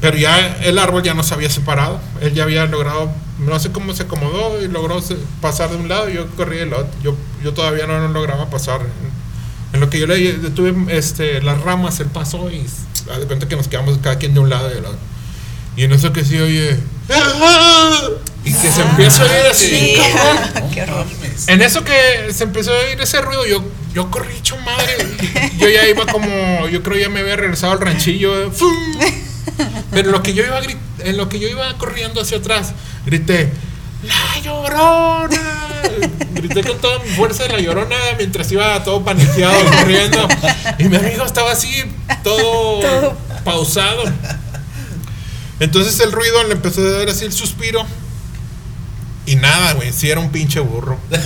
Pero 0.01 0.17
ya 0.17 0.59
el 0.63 0.79
árbol 0.79 1.03
ya 1.03 1.15
no 1.15 1.23
se 1.23 1.35
había 1.35 1.51
separado. 1.51 2.01
Él 2.21 2.35
ya 2.35 2.45
había 2.45 2.65
logrado, 2.67 3.11
no 3.39 3.59
sé 3.61 3.71
cómo 3.71 3.95
se 3.95 4.05
acomodó 4.05 4.61
y 4.63 4.69
logró 4.69 5.03
pasar 5.41 5.71
de 5.71 5.77
un 5.77 5.89
lado 5.89 6.11
y 6.11 6.15
yo 6.15 6.27
corrí 6.37 6.57
del 6.59 6.73
otro. 6.73 6.91
Yo, 7.03 7.15
yo 7.43 7.53
todavía 7.55 7.87
no, 7.87 7.99
no 8.01 8.09
lograba 8.09 8.51
pasar. 8.51 8.81
En 9.73 9.81
lo 9.81 9.91
que 9.91 9.99
yo 10.01 10.07
le 10.07 10.33
detuve 10.35 10.75
este, 10.97 11.43
las 11.43 11.61
ramas, 11.61 12.01
él 12.01 12.07
pasó 12.07 12.51
y 12.51 12.65
haz 13.13 13.21
de 13.21 13.27
cuenta 13.27 13.47
que 13.49 13.55
nos 13.57 13.69
quedamos 13.69 13.99
cada 13.99 14.17
quien 14.19 14.35
de 14.35 14.41
un 14.41 14.49
lado 14.51 14.71
y 14.71 14.75
del 14.75 14.85
otro. 14.87 14.99
Y 15.77 15.85
en 15.85 15.93
eso 15.93 16.13
que 16.13 16.25
sí 16.25 16.39
oye. 16.39 16.77
Y 18.45 18.53
que 18.53 18.71
se 18.71 18.81
empieza 18.83 19.23
a 19.23 19.27
oír 19.27 19.47
así. 19.51 19.67
Sí. 19.69 19.97
Qué 20.75 20.83
horror. 20.83 21.07
En 21.49 21.63
eso 21.63 21.85
que 21.85 22.33
se 22.33 22.45
empezó 22.45 22.73
a 22.73 22.79
oír 22.79 23.01
ese 23.01 23.21
ruido, 23.21 23.47
yo, 23.47 23.63
yo 23.95 24.11
corrí 24.11 24.35
hecho 24.37 24.57
madre. 24.59 24.97
Yo 25.59 25.69
ya 25.69 25.87
iba 25.87 26.07
como, 26.07 26.67
yo 26.69 26.83
creo 26.83 26.99
ya 26.99 27.09
me 27.09 27.21
había 27.21 27.37
regresado 27.37 27.73
al 27.75 27.81
ranchillo. 27.81 28.43
eh, 28.47 28.51
¡fum! 28.53 28.73
Pero 29.93 30.11
lo 30.11 30.23
que 30.23 30.35
yo 30.35 30.45
iba 30.45 30.61
gri- 30.63 30.77
en 31.01 31.17
lo 31.17 31.29
que 31.29 31.39
yo 31.39 31.49
iba 31.49 31.73
corriendo 31.79 32.21
hacia 32.21 32.39
atrás, 32.39 32.73
grité, 33.07 33.53
¡La 34.05 34.41
llorona! 34.41 35.69
Grité 36.35 36.63
con 36.63 36.79
toda 36.79 37.01
mi 37.01 37.09
fuerza 37.11 37.49
la 37.49 37.59
llorona 37.59 37.97
mientras 38.17 38.51
iba 38.53 38.83
todo 38.85 39.05
paniqueado 39.05 39.59
corriendo. 39.65 40.29
Y 40.79 40.85
mi 40.85 40.97
amigo 40.97 41.25
estaba 41.25 41.51
así, 41.51 41.83
todo, 42.23 42.81
Todo. 42.81 43.19
pausado. 43.45 44.05
Entonces 45.59 45.99
el 46.01 46.13
ruido 46.13 46.45
le 46.45 46.53
empezó 46.53 46.81
a 46.83 46.93
dar 46.99 47.09
así 47.09 47.25
el 47.25 47.33
suspiro. 47.33 47.85
Y 49.31 49.37
nada, 49.37 49.75
güey, 49.75 49.93
sí 49.93 50.11
era 50.11 50.21
un 50.21 50.31
pinche 50.31 50.61
burro. 50.61 50.99
Era 51.11 51.21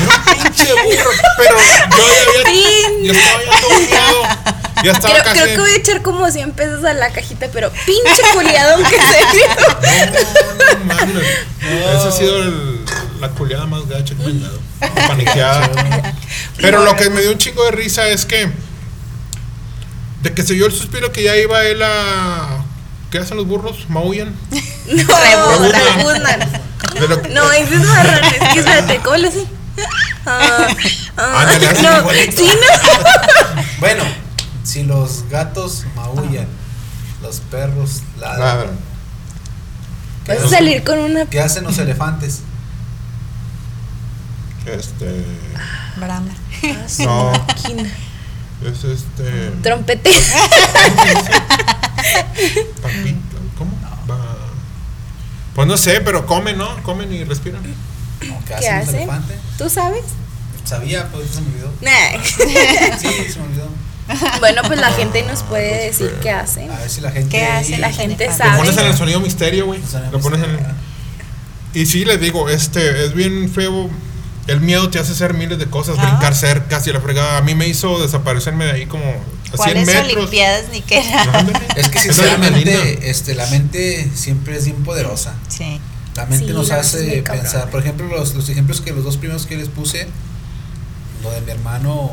un 0.00 0.24
pinche 0.42 0.72
burro. 0.72 1.10
Pero 1.36 1.56
yo 1.96 2.04
ya 2.06 2.48
había. 2.48 3.02
Yo 3.02 3.12
estaba 3.12 3.42
ya 3.42 4.10
todo. 4.10 4.22
Ya 4.84 4.92
estaba 4.92 5.14
Creo, 5.14 5.24
casi. 5.24 5.38
creo 5.40 5.54
que 5.54 5.60
voy 5.60 5.70
a 5.70 5.76
echar 5.76 6.02
como 6.02 6.30
100 6.30 6.52
pesos 6.52 6.84
a 6.84 6.92
la 6.94 7.10
cajita, 7.10 7.48
pero 7.52 7.72
pinche 7.84 8.22
culiadón 8.32 8.84
que 8.84 8.96
se 8.96 9.36
dio. 9.36 9.46
No, 10.84 10.94
no 10.94 10.94
mames. 10.94 11.26
Esa 11.96 12.08
ha 12.08 12.12
sido 12.12 12.42
el- 12.42 12.84
la 13.20 13.28
culiada 13.30 13.66
más 13.66 13.88
gacha 13.88 14.14
que 14.14 14.22
me 14.22 14.26
han 14.30 14.40
dado. 14.42 14.60
Paniqueada. 15.08 16.14
Pero 16.58 16.84
lo 16.84 16.94
que 16.94 17.10
me 17.10 17.20
dio 17.22 17.32
un 17.32 17.38
chingo 17.38 17.64
de 17.64 17.72
risa 17.72 18.06
es 18.08 18.24
que. 18.24 18.48
De 20.22 20.32
que 20.34 20.42
se 20.44 20.54
dio 20.54 20.66
el 20.66 20.72
suspiro 20.72 21.10
que 21.10 21.24
ya 21.24 21.36
iba 21.36 21.64
él 21.64 21.82
a. 21.82 22.64
¿Qué 23.10 23.18
hacen 23.18 23.36
los 23.36 23.46
burros? 23.46 23.86
¿Maullan? 23.88 24.34
No, 24.88 24.94
Rebuznan. 24.96 25.72
rebuznan. 25.96 26.40
De 26.94 27.08
lo- 27.08 27.22
No, 27.34 27.52
ese 27.52 27.74
es 27.74 27.80
marrón. 27.84 28.24
Es 28.24 28.48
que 28.54 28.58
espérate, 28.60 28.98
¿cómo 28.98 29.16
le 29.16 29.28
hace? 29.28 29.44
Ah, 30.26 30.66
ah, 31.16 31.40
Ándale, 31.42 31.68
así 31.68 31.82
no, 31.82 32.10
sí, 32.36 32.50
no. 32.50 33.62
Bueno, 33.80 34.02
si 34.64 34.82
los 34.84 35.28
gatos 35.28 35.84
maullan, 35.94 36.46
los 37.22 37.40
perros 37.40 38.02
ladran. 38.18 38.78
¿qué, 40.24 40.32
Vas 40.32 40.40
a 40.42 40.46
hacen- 40.46 40.50
salir 40.58 40.84
con 40.84 40.98
una 40.98 41.26
qué 41.26 41.40
hacen 41.40 41.64
los 41.64 41.78
elefantes? 41.78 42.40
Este. 44.66 45.24
Brahma. 45.96 46.32
No, 47.00 47.32
es 48.64 48.84
este. 48.84 49.50
Trompete. 49.62 50.10
¿Cómo? 53.56 53.72
Va- 54.10 54.36
Pues 55.54 55.66
no 55.68 55.76
sé, 55.76 56.00
pero 56.00 56.26
comen, 56.26 56.56
¿no? 56.58 56.82
Comen 56.82 57.12
y 57.12 57.24
respiran. 57.24 57.62
No, 57.62 58.38
¿Qué 58.46 58.54
¿Qué 58.60 58.68
hacen? 58.68 59.08
¿Tú 59.56 59.68
sabes? 59.68 60.02
Sabía, 60.64 61.08
pues 61.08 61.30
se 61.30 61.40
me 61.40 61.48
olvidó. 61.48 61.72
Nah. 61.80 62.22
Sí, 62.98 63.08
se 63.32 63.38
me 63.38 63.46
olvidó. 63.46 63.68
Bueno, 64.40 64.62
pues 64.66 64.80
la 64.80 64.90
gente 64.92 65.22
nos 65.24 65.42
puede 65.42 65.86
decir 65.86 66.14
qué 66.22 66.30
hacen. 66.30 66.70
A 66.70 66.78
ver 66.78 66.88
si 66.90 67.00
la 67.00 67.10
gente. 67.10 67.28
¿Qué 67.30 67.44
hace 67.44 67.76
La 67.78 67.92
gente 67.92 68.24
Lo 68.26 68.30
Lo 68.32 68.36
sabe. 68.38 68.56
pones 68.58 68.76
en 68.78 68.86
el 68.86 68.96
sonido 68.96 69.20
misterio, 69.20 69.66
güey. 69.66 69.80
Lo 70.12 70.20
pones 70.20 70.42
en 70.42 70.50
misterio. 70.52 70.74
Y 71.74 71.84
sí, 71.86 72.04
les 72.04 72.20
digo, 72.20 72.48
este, 72.48 73.04
es 73.04 73.12
bien 73.14 73.50
feo. 73.50 73.90
El 74.46 74.60
miedo 74.62 74.88
te 74.88 74.98
hace 74.98 75.12
hacer 75.12 75.34
miles 75.34 75.58
de 75.58 75.66
cosas, 75.66 75.96
Ah. 75.98 76.06
brincar 76.06 76.34
cerca, 76.34 76.80
y 76.84 76.90
la 76.90 77.00
fregada. 77.00 77.36
A 77.36 77.42
mí 77.42 77.54
me 77.54 77.68
hizo 77.68 78.00
desaparecerme 78.00 78.64
de 78.64 78.72
ahí 78.72 78.86
como 78.86 79.04
a 79.04 79.14
100 79.14 79.37
¿Cuáles 79.56 79.86
metros. 79.86 80.16
Olimpiadas 80.16 80.68
ni 80.70 80.82
qué 80.82 80.98
era? 80.98 81.46
Es 81.76 81.88
que 81.88 81.98
sinceramente, 81.98 83.10
este, 83.10 83.34
la 83.34 83.46
mente 83.46 84.10
siempre 84.14 84.56
es 84.56 84.64
bien 84.64 84.82
poderosa. 84.84 85.34
Sí. 85.48 85.80
La 86.14 86.26
mente 86.26 86.46
Sí, 86.46 86.52
nos 86.52 86.68
la 86.68 86.76
hace 86.80 87.22
pensar. 87.22 87.70
Por 87.70 87.80
ejemplo, 87.80 88.06
los, 88.08 88.34
los 88.34 88.48
ejemplos 88.48 88.80
que 88.80 88.92
los 88.92 89.04
dos 89.04 89.16
primeros 89.16 89.46
que 89.46 89.56
les 89.56 89.68
puse, 89.68 90.08
lo 91.22 91.30
de 91.30 91.40
mi 91.42 91.52
hermano, 91.52 92.12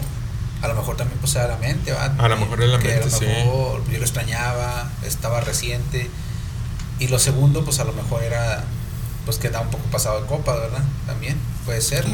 a 0.62 0.68
lo 0.68 0.76
mejor 0.76 0.96
también 0.98 1.20
posee 1.20 1.48
la 1.48 1.58
mente, 1.58 1.92
¿va? 1.92 2.06
A 2.18 2.28
lo 2.28 2.38
mejor 2.38 2.62
es 2.62 2.70
la 2.70 2.80
Que 2.80 2.88
mente, 2.90 3.04
a 3.04 3.06
lo 3.08 3.18
sí. 3.18 3.26
mejor 3.26 3.84
yo 3.92 3.98
lo 3.98 4.04
extrañaba, 4.04 4.90
estaba 5.06 5.42
reciente. 5.42 6.10
Y 7.00 7.08
lo 7.08 7.20
segundo, 7.20 7.66
pues 7.66 7.80
a 7.80 7.84
lo 7.84 7.94
mejor 7.94 8.24
era, 8.24 8.64
pues 9.26 9.38
que 9.38 9.50
un 9.50 9.70
poco 9.70 9.84
pasado 9.92 10.22
de 10.22 10.28
copa, 10.28 10.56
¿verdad? 10.56 10.84
También, 11.08 11.38
puede 11.66 11.82
ser. 11.82 12.05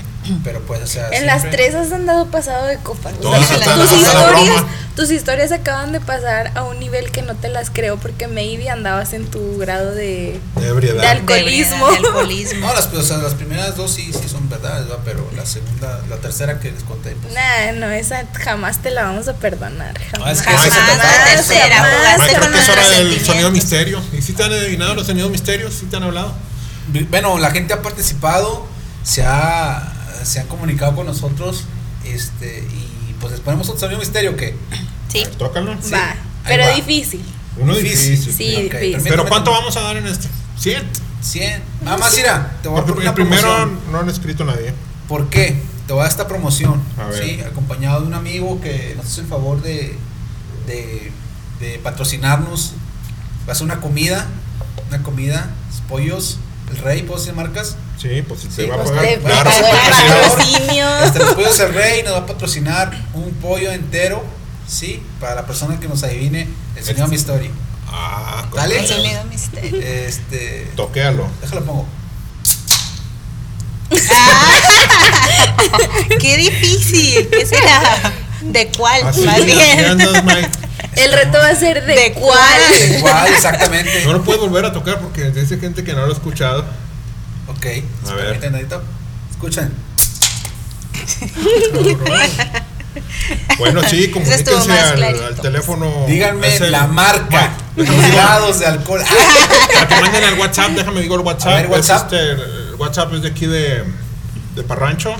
Pero 0.44 0.62
puede 0.62 0.86
ser. 0.88 1.14
En 1.14 1.26
las 1.26 1.42
siempre- 1.42 1.64
tres 1.72 1.76
has 1.76 1.92
andado 1.92 2.28
pasado 2.28 2.68
de 2.68 2.78
copa. 2.78 3.10
O 3.22 3.44
sea, 3.44 3.76
tus, 3.76 3.92
historias, 3.92 4.64
tus 4.96 5.12
historias 5.12 5.52
acaban 5.52 5.92
de 5.92 6.00
pasar 6.00 6.52
a 6.56 6.64
un 6.64 6.80
nivel 6.80 7.12
que 7.12 7.22
no 7.24 7.36
te 7.36 7.50
las 7.50 7.70
creo 7.72 7.98
porque 7.98 8.28
maybe 8.28 8.70
andabas 8.70 9.14
en 9.14 9.26
tu 9.26 9.58
grado 9.58 9.92
de, 9.92 10.40
De 10.56 10.62
de 10.62 10.68
ebriedad. 10.70 11.06
alcoholismo. 11.06 11.90
De 11.92 11.98
alcoholismo. 11.98 12.60
No, 12.68 12.74
las, 12.74 12.88
o 12.94 13.02
sea, 13.04 13.18
las 13.18 13.34
primeras 13.34 13.76
dos 13.76 13.92
sí, 13.92 14.12
sí 14.14 14.30
son 14.30 14.48
verdades, 14.48 14.90
¿va? 14.90 14.98
Pero 15.04 15.28
la 15.36 15.46
segunda, 15.46 16.00
la 16.10 16.18
tercera 16.18 16.60
que 16.60 16.72
les 16.72 16.84
conté, 16.84 17.12
pues. 17.22 17.34
Nah, 17.34 17.72
no, 17.74 17.90
esa 17.92 18.24
jamás 18.34 18.78
te 18.82 18.92
la 18.92 19.04
vamos 19.06 19.28
a 19.28 19.34
perdonar. 19.34 20.00
Jamás. 20.12 20.38
es 20.38 20.44
que 20.44 20.52
Jamás 20.52 20.98
la 20.98 21.26
tercera, 21.36 21.76
jamás, 21.78 22.18
con 22.30 22.40
creo 22.40 22.52
que 22.52 22.60
es 22.60 22.70
hora 22.70 22.90
del 22.90 23.26
sonido 23.26 23.52
misterio. 23.52 24.02
¿Y 24.14 24.22
si 24.22 24.34
te 24.34 24.44
han 24.44 24.52
adivinado 24.54 24.94
los 24.94 25.08
sonidos 25.08 25.32
misterios? 25.32 25.74
¿Sí 25.74 25.88
te 25.88 25.98
han 25.98 26.04
hablado? 26.04 26.34
Bueno, 27.10 27.38
la 27.40 27.52
gente 27.52 27.74
ha 27.74 27.82
participado, 27.82 28.66
se 29.04 29.24
ha, 29.26 29.92
se 30.24 30.40
han 30.40 30.48
comunicado 30.48 30.96
con 30.96 31.06
nosotros, 31.08 31.66
este, 32.06 32.60
y 32.72 33.14
pues 33.20 33.32
les 33.34 33.42
ponemos 33.42 33.70
otro 33.70 33.90
misterio 33.98 34.36
que 34.36 34.56
Sí. 35.10 35.24
Tócalo. 35.38 35.76
Sí, 35.82 35.92
Va, 35.92 36.16
pero 36.46 36.64
va. 36.64 36.72
difícil. 36.72 37.22
Uno 37.58 37.76
Difícil. 37.76 38.12
difícil. 38.12 38.34
Sí, 38.34 38.44
difícil. 38.46 38.70
permítame 38.70 39.10
Pero 39.10 39.26
¿cuánto 39.28 39.52
vamos 39.52 39.76
a 39.76 39.82
dar 39.82 39.98
en 39.98 40.08
este? 40.08 40.30
100. 40.58 40.84
100. 41.22 41.62
Nada 41.84 41.98
más, 41.98 42.16
mira, 42.16 42.58
te 42.64 42.70
voy 42.70 42.80
a 42.80 42.86
Porque 42.86 42.94
poner 42.94 43.02
una 43.02 43.10
el 43.10 43.16
primero 43.28 43.42
promoción. 43.56 43.92
no 43.92 44.00
han 44.00 44.10
escrito 44.10 44.46
nadie. 44.46 44.74
¿Por 45.10 45.30
qué? 45.30 45.62
Te 45.86 45.92
voy 45.94 46.00
a 46.00 46.04
dar 46.04 46.12
esta 46.12 46.28
promoción, 46.30 46.82
A 46.98 47.08
ver. 47.08 47.24
¿sí? 47.24 47.42
Acompañado 47.42 48.02
de 48.02 48.08
un 48.08 48.14
amigo 48.14 48.62
que 48.62 48.94
nos 48.96 49.06
hace 49.06 49.22
el 49.22 49.28
favor 49.28 49.62
de, 49.62 49.98
de, 50.66 51.12
de 51.60 51.78
patrocinarnos. 51.80 52.72
Va 53.48 53.52
a 53.52 53.56
ser 53.56 53.66
una 53.66 53.82
comida, 53.82 54.28
una 54.88 55.04
comida, 55.04 55.50
pollos, 55.90 56.38
el 56.72 56.78
rey, 56.78 57.02
¿puedo 57.04 57.20
decir 57.20 57.34
marcas? 57.36 57.76
Sí, 58.02 58.22
pues 58.28 58.42
si 58.42 58.48
Sí, 58.48 58.54
te 58.56 58.68
va 58.68 58.76
a 58.76 58.78
pues 58.80 58.90
pagar. 58.92 59.06
te 59.06 59.20
claro, 59.20 59.52
sí, 59.52 59.62
patrocinio. 59.62 61.00
Este, 61.04 61.20
los 61.20 61.34
pollos 61.36 61.60
el 61.60 61.74
rey 61.74 62.04
nos 62.04 62.14
va 62.14 62.18
a 62.20 62.26
patrocinar 62.26 62.92
un 63.14 63.32
pollo 63.36 63.72
entero, 63.72 64.24
¿sí? 64.68 65.04
Para 65.20 65.36
la 65.36 65.46
persona 65.46 65.80
que 65.80 65.88
nos 65.88 66.02
adivine 66.04 66.48
el 66.76 66.84
sonido 66.84 67.06
de 67.06 67.10
mi 67.10 67.16
historia. 67.16 67.52
Ah, 67.88 68.46
Dale. 68.56 68.80
El 68.80 68.88
sonido 68.88 69.24
misterio. 69.26 69.80
Este, 69.82 70.72
Toquéalo. 70.76 71.28
déjalo 71.42 71.64
pongo. 71.66 71.86
Qué 76.20 76.38
difícil. 76.38 77.30
¿Qué 77.30 77.46
será? 77.46 78.14
¿De 78.42 78.72
cuál? 78.78 79.06
Así, 79.06 79.22
Más 79.22 79.46
bien. 79.46 79.98
El 80.96 81.14
reto 81.14 81.38
va 81.38 81.50
a 81.50 81.56
ser 81.56 81.86
de, 81.86 81.94
¿De 81.96 82.14
cuál. 82.14 82.38
cuál? 82.70 82.92
Igual, 82.98 83.28
exactamente. 83.34 84.04
No 84.06 84.14
lo 84.14 84.24
puedes 84.24 84.42
volver 84.42 84.66
a 84.66 84.74
tocar 84.74 85.00
porque 85.00 85.30
dice 85.32 85.58
gente 85.58 85.84
que 85.84 85.94
no 85.94 86.06
lo 86.06 86.12
ha 86.12 86.16
escuchado. 86.16 86.66
Ok, 87.62 87.68
A 88.10 88.14
ver. 88.16 88.26
permiten, 88.26 88.52
Nadito. 88.54 88.82
Escuchen. 89.30 89.72
Bueno, 93.60 93.82
sí, 93.88 94.10
comuníquense 94.10 94.72
al, 94.72 95.04
al 95.04 95.36
teléfono. 95.36 96.06
Díganme 96.08 96.56
el- 96.56 96.72
la 96.72 96.88
marca. 96.88 97.54
Grados 97.78 98.58
de 98.60 98.66
alcohol. 98.66 99.02
Para 99.74 99.88
que 99.88 100.02
manden 100.02 100.24
al 100.24 100.40
WhatsApp, 100.40 100.72
déjame 100.72 101.02
digo 101.02 101.14
el 101.16 101.22
WhatsApp. 101.22 101.54
Ver, 101.54 101.68
WhatsApp. 101.68 102.12
Es 102.12 102.20
este, 102.20 102.32
el 102.32 102.76
WhatsApp 102.80 103.14
es 103.14 103.22
de 103.22 103.28
aquí 103.30 103.46
de, 103.46 103.84
de 104.56 104.64
Parrancho. 104.64 105.14